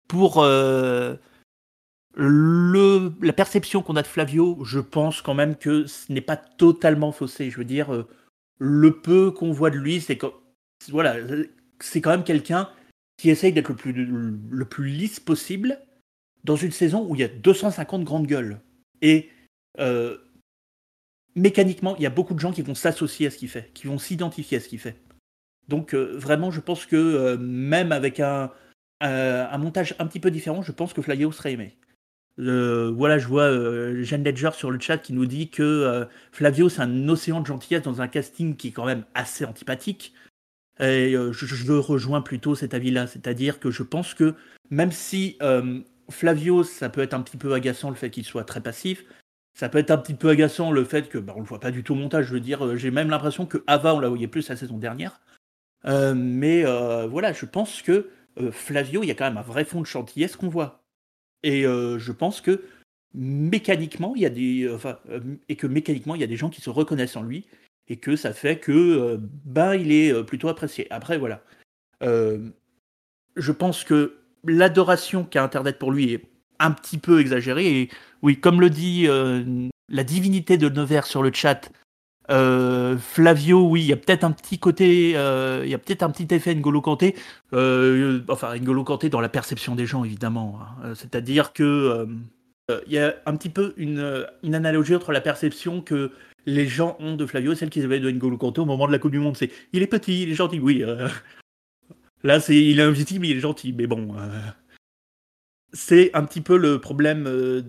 pour 0.08 0.44
le, 0.44 1.20
la 3.22 3.34
perception 3.34 3.82
qu'on 3.82 3.96
a 3.96 4.02
de 4.02 4.08
Flavio, 4.08 4.64
je 4.64 4.80
pense 4.80 5.22
quand 5.22 5.34
même 5.34 5.56
que 5.56 5.86
ce 5.88 6.12
n'est 6.12 6.22
pas 6.22 6.38
totalement 6.38 7.12
faussé. 7.12 7.50
Je 7.50 7.58
veux 7.58 7.66
dire, 7.66 8.06
le 8.60 8.92
peu 9.02 9.32
qu'on 9.32 9.52
voit 9.52 9.72
de 9.72 9.78
lui, 9.78 10.02
c'est 10.02 10.18
que 10.18 10.28
voilà, 10.90 11.16
c'est 11.84 12.02
quand 12.02 12.12
même 12.12 12.24
quelqu'un 12.24 12.70
qui 13.18 13.30
essaye 13.30 13.54
d'être 13.54 13.70
le 13.70 14.66
plus, 14.66 14.88
lisse 14.88 15.20
possible 15.20 15.80
dans 16.44 16.56
une 16.56 16.72
saison 16.72 17.06
où 17.08 17.16
il 17.16 17.22
y 17.22 17.24
a 17.24 17.28
250 17.28 18.04
grandes 18.04 18.26
gueules. 18.26 18.60
Et 19.04 19.30
euh, 19.80 20.18
mécaniquement, 21.36 21.96
il 21.98 22.02
y 22.02 22.08
a 22.08 22.10
beaucoup 22.10 22.34
de 22.34 22.40
gens 22.40 22.52
qui 22.52 22.64
vont 22.64 22.74
s'associer 22.74 23.28
à 23.28 23.30
ce 23.32 23.38
qu'il 23.38 23.50
fait, 23.50 23.70
qui 23.76 23.86
vont 23.86 24.00
s'identifier 24.00 24.58
à 24.58 24.60
ce 24.60 24.68
qu'il 24.68 24.80
fait. 24.80 24.96
Donc 25.68 25.94
euh, 25.94 26.18
vraiment, 26.18 26.50
je 26.50 26.62
pense 26.62 26.88
que 26.88 26.96
euh, 26.96 27.38
même 27.38 27.92
avec 27.92 28.20
un, 28.20 28.52
un 29.02 29.58
montage 29.60 29.96
un 30.00 30.08
petit 30.08 30.20
peu 30.20 30.32
différent, 30.32 30.64
je 30.64 30.72
pense 30.72 30.94
que 30.94 31.04
Flavio 31.04 31.32
serait 31.32 31.54
aimé. 31.54 31.78
voilà, 32.38 33.20
je 33.20 33.28
vois 33.28 33.52
Jeanne 34.02 34.24
Ledger 34.24 34.52
sur 34.54 34.72
le 34.72 34.80
chat 34.80 34.98
qui 34.98 35.14
nous 35.14 35.28
dit 35.28 35.50
que 35.50 36.08
Flavio, 36.32 36.70
c'est 36.70 36.82
un 36.82 37.08
océan 37.08 37.42
de 37.42 37.46
gentillesse 37.46 37.84
dans 37.84 38.02
un 38.02 38.08
casting 38.08 38.56
qui 38.56 38.70
est 38.70 38.72
quand 38.72 38.86
même 38.86 39.06
assez 39.14 39.46
antipathique. 39.46 40.14
Et 40.82 41.14
euh, 41.16 41.32
je, 41.32 41.74
rejoins 41.74 42.22
plutôt 42.22 42.56
cet 42.56 42.74
avis-là, 42.74 43.06
c'est-à-dire 43.06 43.60
que 43.60 43.70
je 43.70 43.84
pense 43.84 44.16
que 44.16 44.34
même 44.72 44.92
si 44.92 45.38
euh, 45.44 45.80
Flavio, 46.10 46.64
ça 46.64 46.90
peut 46.90 47.02
être 47.02 47.14
un 47.14 47.22
petit 47.22 47.38
peu 47.38 47.54
agaçant 47.54 47.92
le 47.92 47.96
fait 47.96 48.10
qu'il 48.10 48.26
soit 48.26 48.46
très 48.46 48.62
passif, 48.62 49.06
ça 49.54 49.70
peut 49.70 49.78
être 49.78 49.92
un 49.92 49.98
petit 49.98 50.16
peu 50.16 50.30
agaçant 50.30 50.72
le 50.72 50.84
fait 50.84 51.08
que 51.08 51.20
bah, 51.20 51.34
on 51.36 51.42
le 51.42 51.46
voit 51.46 51.60
pas 51.60 51.70
du 51.70 51.84
tout 51.84 51.94
au 51.94 51.98
montage. 51.98 52.26
Je 52.26 52.34
veux 52.34 52.40
dire, 52.40 52.66
euh, 52.66 52.78
j'ai 52.78 52.90
même 52.90 53.12
l'impression 53.12 53.46
que 53.46 53.64
Ava 53.68 53.94
on 53.94 54.00
la 54.00 54.10
voyait 54.10 54.28
plus 54.28 54.50
la 54.50 54.56
saison 54.56 54.80
dernière. 54.80 55.22
mais 55.86 56.64
voilà, 57.08 57.32
je 57.32 57.46
pense 57.46 57.84
que 57.84 58.10
Flavio, 58.52 59.04
il 59.04 59.08
y 59.08 59.12
a 59.12 59.16
quand 59.16 59.26
même 59.26 59.38
un 59.38 59.44
vrai 59.44 59.66
fond 59.66 59.82
de 59.82 59.86
ce 59.86 60.38
qu'on 60.38 60.50
voit. 60.50 60.84
Et 61.44 61.64
je 61.64 62.12
pense 62.12 62.42
que 62.42 62.64
mécaniquement, 63.14 64.16
il 64.16 64.22
y 64.22 64.26
a 64.26 64.30
des, 64.30 64.74
et 65.50 65.56
que 65.58 65.68
mécaniquement, 65.68 66.16
il 66.16 66.22
y 66.22 66.24
a 66.24 66.28
des 66.28 66.38
gens 66.38 66.50
qui 66.50 66.62
se 66.62 66.70
reconnaissent 66.70 67.18
en 67.18 67.24
lui 67.24 67.46
et 67.92 67.98
que 67.98 68.16
ça 68.16 68.32
fait 68.32 68.58
que 68.58 69.20
ben, 69.44 69.76
il 69.76 69.92
est 69.92 70.14
euh, 70.14 70.24
plutôt 70.24 70.48
apprécié. 70.48 70.88
Après, 70.92 71.18
voilà. 71.18 71.44
Euh, 72.04 72.38
je 73.36 73.52
pense 73.52 73.84
que 73.84 74.16
l'adoration 74.46 75.26
qu'a 75.26 75.44
Internet 75.44 75.78
pour 75.78 75.92
lui 75.92 76.14
est 76.14 76.24
un 76.60 76.72
petit 76.72 76.98
peu 76.98 77.20
exagérée. 77.20 77.82
Et 77.82 77.90
oui, 78.22 78.40
comme 78.40 78.62
le 78.62 78.70
dit 78.70 79.08
la 79.90 80.04
divinité 80.04 80.58
de 80.58 80.70
Nevers 80.70 81.06
sur 81.06 81.22
le 81.22 81.32
chat, 81.34 81.70
Flavio, 82.30 83.68
oui, 83.68 83.82
il 83.82 83.88
y 83.88 83.94
a 83.94 83.98
peut-être 83.98 84.24
un 84.24 84.32
petit 84.32 84.58
côté, 84.58 85.12
il 85.12 85.70
y 85.70 85.74
a 85.74 85.78
peut-être 85.78 86.04
un 86.04 86.12
petit 86.12 86.34
effet 86.34 86.54
N'Golo 86.56 86.82
Kanté, 86.82 87.16
enfin 87.52 88.56
N'Golo 88.56 88.84
Kanté 88.84 89.10
dans 89.10 89.22
la 89.22 89.30
perception 89.30 89.76
des 89.76 89.86
gens 89.86 90.04
évidemment. 90.04 90.60
Hein. 90.62 90.94
C'est-à-dire 90.94 91.52
que 91.54 92.08
il 92.86 92.94
y 92.94 93.00
a 93.00 93.16
un 93.26 93.36
petit 93.36 93.50
peu 93.50 93.74
une, 93.78 94.26
analogie 94.54 94.96
entre 94.96 95.12
la 95.12 95.22
perception 95.22 95.82
que 95.82 96.12
les 96.46 96.68
gens 96.68 96.96
ont 97.00 97.16
de 97.16 97.26
Flavio, 97.26 97.56
celle 97.56 97.70
qu'ils 97.70 97.84
avaient 97.84 98.00
de 98.00 98.10
N'Golo 98.10 98.38
Kanté 98.38 98.62
au 98.62 98.66
moment 98.66 98.88
de 98.88 98.92
la 98.92 99.00
Coupe 99.00 99.12
du 99.12 99.20
Monde. 99.20 99.38
C'est 99.38 99.52
il 99.74 99.82
est 99.82 99.88
petit, 99.88 100.24
il 100.24 100.32
est 100.32 100.36
gentil, 100.36 100.60
oui. 100.60 100.84
Euh. 100.84 101.08
là, 102.24 102.40
c'est 102.40 102.56
il 102.56 102.80
est 102.80 102.84
invisible, 102.84 103.26
il 103.26 103.38
est 103.38 103.42
gentil, 103.42 103.74
mais 103.74 103.88
bon. 103.88 104.16
Euh. 104.18 104.42
c'est 105.74 106.14
un 106.14 106.24
petit 106.24 106.42
peu 106.42 106.58
le 106.58 106.80
problème. 106.80 107.26
Euh, 107.28 107.62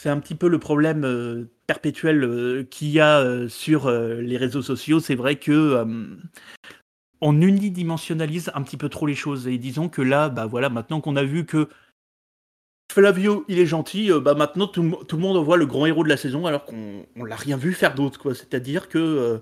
c'est 0.00 0.10
un 0.10 0.18
petit 0.18 0.34
peu 0.34 0.48
le 0.48 0.58
problème 0.58 1.48
perpétuel 1.66 2.66
qu'il 2.70 2.88
y 2.88 3.00
a 3.00 3.48
sur 3.48 3.90
les 3.90 4.36
réseaux 4.36 4.60
sociaux. 4.60 5.00
C'est 5.00 5.14
vrai 5.14 5.36
que 5.36 5.82
on 7.22 7.40
unidimensionnalise 7.40 8.50
un 8.54 8.62
petit 8.62 8.76
peu 8.76 8.90
trop 8.90 9.06
les 9.06 9.14
choses. 9.14 9.48
Et 9.48 9.56
disons 9.56 9.88
que 9.88 10.02
là, 10.02 10.28
bah 10.28 10.44
voilà, 10.44 10.68
maintenant 10.68 11.00
qu'on 11.00 11.16
a 11.16 11.24
vu 11.24 11.46
que 11.46 11.70
Flavio, 12.94 13.44
il 13.48 13.58
est 13.58 13.66
gentil. 13.66 14.12
Euh, 14.12 14.20
bah 14.20 14.34
maintenant, 14.34 14.68
tout, 14.68 14.82
le 14.82 15.18
monde 15.18 15.44
voit 15.44 15.56
le 15.56 15.66
grand 15.66 15.84
héros 15.84 16.04
de 16.04 16.08
la 16.08 16.16
saison, 16.16 16.46
alors 16.46 16.64
qu'on 16.64 17.24
l'a 17.24 17.34
rien 17.34 17.56
vu 17.56 17.72
faire 17.72 17.92
d'autre, 17.92 18.20
quoi. 18.20 18.36
C'est-à-dire 18.36 18.88
que, 18.88 18.98
euh, 18.98 19.38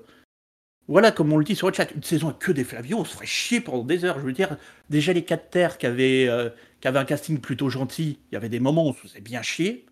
voilà, 0.88 1.12
comme 1.12 1.30
on 1.34 1.36
le 1.36 1.44
dit 1.44 1.54
sur 1.54 1.68
le 1.68 1.74
chat, 1.74 1.92
une 1.94 2.02
saison 2.02 2.28
avec 2.28 2.38
que 2.38 2.50
des 2.50 2.64
Flavio, 2.64 2.96
on 2.96 3.04
se 3.04 3.12
ferait 3.12 3.26
chier 3.26 3.60
pendant 3.60 3.84
des 3.84 4.06
heures. 4.06 4.18
Je 4.18 4.24
veux 4.24 4.32
dire, 4.32 4.56
déjà 4.88 5.12
les 5.12 5.22
4 5.22 5.50
terres 5.50 5.76
qui 5.76 5.84
avaient, 5.84 6.28
euh, 6.28 6.48
qui 6.80 6.88
avaient 6.88 6.98
un 6.98 7.04
casting 7.04 7.40
plutôt 7.40 7.68
gentil, 7.68 8.20
il 8.30 8.34
y 8.34 8.36
avait 8.36 8.48
des 8.48 8.58
moments 8.58 8.86
où 8.86 8.88
on 8.88 8.94
se 8.94 9.00
faisait 9.00 9.20
bien 9.20 9.42
chier. 9.42 9.84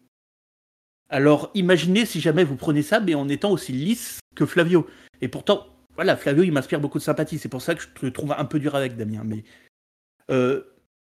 Alors, 1.11 1.50
imaginez 1.52 2.06
si 2.06 2.22
jamais 2.22 2.44
vous 2.44 2.56
prenez 2.56 2.82
ça, 2.82 2.98
mais 2.98 3.14
en 3.14 3.28
étant 3.28 3.50
aussi 3.50 3.72
lisse 3.72 4.20
que 4.36 4.46
Flavio. 4.46 4.86
Et 5.20 5.28
pourtant, 5.28 5.66
voilà, 5.96 6.16
Flavio, 6.16 6.44
il 6.44 6.52
m'inspire 6.52 6.80
beaucoup 6.80 6.98
de 6.98 7.04
sympathie. 7.04 7.38
C'est 7.38 7.50
pour 7.50 7.61
ça 7.61 7.74
que 7.74 7.82
je 7.82 8.06
le 8.06 8.11
trouve 8.11 8.32
un 8.32 8.44
peu 8.46 8.58
dur 8.58 8.74
avec 8.74 8.96
Damien. 8.96 9.22
Mais 9.22 9.44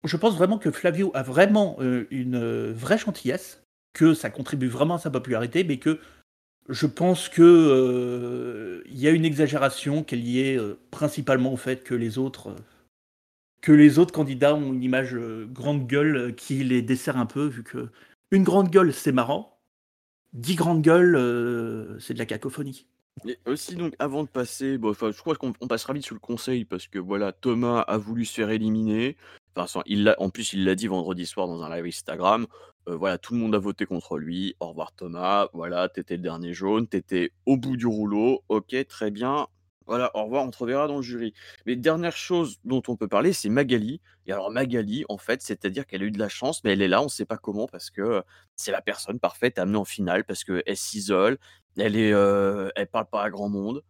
je 0.04 0.16
pense 0.16 0.36
vraiment 0.36 0.58
que 0.58 0.70
Flavio 0.70 1.10
a 1.14 1.22
vraiment 1.22 1.76
euh, 1.80 2.06
une 2.10 2.36
euh, 2.36 2.72
vraie 2.72 2.98
gentillesse, 2.98 3.64
que 3.92 4.14
ça 4.14 4.30
contribue 4.30 4.68
vraiment 4.68 4.94
à 4.94 4.98
sa 4.98 5.10
popularité, 5.10 5.64
mais 5.64 5.78
que 5.78 5.98
je 6.68 6.86
pense 6.86 7.28
que 7.28 7.42
euh, 7.42 8.82
y 8.86 9.08
a 9.08 9.10
une 9.10 9.24
exagération 9.24 10.04
qui 10.04 10.14
est 10.14 10.18
liée 10.18 10.60
principalement 10.90 11.52
au 11.52 11.56
fait 11.56 11.82
que 11.82 11.94
les 11.94 12.18
autres 12.18 12.54
que 13.60 13.72
les 13.72 13.98
autres 13.98 14.12
candidats 14.12 14.54
ont 14.54 14.72
une 14.72 14.84
image 14.84 15.16
grande 15.50 15.88
gueule 15.88 16.34
qui 16.36 16.62
les 16.62 16.80
dessert 16.80 17.16
un 17.16 17.26
peu, 17.26 17.46
vu 17.46 17.64
que 17.64 17.88
une 18.30 18.44
grande 18.44 18.70
gueule 18.70 18.92
c'est 18.92 19.12
marrant, 19.12 19.58
dix 20.32 20.54
grandes 20.54 20.82
gueules 20.82 21.96
c'est 21.98 22.14
de 22.14 22.18
la 22.18 22.26
cacophonie. 22.26 22.86
Aussi 23.46 23.74
donc 23.74 23.94
avant 23.98 24.22
de 24.22 24.28
passer, 24.28 24.78
je 24.80 25.20
crois 25.20 25.34
qu'on 25.34 25.52
passera 25.52 25.92
vite 25.94 26.04
sur 26.04 26.14
le 26.14 26.20
conseil 26.20 26.64
parce 26.64 26.86
que 26.86 26.98
voilà, 26.98 27.32
Thomas 27.32 27.80
a 27.80 27.96
voulu 27.96 28.24
se 28.26 28.34
faire 28.34 28.50
éliminer 28.50 29.16
il 29.86 30.14
en 30.18 30.30
plus, 30.30 30.52
il 30.52 30.64
l'a 30.64 30.74
dit 30.74 30.86
vendredi 30.86 31.26
soir 31.26 31.46
dans 31.46 31.62
un 31.62 31.74
live 31.74 31.86
Instagram. 31.86 32.46
voilà, 32.86 33.18
tout 33.18 33.34
le 33.34 33.40
monde 33.40 33.54
a 33.54 33.58
voté 33.58 33.86
contre 33.86 34.18
lui. 34.18 34.54
Au 34.60 34.68
revoir 34.68 34.92
Thomas. 34.92 35.48
Voilà, 35.52 35.88
t'étais 35.88 36.16
le 36.16 36.22
dernier 36.22 36.54
jaune, 36.54 36.86
t'étais 36.86 37.32
au 37.46 37.56
bout 37.56 37.76
du 37.76 37.86
rouleau. 37.86 38.44
Ok, 38.48 38.74
très 38.88 39.10
bien. 39.10 39.46
Voilà, 39.88 40.14
au 40.14 40.24
revoir, 40.24 40.44
on 40.44 40.50
te 40.50 40.58
reverra 40.58 40.86
dans 40.86 40.98
le 40.98 41.02
jury. 41.02 41.32
Mais 41.64 41.74
dernière 41.74 42.14
chose 42.14 42.58
dont 42.62 42.82
on 42.88 42.96
peut 42.96 43.08
parler, 43.08 43.32
c'est 43.32 43.48
Magali. 43.48 44.02
Et 44.26 44.32
alors 44.32 44.50
Magali, 44.50 45.06
en 45.08 45.16
fait, 45.16 45.40
c'est-à-dire 45.40 45.86
qu'elle 45.86 46.02
a 46.02 46.04
eu 46.04 46.10
de 46.10 46.18
la 46.18 46.28
chance, 46.28 46.62
mais 46.62 46.74
elle 46.74 46.82
est 46.82 46.88
là, 46.88 47.00
on 47.00 47.04
ne 47.04 47.08
sait 47.08 47.24
pas 47.24 47.38
comment, 47.38 47.66
parce 47.66 47.88
que 47.88 48.02
euh, 48.02 48.20
c'est 48.54 48.70
la 48.70 48.82
personne 48.82 49.18
parfaite 49.18 49.58
à 49.58 49.64
en 49.64 49.84
finale, 49.86 50.24
parce 50.24 50.44
qu'elle 50.44 50.76
s'isole, 50.76 51.38
elle 51.78 51.96
euh, 51.96 52.68
elle 52.76 52.86
parle 52.88 53.06
pas 53.10 53.22
à 53.22 53.30
grand 53.30 53.48
monde. 53.48 53.82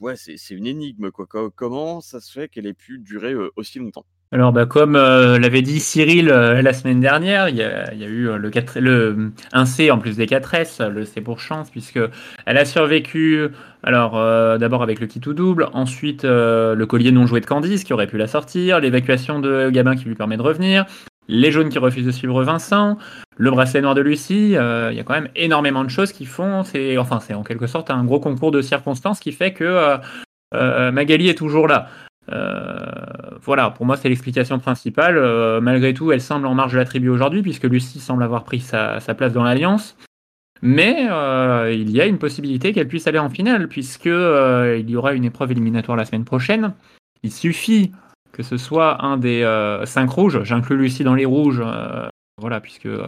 Ouais, 0.00 0.14
c'est 0.16 0.54
une 0.54 0.66
énigme, 0.66 1.10
quoi. 1.10 1.26
Co- 1.26 1.50
Comment 1.50 2.00
ça 2.00 2.20
se 2.20 2.30
fait 2.30 2.48
qu'elle 2.48 2.66
ait 2.66 2.74
pu 2.74 2.98
durer 2.98 3.34
aussi 3.56 3.78
longtemps? 3.78 4.04
Alors, 4.32 4.52
bah, 4.52 4.66
comme 4.66 4.94
l'avait 4.94 5.62
dit 5.62 5.78
Cyril 5.78 6.26
la 6.26 6.72
semaine 6.72 7.00
dernière, 7.00 7.48
il 7.48 7.56
y 7.56 7.62
a, 7.62 7.94
eu 7.94 8.36
le, 8.36 8.50
4, 8.50 8.80
le 8.80 9.32
1C 9.52 9.90
en 9.90 9.98
plus 9.98 10.16
des 10.16 10.26
4S, 10.26 10.82
le 10.82 11.04
C 11.04 11.20
pour 11.20 11.38
chance, 11.38 11.70
puisque 11.70 12.00
elle 12.44 12.58
a 12.58 12.64
survécu, 12.64 13.48
alors 13.84 14.14
d'abord 14.58 14.82
avec 14.82 14.98
le 15.00 15.06
kit 15.06 15.20
ou 15.26 15.32
double, 15.32 15.68
ensuite 15.72 16.24
le 16.24 16.84
collier 16.86 17.12
non 17.12 17.26
joué 17.26 17.40
de 17.40 17.46
Candice 17.46 17.84
qui 17.84 17.92
aurait 17.92 18.08
pu 18.08 18.18
la 18.18 18.26
sortir, 18.26 18.80
l'évacuation 18.80 19.38
de 19.38 19.70
Gabin 19.70 19.94
qui 19.94 20.06
lui 20.06 20.16
permet 20.16 20.36
de 20.36 20.42
revenir, 20.42 20.86
les 21.28 21.50
jaunes 21.50 21.68
qui 21.68 21.78
refusent 21.78 22.06
de 22.06 22.10
suivre 22.10 22.42
Vincent, 22.42 22.98
le 23.36 23.50
bracelet 23.50 23.80
noir 23.80 23.94
de 23.94 24.00
Lucie, 24.00 24.56
euh, 24.56 24.90
il 24.92 24.96
y 24.96 25.00
a 25.00 25.04
quand 25.04 25.14
même 25.14 25.28
énormément 25.34 25.84
de 25.84 25.90
choses 25.90 26.12
qui 26.12 26.24
font, 26.24 26.64
c'est 26.64 26.96
enfin 26.98 27.20
c'est 27.20 27.34
en 27.34 27.42
quelque 27.42 27.66
sorte 27.66 27.90
un 27.90 28.04
gros 28.04 28.20
concours 28.20 28.50
de 28.50 28.62
circonstances 28.62 29.20
qui 29.20 29.32
fait 29.32 29.52
que 29.52 29.64
euh, 29.64 29.96
euh, 30.54 30.90
Magali 30.92 31.28
est 31.28 31.34
toujours 31.34 31.68
là. 31.68 31.88
Voilà, 33.42 33.70
pour 33.70 33.86
moi, 33.86 33.96
c'est 33.96 34.08
l'explication 34.08 34.58
principale. 34.58 35.60
Malgré 35.60 35.94
tout, 35.94 36.10
elle 36.10 36.20
semble 36.20 36.46
en 36.46 36.54
marge 36.54 36.72
de 36.72 36.78
la 36.78 36.84
tribu 36.84 37.08
aujourd'hui, 37.08 37.40
puisque 37.40 37.62
Lucie 37.62 38.00
semble 38.00 38.24
avoir 38.24 38.42
pris 38.42 38.58
sa, 38.58 38.98
sa 38.98 39.14
place 39.14 39.32
dans 39.32 39.44
l'Alliance. 39.44 39.96
Mais 40.60 41.06
il 41.72 41.90
y 41.92 42.00
a 42.00 42.06
une 42.06 42.18
possibilité 42.18 42.72
qu'elle 42.72 42.88
puisse 42.88 43.06
aller 43.06 43.20
en 43.20 43.30
finale, 43.30 43.68
puisque 43.68 44.06
il 44.06 44.90
y 44.90 44.96
aura 44.96 45.12
une 45.12 45.24
épreuve 45.24 45.52
éliminatoire 45.52 45.96
la 45.96 46.04
semaine 46.04 46.24
prochaine. 46.24 46.74
Il 47.22 47.30
suffit 47.30 47.92
que 48.36 48.42
ce 48.42 48.58
soit 48.58 49.02
un 49.02 49.16
des 49.16 49.42
euh, 49.42 49.86
cinq 49.86 50.10
rouges. 50.10 50.42
J'inclus 50.42 50.76
Lucie 50.76 51.04
dans 51.04 51.14
les 51.14 51.24
rouges, 51.24 51.62
euh, 51.64 52.06
voilà, 52.38 52.60
puisque 52.60 52.84
euh, 52.84 53.06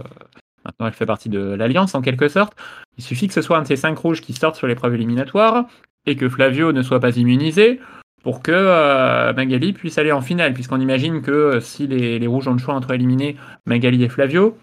maintenant 0.64 0.86
elle 0.86 0.94
fait 0.94 1.04
partie 1.04 1.28
de 1.28 1.38
l'Alliance 1.38 1.94
en 1.94 2.00
quelque 2.00 2.28
sorte. 2.28 2.54
Il 2.96 3.04
suffit 3.04 3.28
que 3.28 3.34
ce 3.34 3.42
soit 3.42 3.58
un 3.58 3.62
de 3.62 3.66
ces 3.66 3.76
cinq 3.76 3.98
rouges 3.98 4.22
qui 4.22 4.32
sortent 4.32 4.56
sur 4.56 4.66
l'épreuve 4.66 4.94
éliminatoire 4.94 5.66
et 6.06 6.16
que 6.16 6.30
Flavio 6.30 6.72
ne 6.72 6.80
soit 6.80 7.00
pas 7.00 7.14
immunisé 7.14 7.78
pour 8.22 8.42
que 8.42 9.32
Magali 9.32 9.74
puisse 9.74 9.98
aller 9.98 10.12
en 10.12 10.22
finale, 10.22 10.54
puisqu'on 10.54 10.80
imagine 10.80 11.20
que 11.20 11.60
si 11.60 11.86
les, 11.86 12.26
rouges 12.26 12.48
ont 12.48 12.54
le 12.54 12.58
choix 12.58 12.74
entre 12.74 12.92
éliminer 12.92 13.36
Magali 13.66 14.02
et 14.02 14.08
Flavio, 14.08 14.58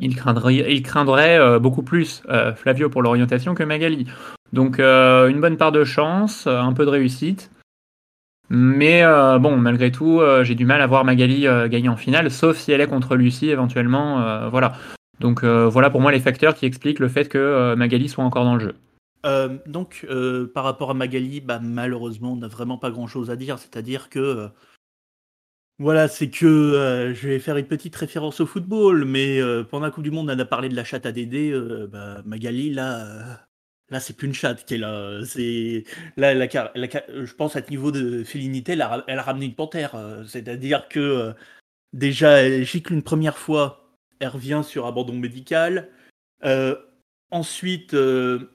ils 0.00 0.16
craindraient, 0.16 0.72
ils 0.72 0.82
craindraient 0.82 1.60
beaucoup 1.60 1.82
plus 1.82 2.22
Flavio 2.56 2.88
pour 2.88 3.02
l'orientation 3.02 3.54
que 3.54 3.62
Magali. 3.62 4.06
Donc 4.52 4.78
une 4.78 5.40
bonne 5.40 5.58
part 5.58 5.72
de 5.72 5.84
chance, 5.84 6.46
un 6.46 6.72
peu 6.72 6.86
de 6.86 6.90
réussite. 6.90 7.50
Mais 8.54 9.02
euh, 9.02 9.38
bon, 9.38 9.56
malgré 9.56 9.90
tout, 9.90 10.20
euh, 10.20 10.44
j'ai 10.44 10.54
du 10.54 10.66
mal 10.66 10.82
à 10.82 10.86
voir 10.86 11.06
Magali 11.06 11.46
euh, 11.46 11.68
gagner 11.68 11.88
en 11.88 11.96
finale, 11.96 12.30
sauf 12.30 12.58
si 12.58 12.70
elle 12.70 12.82
est 12.82 12.86
contre 12.86 13.16
Lucie 13.16 13.48
éventuellement. 13.48 14.50
voilà. 14.50 14.74
Donc 15.20 15.44
voilà 15.44 15.88
pour 15.88 16.00
moi 16.00 16.12
les 16.12 16.20
facteurs 16.20 16.54
qui 16.54 16.66
expliquent 16.66 16.98
le 16.98 17.08
fait 17.08 17.28
que 17.28 17.74
Magali 17.74 18.08
soit 18.08 18.24
encore 18.24 18.44
dans 18.44 18.56
le 18.56 18.60
jeu. 18.60 18.74
Donc, 19.66 20.06
par 20.52 20.64
rapport 20.64 20.90
à 20.90 20.94
Magali, 20.94 21.40
bah, 21.40 21.60
malheureusement, 21.62 22.32
on 22.32 22.36
n'a 22.36 22.48
vraiment 22.48 22.76
pas 22.76 22.90
grand-chose 22.90 23.30
à 23.30 23.36
dire. 23.36 23.58
C'est-à-dire 23.58 24.10
que, 24.10 24.48
voilà, 25.78 26.08
c'est 26.08 26.28
que 26.28 27.12
je 27.14 27.28
vais 27.28 27.38
faire 27.38 27.56
une 27.56 27.66
petite 27.66 27.94
référence 27.94 28.40
au 28.40 28.46
football, 28.46 29.04
mais 29.04 29.40
pendant 29.70 29.86
la 29.86 29.92
Coupe 29.92 30.04
du 30.04 30.10
Monde, 30.10 30.28
on 30.28 30.38
a 30.38 30.44
parlé 30.44 30.68
de 30.68 30.74
la 30.74 30.84
chatte 30.84 31.06
à 31.06 31.12
Dédé. 31.12 31.58
bah, 31.90 32.20
Magali, 32.26 32.70
là, 32.70 33.46
là, 33.90 34.00
c'est 34.00 34.16
plus 34.16 34.26
une 34.28 34.34
chatte 34.34 34.64
qui 34.64 34.74
est 34.74 34.78
là. 34.78 35.24
C'est 35.24 35.84
là, 36.16 36.46
car- 36.48 36.72
je 36.74 37.32
pense 37.34 37.56
à 37.56 37.62
ce 37.64 37.70
niveau 37.70 37.90
de 37.92 38.24
félinité, 38.24 38.72
elle 38.72 38.82
a, 38.82 39.22
ramené 39.22 39.46
une 39.46 39.54
panthère. 39.54 39.94
euh, 39.94 40.24
C'est-à-dire 40.24 40.88
que 40.88 41.00
euh, 41.00 41.32
déjà, 41.92 42.42
elle 42.42 42.64
gicle 42.64 42.92
une 42.94 43.02
première 43.02 43.38
fois, 43.38 43.96
elle 44.20 44.28
revient 44.28 44.62
sur 44.64 44.86
abandon 44.86 45.14
médical. 45.18 45.90
Euh, 46.44 46.76
ensuite. 47.30 47.94
euh, 47.94 48.48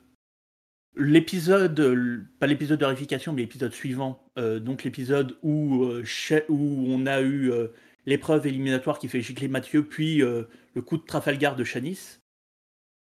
L'épisode, 1.00 1.80
euh, 1.80 2.24
pas 2.40 2.48
l'épisode 2.48 2.80
de 2.80 2.86
vérification, 2.86 3.32
mais 3.32 3.44
l'épisode 3.44 3.72
suivant, 3.72 4.32
euh, 4.40 4.60
donc 4.60 4.84
l'épisode 4.84 5.38
où, 5.44 5.84
euh, 5.84 6.04
on 6.50 7.06
a 7.06 7.22
eu 7.22 7.52
euh, 7.52 7.68
l'épreuve 8.08 8.48
éliminatoire 8.48 8.98
qui 8.98 9.08
fait 9.08 9.22
gicler 9.22 9.48
Mathieu, 9.48 9.86
puis 9.86 10.24
euh, 10.24 10.46
le 10.74 10.82
coup 10.82 10.98
de 10.98 11.04
Trafalgar 11.06 11.56
de 11.56 11.64
Chanis, 11.64 12.18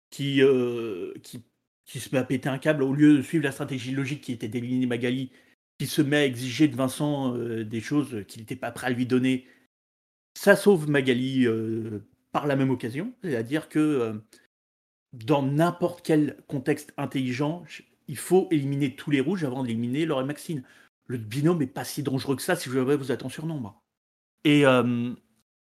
qui, 0.09 0.41
euh, 0.43 1.13
qui, 1.23 1.43
qui 1.87 2.01
se 2.01 2.09
met 2.15 2.19
à 2.19 2.25
péter 2.25 2.49
un 2.49 2.59
câble 2.59 2.83
au 2.83 2.93
lieu 2.95 3.17
de 3.17 3.23
suivre 3.23 3.45
la 3.45 3.53
stratégie 3.53 3.93
logique 3.93 4.23
qui 4.23 4.33
était 4.33 4.49
d'éliminer 4.49 4.87
Magali, 4.87 5.31
qui 5.79 5.87
se 5.87 6.03
met 6.03 6.17
à 6.17 6.25
exiger 6.25 6.69
de 6.69 6.77
Vincent 6.77 7.37
euh, 7.37 7.65
des 7.65 7.81
choses 7.81 8.25
qu'il 8.29 8.43
n'était 8.43 8.57
pas 8.57 8.71
prêt 8.71 8.87
à 8.89 8.91
lui 8.91 9.07
donner. 9.07 9.47
Ça 10.35 10.57
sauve 10.57 10.89
Magali 10.89 11.47
euh, 11.47 12.01
par 12.33 12.47
la 12.47 12.57
même 12.57 12.71
occasion, 12.71 13.13
c'est-à-dire 13.23 13.69
que 13.69 13.79
euh, 13.79 14.15
dans 15.13 15.43
n'importe 15.43 16.05
quel 16.05 16.43
contexte 16.49 16.93
intelligent, 16.97 17.65
je- 17.67 17.83
il 18.09 18.17
faut 18.17 18.49
éliminer 18.51 18.97
tous 18.97 19.11
les 19.11 19.21
rouges 19.21 19.45
avant 19.45 19.63
d'éliminer 19.63 20.05
Laure 20.07 20.21
et 20.21 20.25
Maxine. 20.25 20.63
Le 21.07 21.19
binôme 21.19 21.59
n'est 21.59 21.67
pas 21.67 21.85
si 21.85 22.03
dangereux 22.03 22.37
que 22.37 22.43
ça 22.43 22.57
si 22.57 22.71
jamais 22.71 22.97
vous 22.97 23.13
êtes 23.13 23.25
en 23.25 23.29
surnombre. 23.29 23.83
Et 24.45 24.65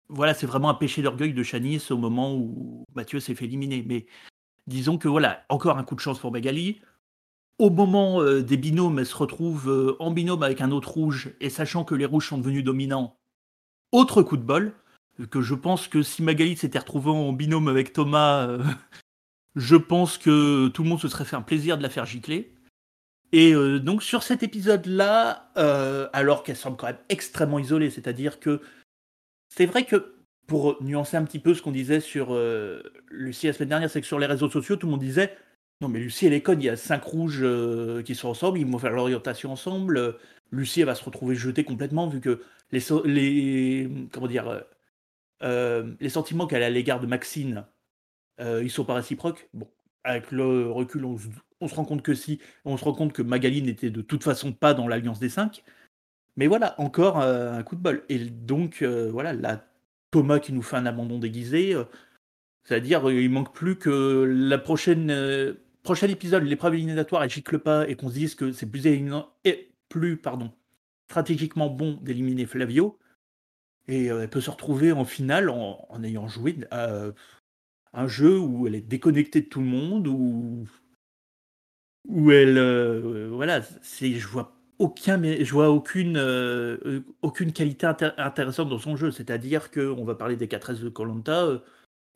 voilà, 0.09 0.33
c'est 0.33 0.45
vraiment 0.45 0.69
un 0.69 0.75
péché 0.75 1.01
d'orgueil 1.01 1.33
de 1.33 1.43
Chanis 1.43 1.81
au 1.91 1.97
moment 1.97 2.35
où 2.35 2.83
Mathieu 2.95 3.19
s'est 3.19 3.35
fait 3.35 3.45
éliminer. 3.45 3.83
Mais 3.87 4.05
disons 4.69 4.97
que 4.97 5.07
voilà, 5.07 5.43
encore 5.49 5.77
un 5.77 5.83
coup 5.83 5.95
de 5.95 5.99
chance 5.99 6.19
pour 6.19 6.31
Magali. 6.31 6.79
Au 7.57 7.69
moment 7.69 8.21
euh, 8.21 8.41
des 8.41 8.55
binômes, 8.55 8.99
elle 8.99 9.05
se 9.05 9.17
retrouve 9.17 9.69
euh, 9.69 9.97
en 9.99 10.11
binôme 10.11 10.43
avec 10.43 10.61
un 10.61 10.71
autre 10.71 10.91
rouge, 10.91 11.31
et 11.41 11.49
sachant 11.49 11.83
que 11.83 11.95
les 11.95 12.05
rouges 12.05 12.29
sont 12.29 12.37
devenus 12.37 12.63
dominants, 12.63 13.17
autre 13.91 14.23
coup 14.23 14.37
de 14.37 14.43
bol, 14.43 14.73
que 15.29 15.41
je 15.41 15.55
pense 15.55 15.89
que 15.89 16.01
si 16.01 16.23
Magali 16.23 16.55
s'était 16.55 16.79
retrouvée 16.79 17.11
en 17.11 17.33
binôme 17.33 17.67
avec 17.67 17.91
Thomas, 17.91 18.47
euh, 18.47 18.63
je 19.57 19.75
pense 19.75 20.17
que 20.17 20.69
tout 20.69 20.83
le 20.83 20.89
monde 20.89 21.01
se 21.01 21.09
serait 21.09 21.25
fait 21.25 21.35
un 21.35 21.41
plaisir 21.41 21.77
de 21.77 21.83
la 21.83 21.89
faire 21.89 22.05
gicler. 22.05 22.53
Et 23.31 23.53
donc 23.79 24.01
sur 24.01 24.23
cet 24.23 24.41
épisode-là, 24.41 25.51
alors 26.13 26.41
qu'elle 26.41 26.55
semble 26.55 26.77
quand 26.77 26.87
même 26.87 26.97
extrêmement 27.09 27.59
isolée, 27.59 27.91
c'est-à-dire 27.91 28.39
que 28.39 28.59
c'est 29.49 29.67
vrai 29.67 29.85
que 29.85 30.18
pour 30.49 30.83
nuancer 30.83 31.15
un 31.15 31.23
petit 31.23 31.39
peu 31.39 31.53
ce 31.53 31.61
qu'on 31.61 31.71
disait 31.71 32.01
sur 32.01 32.33
euh, 32.33 32.83
Lucie 33.09 33.47
la 33.47 33.53
semaine 33.53 33.69
dernière, 33.69 33.89
c'est 33.89 34.01
que 34.01 34.07
sur 34.07 34.19
les 34.19 34.25
réseaux 34.25 34.49
sociaux, 34.49 34.75
tout 34.75 34.87
le 34.87 34.91
monde 34.91 34.99
disait 34.99 35.37
non 35.79 35.87
mais 35.87 35.99
Lucie 35.99 36.25
elle 36.25 36.33
est 36.33 36.41
conne, 36.41 36.61
il 36.61 36.65
y 36.65 36.69
a 36.69 36.75
cinq 36.75 37.03
rouges 37.03 37.39
euh, 37.41 38.01
qui 38.03 38.15
sont 38.15 38.27
ensemble, 38.27 38.59
ils 38.59 38.65
vont 38.65 38.79
faire 38.79 38.91
l'orientation 38.91 39.51
ensemble. 39.53 39.97
euh, 39.97 40.11
Lucie 40.51 40.83
va 40.83 40.95
se 40.95 41.05
retrouver 41.05 41.35
jetée 41.35 41.63
complètement 41.63 42.07
vu 42.07 42.19
que 42.19 42.41
les, 42.71 43.89
comment 44.11 44.27
dire 44.27 44.65
les 45.41 46.09
sentiments 46.09 46.47
qu'elle 46.47 46.63
a 46.63 46.65
à 46.65 46.69
l'égard 46.69 46.99
de 46.99 47.07
Maxine, 47.07 47.65
ils 48.39 48.71
sont 48.71 48.83
pas 48.83 48.95
réciproques. 48.95 49.47
Bon, 49.53 49.69
avec 50.03 50.31
le 50.31 50.69
recul, 50.71 51.05
on, 51.05 51.17
se- 51.17 51.27
on 51.61 51.67
se 51.67 51.75
rend 51.75 51.85
compte 51.85 52.01
que 52.01 52.13
si, 52.13 52.39
on 52.65 52.77
se 52.77 52.83
rend 52.83 52.93
compte 52.93 53.13
que 53.13 53.21
Magali 53.21 53.61
n'était 53.61 53.91
de 53.91 54.01
toute 54.01 54.23
façon 54.23 54.51
pas 54.51 54.73
dans 54.73 54.87
l'alliance 54.87 55.19
des 55.19 55.29
cinq. 55.29 55.63
Mais 56.35 56.47
voilà, 56.47 56.73
encore 56.79 57.17
un 57.19 57.61
coup 57.63 57.75
de 57.75 57.81
bol. 57.81 58.03
Et 58.09 58.17
donc, 58.17 58.81
voilà, 58.83 59.33
là, 59.33 59.68
Thomas 60.11 60.39
qui 60.39 60.53
nous 60.53 60.61
fait 60.61 60.77
un 60.77 60.85
abandon 60.85 61.19
déguisé. 61.19 61.73
euh, 61.75 61.85
C'est-à-dire, 62.63 63.07
euh, 63.09 63.13
il 63.13 63.29
manque 63.29 63.53
plus 63.53 63.77
que 63.77 64.23
la 64.23 64.57
prochaine 64.57 65.11
euh, 65.11 65.53
prochain 65.83 66.07
épisode, 66.07 66.43
l'épreuve 66.43 66.75
éliminatoire, 66.75 67.23
elle 67.23 67.29
gicle 67.29 67.59
pas 67.59 67.87
et 67.87 67.95
qu'on 67.95 68.09
se 68.09 68.13
dise 68.15 68.35
que 68.35 68.51
c'est 68.51 68.65
plus, 68.65 68.85
et 69.45 69.71
plus 69.89 70.17
pardon, 70.17 70.51
stratégiquement 71.09 71.69
bon 71.69 71.99
d'éliminer 72.01 72.45
Flavio. 72.45 72.99
Et 73.87 74.05
elle 74.05 74.29
peut 74.29 74.41
se 74.41 74.51
retrouver 74.51 74.91
en 74.91 75.03
finale 75.03 75.49
en, 75.49 76.03
ayant 76.03 76.27
joué 76.27 76.57
euh, 76.73 77.11
un 77.93 78.07
jeu 78.07 78.37
où 78.37 78.67
elle 78.67 78.75
est 78.75 78.81
déconnectée 78.81 79.41
de 79.41 79.47
tout 79.47 79.61
le 79.61 79.65
monde, 79.65 80.07
où, 80.07 80.67
où 82.07 82.31
elle. 82.31 82.59
voilà, 83.29 83.61
je 83.61 84.27
vois 84.27 84.58
aucun, 84.79 85.17
mais 85.17 85.45
je 85.45 85.53
vois 85.53 85.69
aucune, 85.69 86.17
euh, 86.17 86.77
euh, 86.85 87.03
aucune 87.21 87.53
qualité 87.53 87.85
intér- 87.87 88.13
intéressante 88.17 88.69
dans 88.69 88.79
son 88.79 88.95
jeu. 88.95 89.11
C'est-à-dire 89.11 89.71
qu'on 89.71 90.03
va 90.05 90.15
parler 90.15 90.35
des 90.37 90.47
4S 90.47 90.79
de 90.81 90.89
Colanta. 90.89 91.61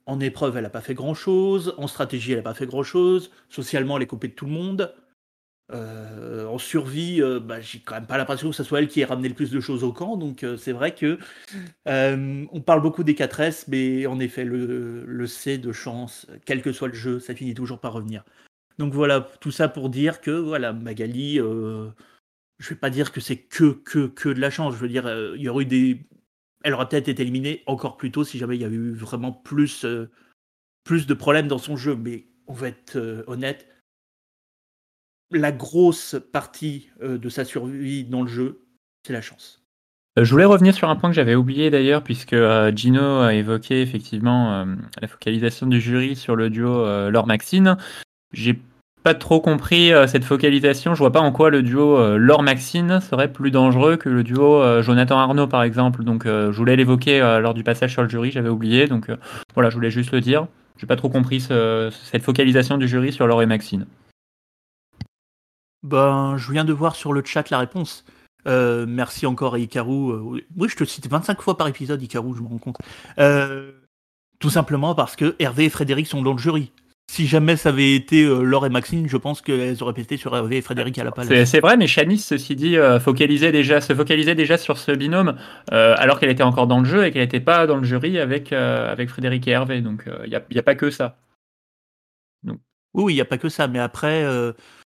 en 0.06 0.20
épreuve, 0.20 0.58
elle 0.58 0.64
n'a 0.64 0.70
pas 0.70 0.82
fait 0.82 0.96
grand-chose. 0.96 1.76
En 1.78 1.88
stratégie, 1.88 2.32
elle 2.34 2.40
n'a 2.40 2.44
pas 2.44 2.54
fait 2.54 2.68
grand-chose. 2.68 3.32
Socialement, 3.50 3.98
elle 3.98 4.04
est 4.04 4.08
coupée 4.08 4.30
de 4.30 4.34
tout 4.34 4.46
le 4.46 4.52
monde. 4.52 4.94
Euh, 5.72 6.46
en 6.46 6.58
survie, 6.58 7.22
euh, 7.22 7.40
bah, 7.40 7.62
j'ai 7.62 7.80
quand 7.80 7.96
même 7.96 8.06
pas 8.06 8.18
l'impression 8.18 8.50
que 8.50 8.56
ce 8.56 8.64
soit 8.64 8.80
elle 8.80 8.88
qui 8.88 9.00
ait 9.02 9.06
ramené 9.06 9.30
le 9.30 9.34
plus 9.34 9.50
de 9.50 9.60
choses 9.60 9.84
au 9.84 9.94
camp. 9.94 10.18
Donc 10.18 10.44
euh, 10.44 10.58
c'est 10.58 10.74
vrai 10.74 10.94
que 10.94 11.18
euh, 11.88 12.46
on 12.52 12.62
parle 12.62 12.82
beaucoup 12.82 13.04
des 13.04 13.14
4S, 13.16 13.66
mais 13.70 14.06
en 14.06 14.20
effet, 14.20 14.44
le, 14.46 15.06
le 15.06 15.28
C 15.28 15.58
de 15.58 15.72
chance, 15.72 16.28
quel 16.46 16.62
que 16.62 16.74
soit 16.74 16.90
le 16.90 16.94
jeu, 16.94 17.20
ça 17.20 17.34
finit 17.34 17.54
toujours 17.54 17.80
par 17.80 17.94
revenir. 17.94 18.24
Donc 18.78 18.94
voilà, 18.94 19.30
tout 19.40 19.52
ça 19.52 19.70
pour 19.70 19.90
dire 19.90 20.22
que 20.22 20.32
voilà, 20.32 20.74
Magali, 20.74 21.40
euh, 21.40 21.90
je 22.60 22.70
vais 22.70 22.76
pas 22.76 22.90
dire 22.90 23.12
que 23.12 23.22
c'est 23.22 23.38
que, 23.38 23.74
que, 23.74 24.08
que 24.08 24.30
de 24.30 24.40
la 24.40 24.50
chance. 24.50 24.76
Je 24.76 24.80
veux 24.80 24.88
dire, 24.88 25.06
euh, 25.06 25.36
y 25.38 25.50
aurait 25.50 25.64
eu 25.64 25.68
des. 25.68 26.08
Elle 26.64 26.74
aurait 26.74 26.88
peut-être 26.88 27.10
été 27.10 27.22
éliminée 27.24 27.64
encore 27.66 27.98
plus 27.98 28.12
tôt 28.12 28.24
si 28.24 28.38
jamais 28.38 28.56
il 28.56 28.62
y 28.62 28.66
avait 28.66 28.76
eu 28.76 28.94
vraiment 28.94 29.34
plus, 29.34 29.84
euh, 29.84 30.10
plus 30.84 31.08
de 31.08 31.14
problèmes 31.14 31.48
dans 31.48 31.58
son 31.58 31.76
jeu. 31.76 31.96
Mais 31.96 32.28
on 32.48 32.54
va 32.54 32.70
être 32.70 32.96
euh, 32.96 33.24
honnête, 33.28 33.68
la 35.32 35.52
grosse 35.52 36.16
partie 36.32 36.90
de 37.02 37.30
sa 37.30 37.44
survie 37.44 38.06
dans 38.06 38.22
le 38.22 38.28
jeu, 38.28 38.68
c'est 39.06 39.14
la 39.14 39.22
chance. 39.22 39.64
Je 40.16 40.30
voulais 40.30 40.46
revenir 40.46 40.76
sur 40.76 40.90
un 40.90 40.96
point 40.96 41.10
que 41.10 41.16
j'avais 41.16 41.34
oublié 41.34 41.72
d'ailleurs, 41.72 42.04
puisque 42.04 42.36
Gino 42.76 43.22
a 43.22 43.34
évoqué 43.34 43.82
effectivement 43.82 44.64
la 45.02 45.08
focalisation 45.08 45.66
du 45.66 45.82
jury 45.82 46.16
sur 46.16 46.36
le 46.36 46.52
duo 46.52 46.86
euh, 46.86 47.10
Laure-Maxine. 47.10 47.78
J'ai 48.32 48.60
pas 49.04 49.14
trop 49.14 49.42
compris 49.42 49.92
euh, 49.94 50.08
cette 50.08 50.24
focalisation. 50.24 50.96
Je 50.96 51.00
vois 51.00 51.12
pas 51.12 51.20
en 51.20 51.32
quoi 51.32 51.50
le 51.50 51.62
duo 51.62 51.98
euh, 51.98 52.18
Laure-Maxine 52.18 53.02
serait 53.02 53.32
plus 53.32 53.52
dangereux 53.52 53.98
que 53.98 54.10
le 54.10 54.24
duo 54.24 54.62
euh, 54.62 54.82
Jonathan-Arnaud 54.82 55.48
par 55.48 55.64
exemple. 55.64 56.04
Donc 56.04 56.24
je 56.26 56.50
voulais 56.56 56.76
l'évoquer 56.76 57.20
lors 57.42 57.54
du 57.54 57.64
passage 57.64 57.92
sur 57.92 58.02
le 58.04 58.10
jury, 58.10 58.32
j'avais 58.32 58.50
oublié. 58.50 58.88
Donc 58.88 59.12
voilà, 59.54 59.70
je 59.70 59.76
voulais 59.76 59.92
juste 59.92 60.12
le 60.12 60.22
dire. 60.22 60.48
J'ai 60.78 60.88
pas 60.88 60.96
trop 60.96 61.10
compris 61.10 61.40
ce- 61.42 61.90
cette 62.12 62.24
focalisation 62.24 62.78
du 62.78 62.88
jury 62.88 63.12
sur 63.14 63.28
Laure 63.28 63.42
et 63.42 63.46
Maxine. 63.46 63.86
Ben, 65.84 66.38
je 66.38 66.52
viens 66.52 66.64
de 66.66 66.74
voir 66.74 66.96
sur 66.96 67.14
le 67.14 67.24
chat 67.26 67.50
la 67.50 67.60
réponse. 67.60 68.06
Merci 68.46 69.26
encore 69.26 69.56
à 69.56 69.60
Ikaru. 69.60 70.12
Euh, 70.12 70.20
oui, 70.58 70.70
je 70.70 70.76
te 70.76 70.84
cite 70.86 71.08
25 71.10 71.42
fois 71.42 71.58
par 71.58 71.68
épisode, 71.68 72.02
Ikaru, 72.02 72.34
je 72.36 72.42
me 72.42 72.48
rends 72.48 72.58
compte. 72.58 72.78
Tout 74.40 74.50
simplement 74.50 74.96
parce 74.96 75.16
que 75.16 75.36
Hervé 75.40 75.66
et 75.66 75.70
Frédéric 75.70 76.08
sont 76.08 76.22
dans 76.22 76.34
le 76.34 76.38
jury. 76.40 76.72
Si 77.12 77.28
jamais 77.28 77.58
ça 77.58 77.70
avait 77.70 77.94
été 77.94 78.24
euh, 78.24 78.42
Laure 78.42 78.66
et 78.66 78.70
Maxine, 78.70 79.08
je 79.08 79.18
pense 79.18 79.42
qu'elles 79.42 79.84
auraient 79.84 79.94
pété 79.94 80.18
sur 80.18 80.36
Hervé 80.36 80.58
et 80.58 80.62
Frédéric 80.62 80.98
à 80.98 81.04
la 81.04 81.12
palace. 81.12 81.48
c'est 81.48 81.60
vrai, 81.60 81.78
mais 81.78 81.86
Shanice, 81.86 82.26
ceci 82.26 82.56
dit, 82.56 82.78
euh, 82.78 83.00
focalisait 83.00 83.52
déjà, 83.52 83.82
se 83.82 83.94
focalisait 83.94 84.36
déjà 84.36 84.58
sur 84.58 84.78
ce 84.78 84.92
binôme 84.92 85.38
euh, 85.72 85.96
alors 86.00 86.20
qu'elle 86.20 86.32
était 86.32 86.44
encore 86.44 86.66
dans 86.66 86.80
le 86.80 86.86
jeu 86.86 87.06
et 87.06 87.12
qu'elle 87.12 87.22
n'était 87.22 87.40
pas 87.40 87.68
dans 87.68 87.78
le 87.78 87.84
jury 87.84 88.18
avec, 88.18 88.52
avec 88.52 89.10
Frédéric 89.10 89.48
et 89.48 89.52
Hervé. 89.52 89.82
Donc 89.82 90.06
il 90.26 90.30
n'y 90.30 90.36
a, 90.60 90.64
pas 90.64 90.76
que 90.76 90.90
ça. 90.90 91.20
Oui, 92.46 92.56
oui, 92.96 93.14
il 93.14 93.16
n'y 93.16 93.22
a 93.22 93.26
pas 93.26 93.38
que 93.38 93.50
ça. 93.50 93.68
Mais 93.68 93.80
après, 93.80 94.26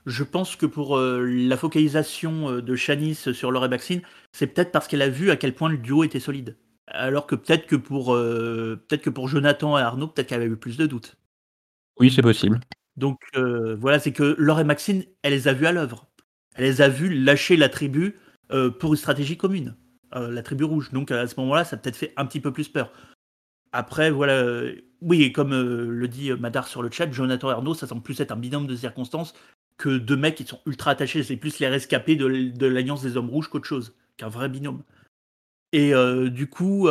je 0.07 0.23
pense 0.23 0.55
que 0.55 0.67
pour 0.67 0.97
la 0.99 1.57
focalisation 1.57 2.61
de 2.61 2.77
Shanice 2.77 3.33
sur 3.33 3.51
Laure 3.51 3.65
et 3.65 3.69
Maxine, 3.69 4.03
c'est 4.31 4.47
peut-être 4.47 4.71
parce 4.71 4.87
qu'elle 4.87 5.03
a 5.03 5.09
vu 5.09 5.33
à 5.33 5.37
quel 5.37 5.55
point 5.55 5.69
le 5.69 5.79
duo 5.79 6.05
était 6.05 6.21
solide. 6.21 6.57
Alors 6.87 7.27
que 7.27 7.35
peut-être 7.35 7.67
que 7.67 7.77
pour 7.77 8.15
peut-être 8.15 9.03
que 9.03 9.11
pour 9.11 9.27
Jonathan 9.27 9.77
et 9.79 9.83
Arnaud, 9.83 10.07
peut-être 10.07 10.29
qu'elle 10.29 10.43
avait 10.43 10.53
eu 10.53 10.57
plus 10.57 10.77
de 10.77 10.87
doutes. 10.87 11.17
Oui, 11.99 12.11
c'est 12.11 12.23
possible. 12.23 12.61
Donc 12.97 13.21
euh, 13.37 13.77
voilà, 13.77 13.99
c'est 13.99 14.13
que 14.13 14.35
Laure 14.39 14.61
et 14.61 14.65
Maxine, 14.65 15.05
elle 15.23 15.33
les 15.33 15.49
a 15.49 15.53
vus 15.53 15.67
à 15.67 15.73
l'œuvre. 15.73 16.09
Elle 16.55 16.65
les 16.65 16.81
a 16.83 16.89
vus 16.89 17.13
lâcher 17.13 17.57
la 17.57 17.69
tribu 17.69 18.17
euh, 18.53 18.71
pour 18.71 18.93
une 18.93 18.99
stratégie 18.99 19.37
commune, 19.37 19.77
euh, 20.15 20.31
la 20.31 20.43
tribu 20.43 20.65
rouge. 20.65 20.93
Donc 20.93 21.11
à 21.11 21.27
ce 21.27 21.39
moment-là, 21.41 21.65
ça 21.65 21.77
peut-être 21.77 21.97
fait 21.97 22.13
un 22.17 22.27
petit 22.27 22.41
peu 22.41 22.53
plus 22.53 22.69
peur. 22.69 22.93
Après, 23.73 24.13
voilà, 24.13 24.45
oui, 25.01 25.23
et 25.23 25.33
comme 25.33 25.53
le 25.53 26.09
dit 26.09 26.31
Madar 26.33 26.69
sur 26.69 26.81
le 26.81 26.93
chat, 26.93 27.11
Jonathan 27.11 27.49
Arnaud, 27.49 27.75
ça 27.75 27.89
semble 27.89 28.03
plus 28.03 28.21
être 28.21 28.31
un 28.31 28.37
binôme 28.37 28.69
de 28.69 28.77
circonstances 28.77 29.35
que 29.79 29.99
deux 29.99 30.17
mecs 30.17 30.37
qui 30.37 30.45
sont 30.45 30.61
ultra 30.65 30.93
attachés. 30.93 31.25
C'est 31.25 31.37
plus 31.37 31.59
les 31.59 31.67
rescapés 31.67 32.15
de, 32.15 32.27
l'Alliance 32.67 33.03
des 33.03 33.17
Hommes 33.17 33.31
Rouges 33.31 33.49
qu'autre 33.49 33.67
chose, 33.67 33.97
qu'un 34.17 34.29
vrai 34.29 34.49
binôme. 34.49 34.85
Et 35.73 35.93
du 36.31 36.47
coup, 36.47 36.89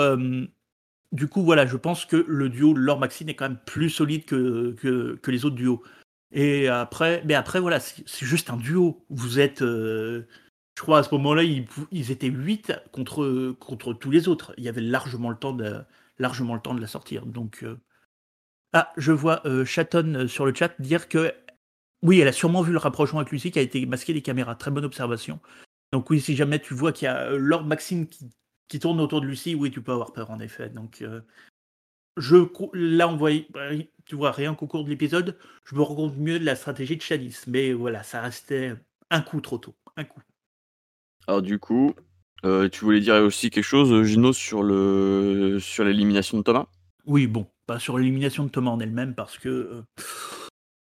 du 1.14 1.28
coup, 1.28 1.44
voilà, 1.44 1.68
je 1.68 1.78
pense 1.78 2.06
que 2.06 2.18
le 2.28 2.50
duo 2.50 2.74
Laure 2.74 3.00
Maxine 3.00 3.30
est 3.30 3.36
quand 3.36 3.48
même 3.48 3.60
plus 3.66 3.90
solide 3.92 4.26
que, 4.26 5.20
les 5.28 5.46
autres 5.46 5.56
duos. 5.56 5.84
Et 6.32 6.68
après, 6.68 7.22
mais 7.26 7.36
après, 7.36 7.60
voilà, 7.60 7.80
c'est 7.80 8.26
juste 8.26 8.50
un 8.50 8.58
duo. 8.58 9.06
Vous 9.12 9.40
êtes, 9.40 9.62
euh, 9.62 10.28
je 10.76 10.82
crois 10.82 11.00
à 11.00 11.04
ce 11.04 11.14
moment-là, 11.14 11.44
ils, 11.44 12.12
étaient 12.12 12.28
8 12.28 12.74
contre, 12.92 13.56
tous 14.00 14.10
les 14.12 14.28
autres. 14.28 14.56
Il 14.58 14.64
y 14.64 14.70
avait 14.70 14.82
largement 14.82 15.30
le 15.30 15.38
temps 15.38 15.54
de, 15.54 15.82
largement 16.18 16.56
le 16.56 16.62
temps 16.62 16.74
de 16.74 16.82
la 16.82 16.88
sortir. 16.88 17.28
Donc, 17.28 17.64
euh, 17.64 17.80
ah, 18.74 18.92
je 18.98 19.12
vois 19.12 19.46
euh, 19.46 19.66
Chaton 19.66 20.28
sur 20.28 20.48
le 20.48 20.56
chat 20.56 20.82
dire 20.82 21.08
que 21.08 21.32
oui, 22.02 22.20
elle 22.20 22.28
a 22.28 22.34
sûrement 22.34 22.64
vu 22.64 22.72
le 22.72 22.80
rapprochement 22.80 23.20
avec 23.20 23.32
Lucie 23.32 23.52
qui 23.52 23.60
a 23.60 23.62
été 23.62 23.86
masqué 23.86 24.14
des 24.14 24.24
caméras. 24.24 24.56
Très 24.56 24.72
bonne 24.72 24.86
observation. 24.86 25.40
Donc 25.92 26.10
oui, 26.10 26.20
si 26.20 26.36
jamais 26.36 26.60
tu 26.60 26.74
vois 26.74 26.92
qu'il 26.92 27.06
y 27.06 27.10
a 27.10 27.30
Lord 27.30 27.66
Maxime 27.66 28.08
qui, 28.08 28.32
qui 28.74 28.80
tourne 28.80 29.00
autour 29.00 29.22
de 29.22 29.28
Lucie, 29.28 29.54
oui, 29.54 29.70
tu 29.70 29.84
peux 29.84 29.92
avoir 29.92 30.14
peur 30.14 30.32
en 30.32 30.40
effet. 30.40 30.68
Donc 30.68 31.04
euh, 31.04 31.22
je 32.18 32.38
là 32.74 33.08
on 33.08 33.16
voit, 33.16 33.30
tu 34.04 34.16
vois, 34.16 34.32
rien 34.32 34.56
qu'au 34.56 34.66
cours 34.66 34.84
de 34.84 34.90
l'épisode, 34.90 35.38
je 35.64 35.76
me 35.76 35.84
rends 35.84 35.94
compte 35.94 36.18
mieux 36.18 36.40
de 36.40 36.44
la 36.44 36.56
stratégie 36.56 36.98
de 36.98 37.02
Chalice. 37.04 37.46
Mais 37.46 37.72
voilà, 37.72 38.02
ça 38.02 38.20
restait 38.20 38.74
un 39.12 39.22
coup 39.22 39.42
trop 39.42 39.60
tôt, 39.60 39.76
un 39.96 40.06
coup. 40.06 40.22
Alors 41.28 41.44
du 41.44 41.60
coup, 41.60 41.94
euh, 42.46 42.68
tu 42.68 42.84
voulais 42.84 43.00
dire 43.00 43.18
aussi 43.18 43.52
quelque 43.52 43.64
chose, 43.64 43.92
euh, 43.94 44.04
Gino, 44.04 44.34
sur 44.34 44.64
le 44.64 45.60
sur 45.62 45.84
l'élimination 45.84 46.40
de 46.40 46.42
Thomas? 46.42 46.66
Oui, 47.06 47.28
bon, 47.28 47.46
pas 47.68 47.78
sur 47.78 48.00
l'élimination 48.00 48.44
de 48.44 48.50
Thomas 48.50 48.72
en 48.72 48.80
elle-même 48.80 49.14
parce 49.14 49.38
que 49.38 49.50
euh, 49.50 49.82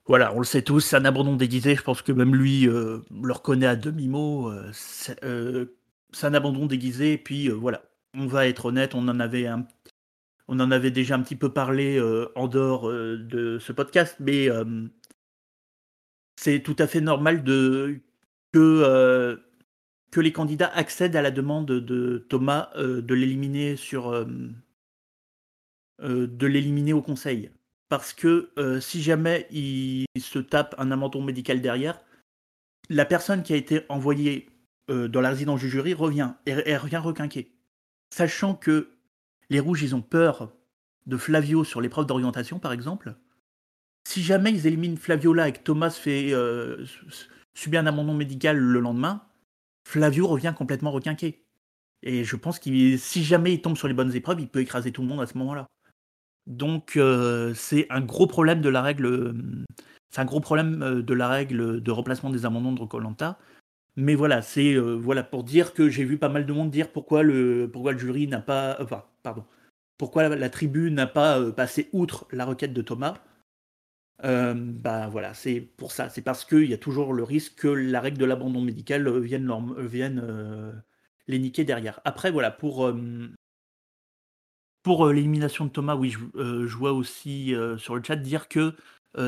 voilà, 0.06 0.32
on 0.34 0.38
le 0.38 0.46
sait 0.46 0.62
tous, 0.62 0.80
c'est 0.80 0.96
un 0.96 1.04
abandon 1.04 1.36
déguisé. 1.36 1.74
Je 1.74 1.82
pense 1.82 2.00
que 2.00 2.12
même 2.12 2.34
lui 2.34 2.66
euh, 2.66 3.00
le 3.10 3.32
reconnaît 3.34 3.66
à 3.66 3.76
demi-mot. 3.76 4.50
euh, 4.50 5.75
c'est 6.12 6.26
un 6.26 6.34
abandon 6.34 6.66
déguisé. 6.66 7.14
Et 7.14 7.18
puis 7.18 7.48
euh, 7.48 7.54
voilà, 7.54 7.82
on 8.14 8.26
va 8.26 8.46
être 8.46 8.66
honnête, 8.66 8.94
on 8.94 9.08
en 9.08 9.20
avait 9.20 9.46
un, 9.46 9.66
on 10.48 10.60
en 10.60 10.70
avait 10.70 10.90
déjà 10.90 11.14
un 11.16 11.22
petit 11.22 11.36
peu 11.36 11.52
parlé 11.52 11.98
euh, 11.98 12.30
en 12.34 12.48
dehors 12.48 12.88
euh, 12.88 13.18
de 13.18 13.58
ce 13.58 13.72
podcast, 13.72 14.16
mais 14.20 14.48
c'est 16.36 16.60
tout 16.60 16.76
à 16.78 16.86
fait 16.86 17.00
normal 17.00 17.44
de 17.44 18.00
que 18.52 19.40
que 20.12 20.20
les 20.20 20.32
candidats 20.32 20.68
accèdent 20.68 21.16
à 21.16 21.22
la 21.22 21.30
demande 21.30 21.66
de 21.66 22.24
Thomas 22.28 22.70
de 22.76 23.14
l'éliminer 23.14 23.76
sur 23.76 24.26
de 26.02 26.46
l'éliminer 26.46 26.92
au 26.92 27.02
conseil. 27.02 27.50
Parce 27.88 28.12
que 28.12 28.50
si 28.80 29.02
jamais 29.02 29.46
il 29.50 30.06
se 30.18 30.38
tape 30.38 30.74
un 30.78 30.90
amendement 30.90 31.22
médical 31.22 31.60
derrière, 31.60 32.00
la 32.88 33.04
personne 33.04 33.42
qui 33.42 33.52
a 33.52 33.56
été 33.56 33.82
envoyée 33.88 34.48
euh, 34.90 35.08
dans 35.08 35.20
la 35.20 35.30
résidence 35.30 35.60
du 35.60 35.68
jury 35.68 35.94
revient, 35.94 36.32
et 36.46 36.76
revient 36.76 36.96
requinquer. 36.98 37.52
Sachant 38.14 38.54
que 38.54 38.90
les 39.50 39.60
rouges, 39.60 39.82
ils 39.82 39.94
ont 39.94 40.02
peur 40.02 40.52
de 41.06 41.16
Flavio 41.16 41.64
sur 41.64 41.80
l'épreuve 41.80 42.06
d'orientation, 42.06 42.58
par 42.58 42.72
exemple. 42.72 43.14
Si 44.08 44.22
jamais 44.22 44.52
ils 44.52 44.66
éliminent 44.66 44.96
Flavio 44.96 45.32
là 45.32 45.48
et 45.48 45.52
que 45.52 45.58
Thomas 45.58 45.90
fait 45.90 46.32
euh, 46.32 46.84
subit 47.54 47.76
un 47.76 47.86
amendement 47.86 48.14
médical 48.14 48.56
le 48.56 48.80
lendemain, 48.80 49.24
Flavio 49.88 50.26
revient 50.26 50.54
complètement 50.56 50.92
requinqué. 50.92 51.44
Et 52.02 52.24
je 52.24 52.36
pense 52.36 52.58
que 52.58 52.96
si 52.96 53.24
jamais 53.24 53.54
il 53.54 53.62
tombe 53.62 53.76
sur 53.76 53.88
les 53.88 53.94
bonnes 53.94 54.14
épreuves, 54.14 54.40
il 54.40 54.48
peut 54.48 54.60
écraser 54.60 54.92
tout 54.92 55.02
le 55.02 55.08
monde 55.08 55.20
à 55.20 55.26
ce 55.26 55.36
moment-là. 55.38 55.66
Donc 56.46 56.96
euh, 56.96 57.52
c'est 57.54 57.86
un 57.90 58.00
gros 58.00 58.26
problème 58.26 58.60
de 58.60 58.68
la 58.68 58.82
règle. 58.82 59.06
euh, 59.06 59.34
C'est 60.10 60.20
un 60.20 60.24
gros 60.24 60.40
problème 60.40 61.02
de 61.02 61.14
la 61.14 61.28
règle 61.28 61.82
de 61.82 61.90
remplacement 61.90 62.30
des 62.30 62.46
amendements 62.46 62.72
de 62.72 62.84
Colanta. 62.84 63.38
Mais 63.96 64.14
voilà, 64.14 64.42
c'est 64.42 64.74
euh, 64.74 64.94
voilà 64.94 65.22
pour 65.22 65.42
dire 65.44 65.72
que 65.74 65.88
j'ai 65.88 66.04
vu 66.04 66.18
pas 66.18 66.28
mal 66.28 66.46
de 66.46 66.52
monde 66.52 66.70
dire 66.70 66.92
pourquoi 66.92 67.22
le 67.22 67.70
pourquoi 67.72 67.92
le 67.92 67.98
jury 67.98 68.26
n'a 68.28 68.40
pas, 68.40 68.76
enfin 68.80 69.04
pardon, 69.22 69.44
pourquoi 69.98 70.28
la, 70.28 70.50
tribu 70.50 70.90
n'a 70.90 71.06
pas 71.06 71.38
euh, 71.40 71.52
passé 71.52 71.88
outre 71.92 72.26
la 72.32 72.44
requête 72.44 72.72
de 72.74 72.82
Thomas. 72.82 73.14
Euh, 74.24 74.54
bah 74.54 75.08
voilà, 75.08 75.34
c'est 75.34 75.60
pour 75.60 75.92
ça. 75.92 76.08
C'est 76.08 76.22
parce 76.22 76.44
qu'il 76.44 76.64
y 76.70 76.74
a 76.74 76.78
toujours 76.78 77.12
le 77.12 77.22
risque 77.22 77.56
que 77.60 77.68
la 77.68 78.00
règle 78.00 78.18
de 78.18 78.24
l'abandon 78.24 78.60
médical 78.62 79.06
euh, 79.08 79.18
vienne, 79.20 79.44
leur- 79.46 79.62
euh, 79.78 79.86
vienne 79.86 80.20
euh, 80.24 80.72
les 81.26 81.38
niquer 81.38 81.64
derrière. 81.64 82.00
Après 82.04 82.30
voilà 82.30 82.50
pour 82.50 82.86
euh, 82.86 83.28
pour 84.86 85.08
euh, 85.08 85.12
l'élimination 85.12 85.64
de 85.64 85.70
Thomas, 85.70 85.96
oui, 85.96 86.10
je, 86.10 86.18
euh, 86.40 86.64
vois 86.68 86.92
aussi 86.92 87.52
euh, 87.56 87.76
sur 87.76 87.96
le 87.96 88.04
chat 88.04 88.14
dire 88.14 88.46
que 88.46 88.72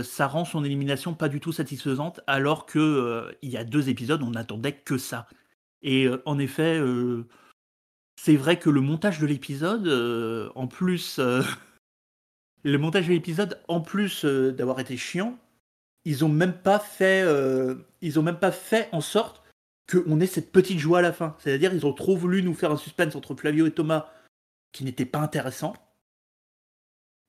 ça 0.05 0.27
rend 0.27 0.45
son 0.45 0.65
élimination 0.65 1.15
pas 1.15 1.31
du 1.31 1.41
tout 1.41 1.51
satisfaisante, 1.51 2.21
alors 2.27 2.67
que 2.67 3.35
il 3.41 3.49
y 3.49 3.57
a 3.57 3.65
deux 3.65 3.89
épisodes, 3.89 4.23
on 4.23 4.33
n'attendait 4.33 4.75
que 4.75 4.99
ça. 4.99 5.27
Et 5.81 6.07
en 6.27 6.39
effet, 6.39 6.79
c'est 8.21 8.37
vrai 8.37 8.59
que 8.59 8.69
le 8.69 8.83
montage 8.83 9.19
de 9.19 9.25
l'épisode, 9.25 10.53
en 10.55 10.67
plus, 10.67 11.19
le 12.65 12.77
montage 12.77 13.07
de 13.07 13.13
l'épisode, 13.15 13.59
en 13.67 13.81
plus 13.81 14.27
d'avoir 14.27 14.79
été 14.79 14.99
chiant, 14.99 15.39
ils 16.05 16.23
ont 16.23 16.29
même 16.29 16.53
pas 16.53 16.81
fait, 16.81 17.25
ils 18.03 18.19
ont 18.19 18.23
même 18.23 18.39
pas 18.39 18.53
fait 18.53 18.91
en 18.93 19.01
sorte 19.01 19.43
qu'on 19.91 20.21
ait 20.21 20.27
cette 20.27 20.53
petite 20.53 20.81
joie 20.81 20.99
à 20.99 21.03
la 21.03 21.15
fin. 21.15 21.35
C'est-à-dire, 21.39 21.73
ils 21.73 21.87
ont 21.87 21.95
trop 21.95 22.15
voulu 22.15 22.43
nous 22.43 22.53
faire 22.53 22.73
un 22.73 22.77
suspense 22.77 23.17
entre 23.17 23.35
Flavio 23.35 23.65
et 23.65 23.71
Thomas 23.71 24.11
qui 24.73 24.85
n'était 24.85 25.07
pas 25.07 25.21
intéressant. 25.21 25.75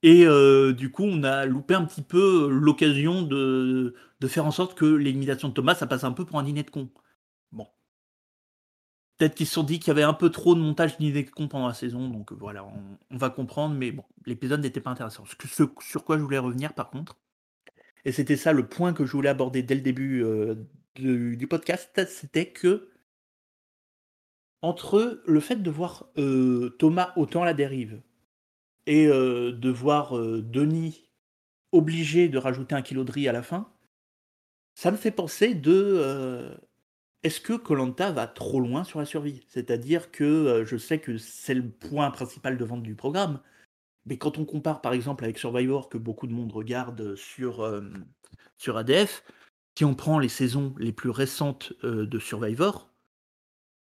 Et 0.02 0.26
euh, 0.26 0.74
du 0.74 0.92
coup, 0.92 1.04
on 1.04 1.24
a 1.24 1.46
loupé 1.46 1.74
un 1.74 1.84
petit 1.84 2.02
peu 2.02 2.50
l'occasion 2.50 3.22
de, 3.22 3.96
de 4.20 4.28
faire 4.28 4.46
en 4.46 4.52
sorte 4.52 4.78
que 4.78 4.86
l'élimination 4.86 5.50
de 5.50 5.54
Thomas, 5.54 5.76
ça 5.76 5.88
passe 5.88 6.04
un 6.04 6.14
peu 6.14 6.26
pour 6.26 6.40
un 6.40 6.44
dîner 6.44 6.64
de 6.64 6.70
con. 6.70 6.90
Bon. 7.52 7.68
Peut-être 9.18 9.36
qu'ils 9.36 9.48
se 9.48 9.54
sont 9.54 9.64
dit 9.64 9.80
qu'il 9.80 9.90
y 9.90 9.92
avait 9.92 10.04
un 10.04 10.14
peu 10.14 10.30
trop 10.30 10.56
de 10.56 10.62
montage 10.62 10.98
dîner 10.98 11.24
de 11.24 11.30
con 11.30 11.50
pendant 11.50 11.68
la 11.68 11.74
saison, 11.74 12.08
donc 12.08 12.32
voilà, 12.32 12.66
on, 13.12 13.18
va 13.18 13.30
comprendre, 13.30 13.76
mais 13.76 13.92
bon, 13.92 14.06
l'épisode 14.26 14.62
n'était 14.62 14.80
pas 14.80 14.92
intéressant. 14.92 15.26
Ce, 15.26 15.64
sur 15.82 16.06
quoi 16.06 16.18
je 16.18 16.24
voulais 16.24 16.38
revenir 16.38 16.74
par 16.74 16.90
contre, 16.90 17.18
et 18.06 18.12
c'était 18.12 18.38
ça 18.38 18.54
le 18.54 18.68
point 18.68 18.94
que 18.94 19.06
je 19.06 19.12
voulais 19.12 19.30
aborder 19.30 19.64
dès 19.64 19.76
le 19.76 19.82
début 19.82 20.24
euh, 20.24 20.56
du 20.96 21.48
podcast, 21.48 22.02
c'était 22.08 22.50
que 22.50 22.90
entre 24.62 25.22
le 25.26 25.40
fait 25.40 25.58
de 25.58 25.72
voir 25.72 26.10
euh, 26.18 26.76
Thomas 26.80 27.14
autant 27.16 27.44
à 27.44 27.46
la 27.46 27.54
dérive 27.54 28.02
et 28.86 29.08
euh, 29.08 29.52
de 29.52 29.70
voir 29.70 30.18
euh, 30.18 30.42
Denis 30.42 31.10
obligé 31.72 32.30
de 32.30 32.38
rajouter 32.38 32.76
un 32.76 32.82
kilo 32.82 33.04
de 33.04 33.12
riz 33.12 33.28
à 33.28 33.32
la 33.32 33.44
fin, 33.44 33.72
ça 34.74 34.92
me 34.92 34.98
fait 34.98 35.12
penser 35.12 35.54
de 35.54 36.58
est-ce 37.22 37.42
que 37.42 37.54
Colanta 37.54 38.12
va 38.12 38.26
trop 38.28 38.60
loin 38.60 38.84
sur 38.84 38.98
la 38.98 39.06
survie? 39.06 39.46
C'est-à-dire 39.50 40.10
que 40.10 40.64
je 40.66 40.78
sais 40.78 41.00
que 41.00 41.18
c'est 41.18 41.54
le 41.54 41.70
point 41.70 42.10
principal 42.10 42.58
de 42.58 42.66
vente 42.66 42.82
du 42.82 42.96
programme, 42.96 43.40
mais 44.06 44.18
quand 44.18 44.40
on 44.40 44.46
compare 44.46 44.82
par 44.82 44.94
exemple 44.94 45.26
avec 45.26 45.38
Survivor 45.38 45.90
que 45.90 46.00
beaucoup 46.00 46.26
de 46.26 46.34
monde 46.34 46.52
regarde 46.54 47.14
sur, 47.16 47.84
sur 48.58 48.78
ADF, 48.78 49.24
si 49.78 49.86
on 49.86 49.94
prend 49.94 50.18
les 50.18 50.30
saisons 50.30 50.74
les 50.80 50.94
plus 50.94 51.12
récentes 51.12 51.74
de 51.84 52.20
Survivor, 52.20 52.89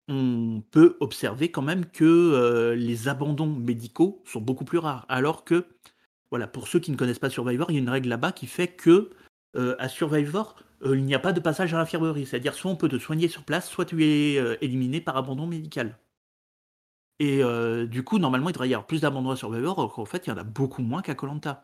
on 0.08 0.62
peut 0.70 0.96
observer 1.00 1.50
quand 1.50 1.62
même 1.62 1.86
que 1.86 2.04
euh, 2.04 2.74
les 2.74 3.08
abandons 3.08 3.46
médicaux 3.46 4.22
sont 4.26 4.40
beaucoup 4.40 4.64
plus 4.64 4.78
rares. 4.78 5.06
Alors 5.08 5.44
que, 5.44 5.66
voilà, 6.30 6.46
pour 6.46 6.68
ceux 6.68 6.80
qui 6.80 6.90
ne 6.90 6.96
connaissent 6.96 7.18
pas 7.18 7.30
Survivor, 7.30 7.70
il 7.70 7.74
y 7.74 7.76
a 7.78 7.80
une 7.80 7.88
règle 7.88 8.08
là-bas 8.08 8.32
qui 8.32 8.46
fait 8.46 8.68
que 8.68 9.10
euh, 9.56 9.76
à 9.78 9.88
Survivor, 9.88 10.56
euh, 10.82 10.96
il 10.96 11.04
n'y 11.04 11.14
a 11.14 11.18
pas 11.18 11.32
de 11.32 11.40
passage 11.40 11.72
à 11.72 11.78
l'infirmerie. 11.78 12.26
C'est-à-dire 12.26 12.54
soit 12.54 12.70
on 12.70 12.76
peut 12.76 12.88
te 12.88 12.98
soigner 12.98 13.28
sur 13.28 13.44
place, 13.44 13.68
soit 13.68 13.86
tu 13.86 14.04
es 14.04 14.34
éliminé 14.60 15.00
par 15.00 15.16
abandon 15.16 15.46
médical. 15.46 15.98
Et 17.20 17.42
du 17.86 18.02
coup, 18.02 18.18
normalement, 18.18 18.50
il 18.50 18.52
devrait 18.52 18.68
y 18.68 18.74
avoir 18.74 18.86
plus 18.86 19.02
d'abandons 19.02 19.30
à 19.30 19.36
Survivor, 19.36 19.78
alors 19.78 19.94
qu'en 19.94 20.04
fait, 20.04 20.26
il 20.26 20.30
y 20.30 20.32
en 20.32 20.36
a 20.36 20.42
beaucoup 20.42 20.82
moins 20.82 21.00
qu'à 21.00 21.14
Colanta. 21.14 21.62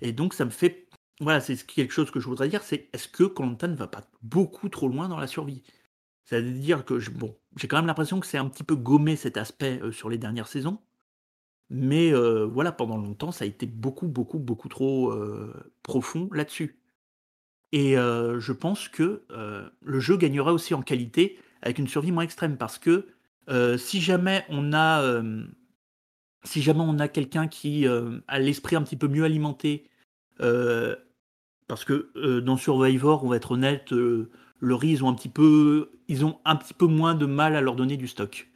Et 0.00 0.12
donc, 0.12 0.34
ça 0.34 0.44
me 0.44 0.50
fait. 0.50 0.88
Voilà, 1.20 1.40
c'est 1.40 1.64
quelque 1.64 1.92
chose 1.92 2.10
que 2.10 2.18
je 2.18 2.26
voudrais 2.26 2.48
dire 2.48 2.62
c'est 2.62 2.88
est-ce 2.92 3.08
que 3.08 3.24
Colanta 3.24 3.68
ne 3.68 3.76
va 3.76 3.86
pas 3.86 4.02
beaucoup 4.22 4.68
trop 4.68 4.88
loin 4.88 5.08
dans 5.08 5.18
la 5.18 5.26
survie? 5.26 5.62
C'est-à-dire 6.30 6.84
que, 6.84 7.10
bon, 7.10 7.36
j'ai 7.56 7.66
quand 7.66 7.76
même 7.76 7.88
l'impression 7.88 8.20
que 8.20 8.26
c'est 8.26 8.38
un 8.38 8.48
petit 8.48 8.62
peu 8.62 8.76
gommé 8.76 9.16
cet 9.16 9.36
aspect 9.36 9.80
euh, 9.82 9.90
sur 9.90 10.08
les 10.08 10.16
dernières 10.16 10.46
saisons. 10.46 10.78
Mais 11.70 12.12
euh, 12.12 12.44
voilà, 12.44 12.70
pendant 12.70 12.96
longtemps, 12.96 13.32
ça 13.32 13.44
a 13.44 13.48
été 13.48 13.66
beaucoup, 13.66 14.06
beaucoup, 14.06 14.38
beaucoup 14.38 14.68
trop 14.68 15.10
euh, 15.10 15.52
profond 15.82 16.28
là-dessus. 16.32 16.78
Et 17.72 17.94
je 17.94 18.52
pense 18.52 18.88
que 18.88 19.22
le 19.80 20.00
jeu 20.00 20.16
gagnerait 20.16 20.50
aussi 20.50 20.74
en 20.74 20.82
qualité 20.82 21.38
avec 21.62 21.78
une 21.78 21.86
survie 21.86 22.10
moins 22.10 22.24
extrême 22.24 22.56
parce 22.56 22.80
que 22.80 23.06
si 23.78 24.00
jamais 24.00 24.44
on 24.48 24.72
a 24.72 25.22
si 26.42 26.62
jamais 26.62 26.80
on 26.80 26.98
a 26.98 27.06
quelqu'un 27.06 27.46
qui 27.46 27.86
a 27.86 28.38
l'esprit 28.40 28.74
un 28.74 28.82
petit 28.82 28.96
peu 28.96 29.06
mieux 29.06 29.22
alimenté, 29.22 29.88
parce 30.36 31.84
que 31.84 32.40
dans 32.40 32.56
Survivor, 32.56 33.22
on 33.22 33.28
va 33.28 33.36
être 33.36 33.52
honnête, 33.52 33.94
le 34.60 34.74
riz, 34.74 34.90
ils 34.90 35.04
ont 35.04 35.08
un 35.08 35.14
petit 35.14 35.28
peu, 35.28 35.90
ils 36.08 36.24
ont 36.24 36.38
un 36.44 36.56
petit 36.56 36.74
peu 36.74 36.86
moins 36.86 37.14
de 37.14 37.26
mal 37.26 37.56
à 37.56 37.60
leur 37.60 37.76
donner 37.76 37.96
du 37.96 38.08
stock. 38.08 38.48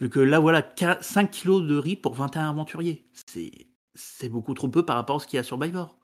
Vu 0.00 0.08
que 0.08 0.20
là, 0.20 0.38
voilà, 0.38 0.66
5 1.00 1.30
kilos 1.30 1.62
de 1.62 1.76
riz 1.76 1.96
pour 1.96 2.14
21 2.14 2.50
aventuriers, 2.50 3.04
c'est 3.94 4.28
beaucoup 4.28 4.54
trop 4.54 4.68
peu 4.68 4.84
par 4.84 4.96
rapport 4.96 5.16
à 5.16 5.18
ce 5.20 5.26
qu'il 5.26 5.36
y 5.36 5.38
a 5.38 5.40
à 5.40 5.44
Survivor. 5.44 5.98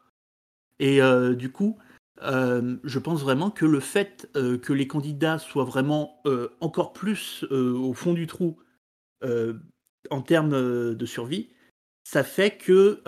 Et 0.80 1.00
euh, 1.00 1.34
du 1.34 1.52
coup, 1.52 1.78
euh, 2.22 2.76
je 2.82 2.98
pense 2.98 3.22
vraiment 3.22 3.50
que 3.50 3.64
le 3.64 3.80
fait 3.80 4.28
euh, 4.36 4.58
que 4.58 4.72
les 4.72 4.88
candidats 4.88 5.38
soient 5.38 5.64
vraiment 5.64 6.22
encore 6.60 6.92
plus 6.92 7.44
au 7.50 7.92
fond 7.94 8.12
du 8.12 8.26
trou 8.26 8.58
en 10.10 10.20
termes 10.20 10.94
de 10.94 11.06
survie, 11.06 11.48
ça 12.04 12.22
fait 12.24 12.58
que 12.58 13.00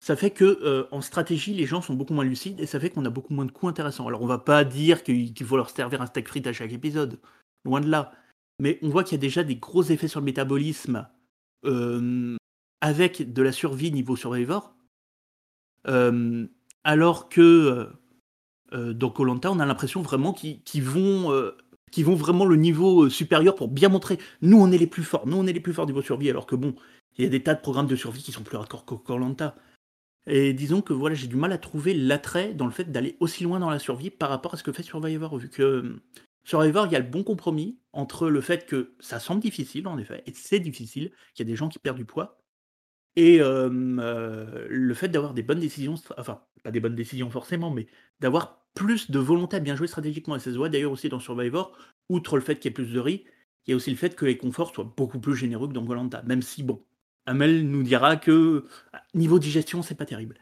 ça 0.00 0.16
fait 0.16 0.30
que 0.30 0.44
euh, 0.44 0.86
en 0.92 1.02
stratégie, 1.02 1.52
les 1.52 1.66
gens 1.66 1.82
sont 1.82 1.92
beaucoup 1.92 2.14
moins 2.14 2.24
lucides 2.24 2.58
et 2.58 2.66
ça 2.66 2.80
fait 2.80 2.88
qu'on 2.88 3.04
a 3.04 3.10
beaucoup 3.10 3.34
moins 3.34 3.44
de 3.44 3.52
coups 3.52 3.68
intéressants. 3.70 4.08
Alors 4.08 4.22
on 4.22 4.26
va 4.26 4.38
pas 4.38 4.64
dire 4.64 5.02
qu'il 5.02 5.44
faut 5.44 5.58
leur 5.58 5.68
servir 5.68 6.00
un 6.00 6.06
steak 6.06 6.26
frites 6.26 6.46
à 6.46 6.54
chaque 6.54 6.72
épisode, 6.72 7.18
loin 7.66 7.82
de 7.82 7.88
là. 7.88 8.12
Mais 8.58 8.78
on 8.82 8.88
voit 8.88 9.04
qu'il 9.04 9.12
y 9.12 9.20
a 9.20 9.20
déjà 9.20 9.44
des 9.44 9.56
gros 9.56 9.82
effets 9.82 10.08
sur 10.08 10.20
le 10.20 10.24
métabolisme 10.24 11.06
euh, 11.66 12.36
avec 12.80 13.32
de 13.32 13.42
la 13.42 13.52
survie 13.52 13.92
niveau 13.92 14.16
Survivor. 14.16 14.74
Euh, 15.86 16.46
alors 16.84 17.28
que 17.28 17.88
dans 18.72 19.10
Colanta, 19.10 19.50
on 19.50 19.58
a 19.58 19.66
l'impression 19.66 20.00
vraiment 20.00 20.32
qu'ils 20.32 20.82
vont, 20.82 21.52
vraiment 22.14 22.46
le 22.46 22.56
niveau 22.56 23.10
supérieur 23.10 23.56
pour 23.56 23.68
bien 23.68 23.88
montrer 23.88 24.18
nous 24.42 24.62
on 24.62 24.70
est 24.70 24.78
les 24.78 24.86
plus 24.86 25.02
forts, 25.02 25.26
nous 25.26 25.36
on 25.36 25.46
est 25.46 25.52
les 25.52 25.60
plus 25.60 25.74
forts 25.74 25.86
niveau 25.86 26.02
survie, 26.02 26.30
alors 26.30 26.46
que 26.46 26.54
bon, 26.54 26.74
il 27.18 27.24
y 27.24 27.26
a 27.26 27.30
des 27.30 27.42
tas 27.42 27.54
de 27.54 27.60
programmes 27.60 27.88
de 27.88 27.96
survie 27.96 28.22
qui 28.22 28.32
sont 28.32 28.44
plus 28.44 28.56
hardcore 28.56 28.86
que 28.86 28.94
Colanta. 28.94 29.56
Et 30.26 30.52
disons 30.52 30.82
que 30.82 30.92
voilà, 30.92 31.14
j'ai 31.14 31.26
du 31.26 31.36
mal 31.36 31.52
à 31.52 31.58
trouver 31.58 31.94
l'attrait 31.94 32.54
dans 32.54 32.66
le 32.66 32.72
fait 32.72 32.90
d'aller 32.92 33.16
aussi 33.20 33.44
loin 33.44 33.58
dans 33.58 33.70
la 33.70 33.78
survie 33.78 34.10
par 34.10 34.28
rapport 34.28 34.54
à 34.54 34.56
ce 34.56 34.62
que 34.62 34.72
fait 34.72 34.82
Survivor, 34.82 35.36
vu 35.38 35.48
que 35.48 35.62
euh, 35.62 36.02
Survivor, 36.44 36.86
il 36.86 36.92
y 36.92 36.96
a 36.96 37.00
le 37.00 37.06
bon 37.06 37.24
compromis 37.24 37.78
entre 37.92 38.28
le 38.28 38.40
fait 38.40 38.66
que 38.66 38.94
ça 39.00 39.18
semble 39.18 39.40
difficile, 39.40 39.88
en 39.88 39.98
effet, 39.98 40.22
et 40.26 40.32
c'est 40.34 40.60
difficile, 40.60 41.10
qu'il 41.34 41.46
y 41.46 41.48
a 41.48 41.50
des 41.50 41.56
gens 41.56 41.68
qui 41.68 41.78
perdent 41.78 41.96
du 41.96 42.04
poids, 42.04 42.40
et 43.16 43.40
euh, 43.40 43.68
euh, 43.98 44.66
le 44.68 44.94
fait 44.94 45.08
d'avoir 45.08 45.34
des 45.34 45.42
bonnes 45.42 45.60
décisions, 45.60 45.94
enfin, 46.16 46.42
pas 46.62 46.70
des 46.70 46.80
bonnes 46.80 46.94
décisions 46.94 47.30
forcément, 47.30 47.70
mais 47.70 47.86
d'avoir 48.20 48.66
plus 48.74 49.10
de 49.10 49.18
volonté 49.18 49.56
à 49.56 49.60
bien 49.60 49.76
jouer 49.76 49.88
stratégiquement. 49.88 50.36
Et 50.36 50.38
ça 50.38 50.52
se 50.52 50.56
voit 50.56 50.68
d'ailleurs 50.68 50.92
aussi 50.92 51.08
dans 51.08 51.20
Survivor, 51.20 51.76
outre 52.08 52.36
le 52.36 52.42
fait 52.42 52.56
qu'il 52.56 52.66
y 52.66 52.72
ait 52.72 52.74
plus 52.74 52.92
de 52.92 53.00
riz, 53.00 53.24
il 53.66 53.70
y 53.70 53.72
a 53.72 53.76
aussi 53.76 53.90
le 53.90 53.96
fait 53.96 54.14
que 54.16 54.24
les 54.24 54.36
conforts 54.36 54.74
soient 54.74 54.94
beaucoup 54.96 55.20
plus 55.20 55.36
généreux 55.36 55.68
que 55.68 55.72
dans 55.72 55.84
Golanta. 55.84 56.22
Même 56.22 56.42
si, 56.42 56.62
bon, 56.62 56.84
Amel 57.26 57.68
nous 57.68 57.82
dira 57.82 58.16
que 58.16 58.64
niveau 59.14 59.38
digestion, 59.38 59.82
c'est 59.82 59.94
pas 59.94 60.06
terrible. 60.06 60.36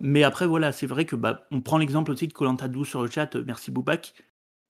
Mais 0.00 0.22
après, 0.22 0.46
voilà, 0.46 0.72
c'est 0.72 0.86
vrai 0.86 1.04
que 1.04 1.16
bah, 1.16 1.46
on 1.50 1.60
prend 1.60 1.78
l'exemple 1.78 2.12
aussi 2.12 2.28
de 2.28 2.32
Colanta 2.32 2.68
12 2.68 2.86
sur 2.86 3.02
le 3.02 3.10
chat, 3.10 3.34
merci 3.34 3.70
Boubac, 3.70 4.14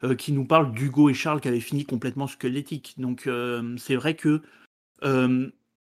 euh, 0.04 0.14
qui 0.14 0.32
nous 0.32 0.46
parle 0.46 0.72
d'Hugo 0.72 1.10
et 1.10 1.14
Charles 1.14 1.40
qui 1.40 1.48
avaient 1.48 1.60
fini 1.60 1.84
complètement 1.84 2.26
squelettique. 2.26 2.94
Donc 2.98 3.26
euh, 3.26 3.76
c'est 3.78 3.96
vrai 3.96 4.14
que 4.14 4.42
euh, 5.04 5.50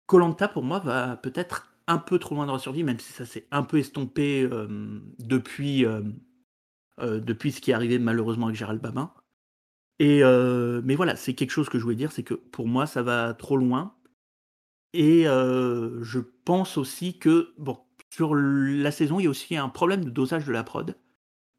Colanta 0.06 0.48
pour 0.48 0.64
moi 0.64 0.80
va 0.80 1.16
peut-être 1.16 1.72
un 1.86 1.98
peu 1.98 2.18
trop 2.18 2.34
loin 2.34 2.46
dans 2.46 2.54
la 2.54 2.58
survie, 2.58 2.82
même 2.82 2.98
si 2.98 3.12
ça 3.12 3.24
s'est 3.26 3.46
un 3.50 3.62
peu 3.62 3.78
estompé 3.78 4.48
depuis, 5.18 5.84
depuis 6.98 7.52
ce 7.52 7.60
qui 7.60 7.72
est 7.72 7.74
arrivé 7.74 7.98
malheureusement 7.98 8.46
avec 8.46 8.56
Gérald 8.56 8.80
Babin. 8.80 9.12
Et 9.98 10.22
mais 10.84 10.94
voilà, 10.94 11.16
c'est 11.16 11.34
quelque 11.34 11.50
chose 11.50 11.68
que 11.68 11.78
je 11.78 11.82
voulais 11.82 11.96
dire, 11.96 12.12
c'est 12.12 12.22
que 12.22 12.34
pour 12.34 12.68
moi 12.68 12.86
ça 12.86 13.02
va 13.02 13.34
trop 13.34 13.56
loin. 13.56 13.96
Et 14.92 15.26
euh, 15.26 16.02
je 16.02 16.18
pense 16.18 16.76
aussi 16.76 17.18
que 17.18 17.52
bon, 17.58 17.78
sur 18.10 18.34
la 18.34 18.90
saison, 18.90 19.20
il 19.20 19.24
y 19.24 19.26
a 19.26 19.30
aussi 19.30 19.56
un 19.56 19.68
problème 19.68 20.04
de 20.04 20.10
dosage 20.10 20.46
de 20.46 20.52
la 20.52 20.64
prod. 20.64 20.96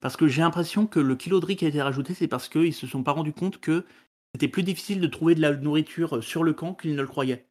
Parce 0.02 0.18
que 0.18 0.28
j'ai 0.28 0.42
l'impression 0.42 0.88
que 0.88 1.00
le 1.00 1.16
kilo 1.16 1.40
de 1.40 1.46
riz 1.46 1.56
qui 1.56 1.66
a 1.66 1.70
été 1.70 1.82
rajouté, 1.82 2.14
c'est 2.14 2.28
parce 2.28 2.50
qu'ils 2.50 2.74
se 2.74 2.88
sont 2.88 3.04
pas 3.04 3.12
rendus 3.12 3.34
compte 3.34 3.60
que 3.60 3.86
c'était 4.34 4.48
plus 4.48 4.64
difficile 4.64 5.00
de 5.00 5.08
trouver 5.08 5.36
de 5.36 5.42
la 5.42 5.56
nourriture 5.56 6.24
sur 6.24 6.44
le 6.44 6.54
camp 6.54 6.74
qu'ils 6.74 6.96
ne 6.96 7.02
le 7.02 7.08
croyaient. 7.08 7.48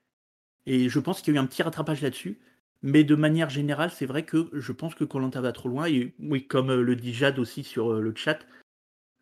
Et 0.66 0.88
je 0.88 1.00
pense 1.00 1.22
qu'il 1.22 1.34
y 1.34 1.36
a 1.36 1.40
eu 1.40 1.42
un 1.42 1.46
petit 1.46 1.62
rattrapage 1.62 2.02
là-dessus. 2.02 2.40
Mais 2.82 3.04
de 3.04 3.14
manière 3.14 3.50
générale, 3.50 3.90
c'est 3.90 4.06
vrai 4.06 4.24
que 4.24 4.48
je 4.52 4.72
pense 4.72 4.94
que 4.94 5.04
Colanta 5.04 5.40
va 5.40 5.52
trop 5.52 5.68
loin. 5.68 5.86
Et 5.86 6.14
oui, 6.18 6.46
comme 6.46 6.70
euh, 6.70 6.82
le 6.82 6.96
dit 6.96 7.14
Jade 7.14 7.38
aussi 7.38 7.62
sur 7.62 7.92
euh, 7.92 8.00
le 8.00 8.14
chat, 8.14 8.40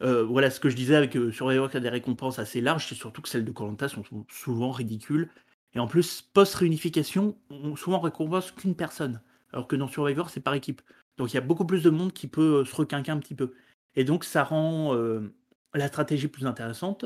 voilà 0.01 0.51
ce 0.51 0.61
que 0.61 0.69
je 0.69 0.77
disais 0.77 0.95
avec 0.95 1.17
euh, 1.17 1.33
Survivor 1.33 1.71
qui 1.71 1.77
a 1.77 1.81
des 1.81 1.89
récompenses 1.89 2.39
assez 2.39 2.61
larges, 2.61 2.87
c'est 2.89 2.95
surtout 2.95 3.21
que 3.21 3.29
celles 3.29 3.45
de 3.45 3.51
Colanta 3.51 3.89
sont 3.89 4.05
sou- 4.05 4.27
souvent 4.31 4.71
ridicules. 4.71 5.29
Et 5.75 5.79
en 5.79 5.87
plus, 5.87 6.23
post-réunification, 6.23 7.37
on 7.51 7.77
souvent 7.77 8.01
récompense 8.01 8.51
qu'une 8.51 8.75
personne. 8.75 9.21
Alors 9.53 9.67
que 9.69 9.77
dans 9.77 9.89
Survivor, 9.89 10.31
c'est 10.31 10.41
par 10.41 10.55
équipe. 10.55 10.83
Donc 11.17 11.33
il 11.33 11.35
y 11.35 11.39
a 11.39 11.43
beaucoup 11.43 11.67
plus 11.67 11.83
de 11.83 11.91
monde 11.91 12.13
qui 12.13 12.29
peut 12.29 12.61
euh, 12.61 12.65
se 12.65 12.75
requinquer 12.75 13.11
un 13.11 13.19
petit 13.19 13.35
peu. 13.35 13.53
Et 13.95 14.05
donc 14.05 14.25
ça 14.25 14.45
rend 14.45 14.95
euh, 14.95 15.35
la 15.75 15.89
stratégie 15.89 16.29
plus 16.29 16.47
intéressante. 16.47 17.05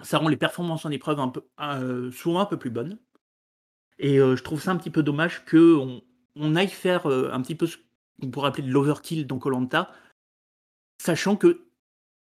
Ça 0.00 0.18
rend 0.18 0.28
les 0.28 0.36
performances 0.36 0.84
en 0.84 0.90
épreuve 0.90 1.20
euh, 1.60 2.10
souvent 2.10 2.40
un 2.40 2.46
peu 2.46 2.56
plus 2.56 2.70
bonnes. 2.70 2.98
Et 3.98 4.16
je 4.16 4.42
trouve 4.42 4.60
ça 4.60 4.72
un 4.72 4.76
petit 4.76 4.90
peu 4.90 5.04
dommage 5.04 5.44
qu'on 5.44 6.02
on 6.34 6.56
aille 6.56 6.66
faire 6.66 7.06
un 7.06 7.40
petit 7.40 7.54
peu 7.54 7.66
ce 7.66 7.76
qu'on 8.20 8.30
pourrait 8.30 8.48
appeler 8.48 8.66
de 8.66 8.72
l'overkill 8.72 9.28
dans 9.28 9.38
Colanta, 9.38 9.92
sachant 10.98 11.36
que 11.36 11.68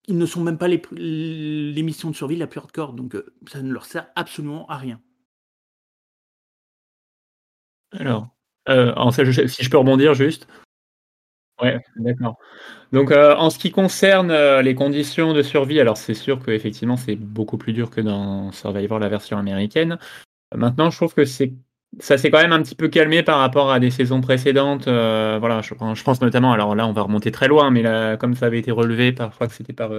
ils 0.07 0.17
ne 0.17 0.27
sont 0.27 0.41
même 0.41 0.59
pas 0.59 0.69
les, 0.69 0.81
les 0.93 1.83
missions 1.83 2.11
de 2.11 2.15
survie 2.15 2.37
la 2.37 2.47
plus 2.47 2.61
hardcore, 2.61 2.93
donc 2.93 3.17
ça 3.49 3.61
ne 3.61 3.73
leur 3.73 3.87
sert 3.87 4.07
absolument 4.15 4.69
à 4.69 4.77
rien. 4.77 5.01
Alors, 7.99 8.29
euh, 8.69 8.93
si 9.47 9.63
je 9.63 9.71
peux 9.71 9.79
rebondir 9.79 10.15
juste. 10.15 10.49
Ouais, 11.63 11.79
d'accord. 11.97 12.37
Donc, 12.93 13.13
euh, 13.13 13.35
en 13.37 13.51
ce 13.51 13.59
qui 13.59 13.71
concerne 13.71 14.31
euh, 14.31 14.63
les 14.63 14.75
conditions 14.75 15.33
de 15.33 15.43
survie, 15.43 15.81
alors 15.81 15.97
c'est 15.97 16.15
sûr 16.15 16.45
qu'effectivement 16.45 16.97
c'est 16.97 17.17
beaucoup 17.17 17.59
plus 17.59 17.73
dur 17.73 17.91
que 17.91 18.01
dans 18.01 18.51
Survivor, 18.53 18.99
la 18.99 19.09
version 19.09 19.39
américaine. 19.39 19.99
Maintenant, 20.55 20.91
je 20.91 20.97
trouve 20.97 21.15
que 21.15 21.25
c'est 21.25 21.53
ça 22.01 22.19
s'est 22.19 22.33
quand 22.33 22.43
même 22.43 22.53
un 22.53 22.61
petit 22.61 22.75
peu 22.75 22.89
calmé 22.89 23.23
par 23.23 23.39
rapport 23.39 23.71
à 23.71 23.79
des 23.79 23.91
saisons 23.91 24.21
précédentes. 24.21 24.87
voilà, 24.87 25.61
je, 25.63 25.75
je 25.95 26.03
pense 26.03 26.21
notamment, 26.21 26.53
alors 26.53 26.75
là 26.75 26.89
on 26.89 26.93
va 26.93 27.03
remonter 27.03 27.31
très 27.31 27.47
loin, 27.47 27.71
mais 27.71 27.83
là, 27.83 28.17
comme 28.17 28.35
ça 28.35 28.47
avait 28.47 28.59
été 28.59 28.73
relevé, 28.73 29.13
parfois 29.13 29.47
que 29.47 29.55
c'était 29.55 29.73
par 29.73 29.91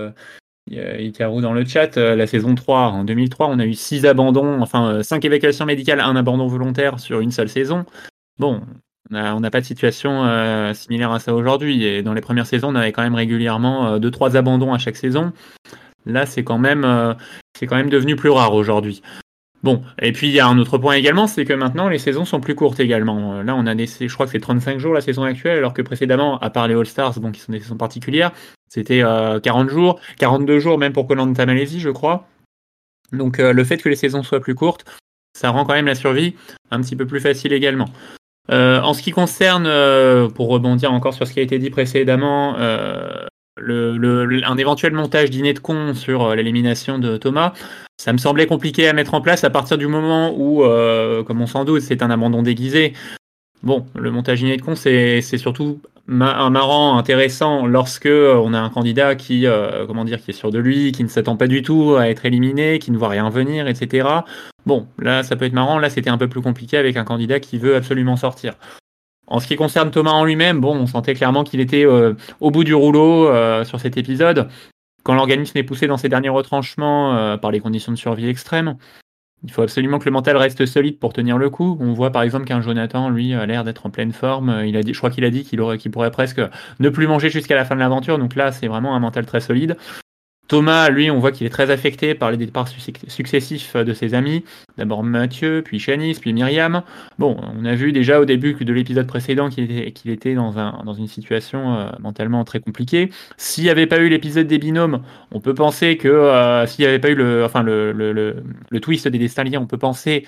euh, 0.73 0.97
Ikaru 0.99 1.41
dans 1.41 1.53
le 1.53 1.65
chat, 1.65 1.97
euh, 1.97 2.15
la 2.15 2.27
saison 2.27 2.55
3, 2.55 2.79
en 2.87 3.03
2003, 3.03 3.47
on 3.47 3.59
a 3.59 3.65
eu 3.65 3.73
6 3.73 4.05
abandons, 4.05 4.61
enfin 4.61 5.03
5 5.03 5.23
évacuations 5.25 5.65
médicales, 5.65 5.99
un 5.99 6.15
abandon 6.15 6.47
volontaire 6.47 6.99
sur 6.99 7.19
une 7.19 7.31
seule 7.31 7.49
saison. 7.49 7.85
Bon, 8.39 8.61
on 9.11 9.39
n'a 9.39 9.51
pas 9.51 9.61
de 9.61 9.65
situation 9.65 10.25
euh, 10.25 10.73
similaire 10.73 11.11
à 11.11 11.19
ça 11.19 11.33
aujourd'hui. 11.35 11.83
Et 11.83 12.01
dans 12.01 12.13
les 12.13 12.21
premières 12.21 12.47
saisons, 12.47 12.69
on 12.69 12.75
avait 12.75 12.91
quand 12.91 13.03
même 13.03 13.15
régulièrement 13.15 13.97
2-3 13.99 14.35
abandons 14.35 14.73
à 14.73 14.77
chaque 14.77 14.97
saison. 14.97 15.31
Là, 16.05 16.25
c'est 16.25 16.43
quand 16.43 16.57
même, 16.57 16.83
euh, 16.85 17.13
quand 17.61 17.75
même 17.75 17.89
devenu 17.89 18.15
plus 18.15 18.29
rare 18.29 18.53
aujourd'hui. 18.53 19.01
Bon, 19.63 19.81
et 19.99 20.11
puis 20.11 20.27
il 20.27 20.33
y 20.33 20.39
a 20.39 20.47
un 20.47 20.59
autre 20.59 20.77
point 20.77 20.93
également, 20.93 21.25
c'est 21.25 21.43
que 21.43 21.53
maintenant 21.53 21.89
les 21.89 21.97
saisons 21.97 22.23
sont 22.23 22.39
plus 22.39 22.53
courtes 22.53 22.79
également. 22.79 23.33
Euh, 23.33 23.43
Là, 23.43 23.55
on 23.55 23.65
a 23.65 23.73
des, 23.73 23.87
je 23.87 24.13
crois 24.13 24.27
que 24.27 24.31
c'est 24.31 24.39
35 24.39 24.77
jours 24.77 24.93
la 24.93 25.01
saison 25.01 25.23
actuelle, 25.23 25.57
alors 25.57 25.73
que 25.73 25.81
précédemment, 25.81 26.37
à 26.39 26.51
part 26.51 26.67
les 26.67 26.75
All-Stars, 26.75 27.19
bon, 27.19 27.31
qui 27.31 27.41
sont 27.41 27.51
des 27.51 27.59
saisons 27.59 27.77
particulières, 27.77 28.31
c'était 28.75 29.03
euh, 29.03 29.39
40 29.39 29.69
jours, 29.69 29.99
42 30.19 30.59
jours 30.59 30.77
même 30.77 30.91
pour 30.91 31.07
Koh-Lanta 31.07 31.45
Malaisie, 31.45 31.79
je 31.79 31.89
crois. 31.89 32.27
Donc 33.13 33.39
euh, 33.39 33.53
le 33.53 33.63
fait 33.63 33.77
que 33.77 33.87
les 33.87 33.95
saisons 33.95 34.21
soient 34.21 34.41
plus 34.41 34.53
courtes, 34.53 34.83
ça 35.33 35.49
rend 35.49 35.63
quand 35.63 35.73
même 35.73 35.85
la 35.85 35.95
survie 35.95 36.35
un 36.71 36.81
petit 36.81 36.97
peu 36.97 37.07
plus 37.07 37.21
facile 37.21 37.53
également. 37.53 37.87
Euh, 38.51 38.81
en 38.81 38.93
ce 38.93 39.01
qui 39.01 39.11
concerne, 39.11 39.65
euh, 39.65 40.27
pour 40.27 40.49
rebondir 40.49 40.91
encore 40.91 41.13
sur 41.13 41.25
ce 41.25 41.31
qui 41.31 41.39
a 41.39 41.43
été 41.43 41.57
dit 41.57 41.69
précédemment, 41.69 42.57
euh, 42.57 43.25
un 43.57 44.57
éventuel 44.57 44.91
montage 44.91 45.29
dîner 45.29 45.53
de 45.53 45.59
con 45.59 45.93
sur 45.93 46.23
euh, 46.23 46.35
l'élimination 46.35 46.99
de 46.99 47.15
Thomas, 47.15 47.53
ça 47.97 48.11
me 48.11 48.17
semblait 48.17 48.45
compliqué 48.45 48.89
à 48.89 48.93
mettre 48.93 49.13
en 49.13 49.21
place 49.21 49.45
à 49.45 49.49
partir 49.49 49.77
du 49.77 49.87
moment 49.87 50.33
où, 50.35 50.63
euh, 50.63 51.23
comme 51.23 51.41
on 51.41 51.47
s'en 51.47 51.63
doute, 51.63 51.81
c'est 51.81 52.03
un 52.03 52.11
abandon 52.11 52.43
déguisé. 52.43 52.91
Bon, 53.65 53.87
le 53.95 54.11
montage 54.11 54.39
dîner 54.39 54.57
de 54.57 54.61
con, 54.61 54.75
c'est 54.75 55.21
surtout 55.21 55.81
un 56.07 56.49
marrant, 56.51 56.99
intéressant 56.99 57.65
lorsque 57.65 58.05
euh, 58.05 58.35
on 58.35 58.53
a 58.53 58.59
un 58.59 58.69
candidat 58.69 59.15
qui, 59.15 59.47
euh, 59.47 59.87
comment 59.87 60.05
dire, 60.05 60.21
qui 60.21 60.29
est 60.29 60.35
sûr 60.35 60.51
de 60.51 60.59
lui, 60.59 60.91
qui 60.91 61.03
ne 61.03 61.09
s'attend 61.09 61.35
pas 61.35 61.47
du 61.47 61.63
tout 61.63 61.95
à 61.95 62.07
être 62.09 62.27
éliminé, 62.27 62.77
qui 62.77 62.91
ne 62.91 62.97
voit 62.97 63.09
rien 63.09 63.27
venir, 63.31 63.67
etc. 63.67 64.07
Bon, 64.67 64.87
là, 64.99 65.23
ça 65.23 65.35
peut 65.35 65.45
être 65.45 65.53
marrant. 65.53 65.79
Là, 65.79 65.89
c'était 65.89 66.11
un 66.11 66.17
peu 66.19 66.27
plus 66.27 66.41
compliqué 66.41 66.77
avec 66.77 66.95
un 66.95 67.03
candidat 67.05 67.39
qui 67.39 67.57
veut 67.57 67.75
absolument 67.75 68.17
sortir. 68.17 68.53
En 69.25 69.39
ce 69.39 69.47
qui 69.47 69.55
concerne 69.55 69.89
Thomas 69.89 70.11
en 70.11 70.25
lui-même, 70.25 70.61
bon, 70.61 70.75
on 70.75 70.85
sentait 70.85 71.15
clairement 71.15 71.43
qu'il 71.43 71.59
était 71.59 71.87
euh, 71.87 72.13
au 72.41 72.51
bout 72.51 72.63
du 72.63 72.75
rouleau 72.75 73.31
sur 73.63 73.79
cet 73.79 73.97
épisode. 73.97 74.47
Quand 75.01 75.15
l'organisme 75.15 75.57
est 75.57 75.63
poussé 75.63 75.87
dans 75.87 75.97
ses 75.97 76.09
derniers 76.09 76.29
retranchements 76.29 77.37
par 77.39 77.49
les 77.49 77.59
conditions 77.59 77.91
de 77.91 77.97
survie 77.97 78.27
extrêmes, 78.27 78.77
il 79.45 79.51
faut 79.51 79.61
absolument 79.61 79.99
que 79.99 80.05
le 80.05 80.11
mental 80.11 80.35
reste 80.37 80.65
solide 80.65 80.99
pour 80.99 81.13
tenir 81.13 81.37
le 81.37 81.49
coup. 81.49 81.77
On 81.79 81.93
voit 81.93 82.11
par 82.11 82.23
exemple 82.23 82.45
qu'un 82.45 82.61
Jonathan, 82.61 83.09
lui, 83.09 83.33
a 83.33 83.45
l'air 83.45 83.63
d'être 83.63 83.85
en 83.85 83.91
pleine 83.91 84.11
forme. 84.11 84.49
Euh, 84.49 84.65
Il 84.65 84.75
a 84.75 84.81
dit, 84.81 84.93
je 84.93 84.97
crois 84.97 85.11
qu'il 85.11 85.23
a 85.23 85.29
dit 85.29 85.43
qu'il 85.43 85.61
aurait, 85.61 85.77
qu'il 85.77 85.91
pourrait 85.91 86.11
presque 86.11 86.41
ne 86.79 86.89
plus 86.89 87.07
manger 87.07 87.29
jusqu'à 87.29 87.55
la 87.55 87.63
fin 87.63 87.75
de 87.75 87.79
l'aventure. 87.79 88.17
Donc 88.17 88.35
là, 88.35 88.51
c'est 88.51 88.67
vraiment 88.67 88.95
un 88.95 88.99
mental 88.99 89.25
très 89.25 89.41
solide. 89.41 89.77
Thomas, 90.47 90.89
lui, 90.89 91.09
on 91.09 91.19
voit 91.19 91.31
qu'il 91.31 91.47
est 91.47 91.49
très 91.49 91.71
affecté 91.71 92.13
par 92.13 92.31
les 92.31 92.37
départs 92.37 92.67
succ- 92.67 93.09
successifs 93.09 93.75
de 93.75 93.93
ses 93.93 94.13
amis. 94.13 94.43
D'abord 94.77 95.03
Mathieu, 95.03 95.61
puis 95.63 95.79
Shanice, 95.79 96.19
puis 96.19 96.33
Myriam. 96.33 96.83
Bon, 97.17 97.37
on 97.57 97.65
a 97.65 97.75
vu 97.75 97.91
déjà 97.91 98.19
au 98.19 98.25
début 98.25 98.53
de 98.53 98.73
l'épisode 98.73 99.07
précédent 99.07 99.49
qu'il 99.49 99.71
était, 100.09 100.35
dans, 100.35 100.59
un, 100.59 100.83
dans 100.85 100.93
une 100.93 101.07
situation 101.07 101.75
euh, 101.75 101.89
mentalement 101.99 102.43
très 102.43 102.59
compliquée. 102.59 103.09
S'il 103.37 103.63
n'y 103.63 103.69
avait 103.69 103.87
pas 103.87 103.99
eu 103.99 104.09
l'épisode 104.09 104.47
des 104.47 104.57
binômes, 104.57 105.01
on 105.31 105.39
peut 105.39 105.53
penser 105.53 105.97
que 105.97 106.07
euh, 106.07 106.67
s'il 106.67 106.83
n'y 106.83 106.89
avait 106.89 106.99
pas 106.99 107.09
eu 107.09 107.15
le, 107.15 107.43
enfin, 107.43 107.63
le, 107.63 107.91
le, 107.91 108.11
le, 108.11 108.79
twist 108.79 109.07
des 109.07 109.17
destins 109.17 109.45
on 109.57 109.67
peut 109.67 109.77
penser 109.77 110.25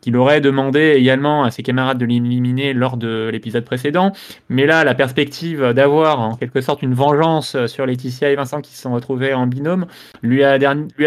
qu'il 0.00 0.16
aurait 0.16 0.40
demandé 0.40 0.94
également 0.96 1.44
à 1.44 1.50
ses 1.50 1.62
camarades 1.62 1.98
de 1.98 2.06
l'éliminer 2.06 2.72
lors 2.72 2.96
de 2.96 3.28
l'épisode 3.32 3.64
précédent. 3.64 4.12
Mais 4.48 4.66
là, 4.66 4.84
la 4.84 4.94
perspective 4.94 5.72
d'avoir 5.72 6.20
en 6.20 6.36
quelque 6.36 6.60
sorte 6.60 6.82
une 6.82 6.94
vengeance 6.94 7.66
sur 7.66 7.86
Laetitia 7.86 8.30
et 8.30 8.36
Vincent 8.36 8.60
qui 8.60 8.74
se 8.74 8.82
sont 8.82 8.92
retrouvés 8.92 9.34
en 9.34 9.46
binôme 9.46 9.86
lui 10.22 10.44
a, 10.44 10.58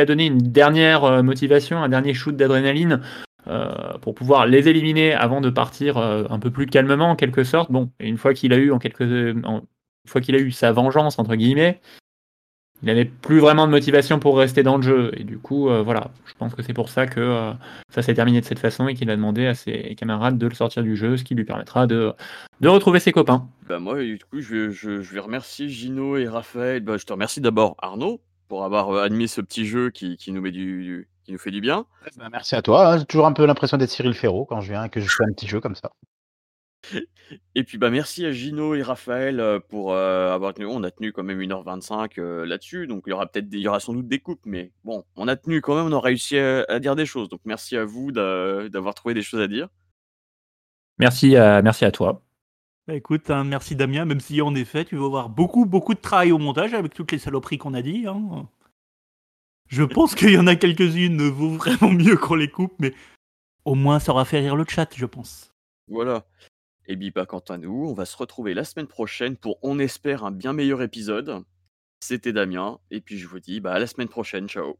donné 0.05 0.25
une 0.25 0.37
dernière 0.37 1.03
euh, 1.03 1.23
motivation, 1.23 1.81
un 1.81 1.89
dernier 1.89 2.13
shoot 2.13 2.35
d'adrénaline 2.35 3.01
euh, 3.47 3.97
pour 4.01 4.13
pouvoir 4.13 4.45
les 4.45 4.69
éliminer 4.69 5.13
avant 5.13 5.41
de 5.41 5.49
partir 5.49 5.97
euh, 5.97 6.25
un 6.29 6.39
peu 6.39 6.51
plus 6.51 6.65
calmement 6.65 7.11
en 7.11 7.15
quelque 7.15 7.43
sorte. 7.43 7.71
Bon, 7.71 7.89
une 7.99 8.17
fois 8.17 8.33
qu'il 8.33 8.53
a 8.53 8.57
eu 8.57 8.71
en 8.71 8.79
quelque 8.79 9.03
une 9.03 9.61
fois 10.07 10.21
qu'il 10.21 10.35
a 10.35 10.39
eu 10.39 10.51
sa 10.51 10.71
vengeance 10.71 11.19
entre 11.19 11.35
guillemets, 11.35 11.79
il 12.81 12.87
n'avait 12.87 13.05
plus 13.05 13.39
vraiment 13.39 13.65
de 13.67 13.71
motivation 13.71 14.19
pour 14.19 14.37
rester 14.37 14.63
dans 14.63 14.77
le 14.77 14.81
jeu. 14.83 15.11
Et 15.17 15.23
du 15.23 15.37
coup, 15.37 15.69
euh, 15.69 15.81
voilà, 15.83 16.11
je 16.25 16.33
pense 16.33 16.53
que 16.55 16.63
c'est 16.63 16.73
pour 16.73 16.89
ça 16.89 17.05
que 17.07 17.19
euh, 17.19 17.51
ça 17.89 18.01
s'est 18.01 18.13
terminé 18.13 18.41
de 18.41 18.45
cette 18.45 18.59
façon 18.59 18.87
et 18.87 18.93
qu'il 18.95 19.09
a 19.09 19.15
demandé 19.15 19.45
à 19.47 19.53
ses 19.55 19.95
camarades 19.95 20.37
de 20.37 20.47
le 20.47 20.55
sortir 20.55 20.81
du 20.83 20.95
jeu, 20.95 21.17
ce 21.17 21.23
qui 21.23 21.35
lui 21.35 21.43
permettra 21.45 21.85
de, 21.87 22.13
de 22.59 22.67
retrouver 22.67 22.99
ses 22.99 23.11
copains. 23.11 23.47
Bah 23.67 23.79
moi, 23.79 24.01
du 24.01 24.17
coup, 24.29 24.41
je, 24.41 24.69
je- 24.71 25.01
je 25.01 25.13
vais 25.13 25.19
remercier 25.19 25.69
Gino 25.69 26.17
et 26.17 26.27
Raphaël. 26.27 26.81
Bah, 26.81 26.97
je 26.97 27.05
te 27.05 27.13
remercie 27.13 27.39
d'abord 27.41 27.75
Arnaud 27.81 28.19
pour 28.47 28.65
avoir 28.65 28.89
euh, 28.89 29.03
admis 29.03 29.27
ce 29.27 29.41
petit 29.41 29.65
jeu 29.65 29.89
qui, 29.91 30.17
qui 30.17 30.31
nous 30.31 30.41
met 30.41 30.51
du, 30.51 30.83
du- 30.83 31.07
qui 31.23 31.31
nous 31.33 31.37
fait 31.39 31.51
du 31.51 31.61
bien. 31.61 31.85
Bah, 32.17 32.27
merci 32.31 32.55
à 32.55 32.61
toi. 32.61 32.93
hein. 32.93 32.97
J'ai 32.97 33.05
toujours 33.05 33.27
un 33.27 33.33
peu 33.33 33.45
l'impression 33.45 33.77
d'être 33.77 33.91
Cyril 33.91 34.13
Ferraud 34.15 34.45
quand 34.45 34.59
je 34.61 34.71
viens 34.71 34.85
et 34.85 34.89
que 34.89 34.99
je 34.99 35.07
fais 35.07 35.23
un 35.23 35.33
petit 35.33 35.47
jeu 35.47 35.59
comme 35.61 35.75
ça. 35.75 35.91
Et 37.55 37.63
puis 37.63 37.77
bah 37.77 37.89
merci 37.89 38.25
à 38.25 38.31
Gino 38.31 38.73
et 38.75 38.81
Raphaël 38.81 39.39
euh, 39.39 39.59
pour 39.59 39.93
euh, 39.93 40.33
avoir 40.33 40.53
tenu. 40.53 40.65
On 40.65 40.83
a 40.83 40.91
tenu 40.91 41.11
quand 41.13 41.23
même 41.23 41.39
1h25 41.39 42.19
euh, 42.19 42.45
là-dessus, 42.45 42.87
donc 42.87 43.03
il 43.05 43.11
y 43.11 43.13
aura 43.13 43.27
peut-être 43.27 43.47
des- 43.49 43.57
il 43.57 43.63
y 43.63 43.67
aura 43.67 43.79
sans 43.79 43.93
doute 43.93 44.07
des 44.07 44.19
coupes, 44.19 44.41
mais 44.45 44.71
bon, 44.83 45.05
on 45.15 45.27
a 45.27 45.35
tenu 45.35 45.61
quand 45.61 45.75
même, 45.75 45.85
on 45.93 45.95
a 45.95 46.01
réussi 46.01 46.37
à, 46.37 46.63
à 46.67 46.79
dire 46.79 46.95
des 46.95 47.05
choses. 47.05 47.29
Donc 47.29 47.41
merci 47.45 47.77
à 47.77 47.85
vous 47.85 48.11
d'a- 48.11 48.67
d'avoir 48.69 48.95
trouvé 48.95 49.13
des 49.13 49.21
choses 49.21 49.41
à 49.41 49.47
dire. 49.47 49.69
Merci 50.97 51.35
à, 51.35 51.61
merci 51.61 51.85
à 51.85 51.91
toi. 51.91 52.21
Bah, 52.87 52.95
écoute, 52.95 53.29
hein, 53.29 53.43
merci 53.43 53.75
Damien, 53.75 54.05
même 54.05 54.19
si 54.19 54.41
en 54.41 54.55
effet, 54.55 54.83
tu 54.85 54.95
vas 54.97 55.05
avoir 55.05 55.29
beaucoup, 55.29 55.65
beaucoup 55.65 55.93
de 55.93 55.99
travail 55.99 56.31
au 56.31 56.37
montage 56.39 56.73
avec 56.73 56.93
toutes 56.93 57.11
les 57.11 57.19
saloperies 57.19 57.57
qu'on 57.59 57.73
a 57.75 57.81
dit. 57.81 58.05
hein. 58.07 58.47
Je 59.67 59.83
pense 59.83 60.15
qu'il 60.15 60.31
y 60.31 60.37
en 60.37 60.47
a 60.47 60.55
quelques-unes 60.55 61.29
vaut 61.29 61.49
vraiment 61.51 61.91
mieux 61.91 62.17
qu'on 62.17 62.35
les 62.35 62.49
coupe, 62.49 62.73
mais 62.79 62.93
au 63.65 63.75
moins 63.75 63.99
ça 63.99 64.11
aura 64.11 64.25
fait 64.25 64.39
rire 64.39 64.55
le 64.55 64.65
chat, 64.67 64.89
je 64.95 65.05
pense. 65.05 65.53
Voilà. 65.87 66.25
Et 66.91 66.97
puis 66.97 67.09
bah 67.09 67.25
quant 67.25 67.39
à 67.47 67.57
nous, 67.57 67.85
on 67.87 67.93
va 67.93 68.03
se 68.03 68.17
retrouver 68.17 68.53
la 68.53 68.65
semaine 68.65 68.85
prochaine 68.85 69.37
pour, 69.37 69.59
on 69.63 69.79
espère, 69.79 70.25
un 70.25 70.31
bien 70.31 70.51
meilleur 70.51 70.81
épisode. 70.81 71.45
C'était 72.01 72.33
Damien, 72.33 72.79
et 72.89 72.99
puis 72.99 73.17
je 73.17 73.27
vous 73.29 73.39
dis 73.39 73.61
bah 73.61 73.71
à 73.71 73.79
la 73.79 73.87
semaine 73.87 74.09
prochaine, 74.09 74.49
ciao. 74.49 74.77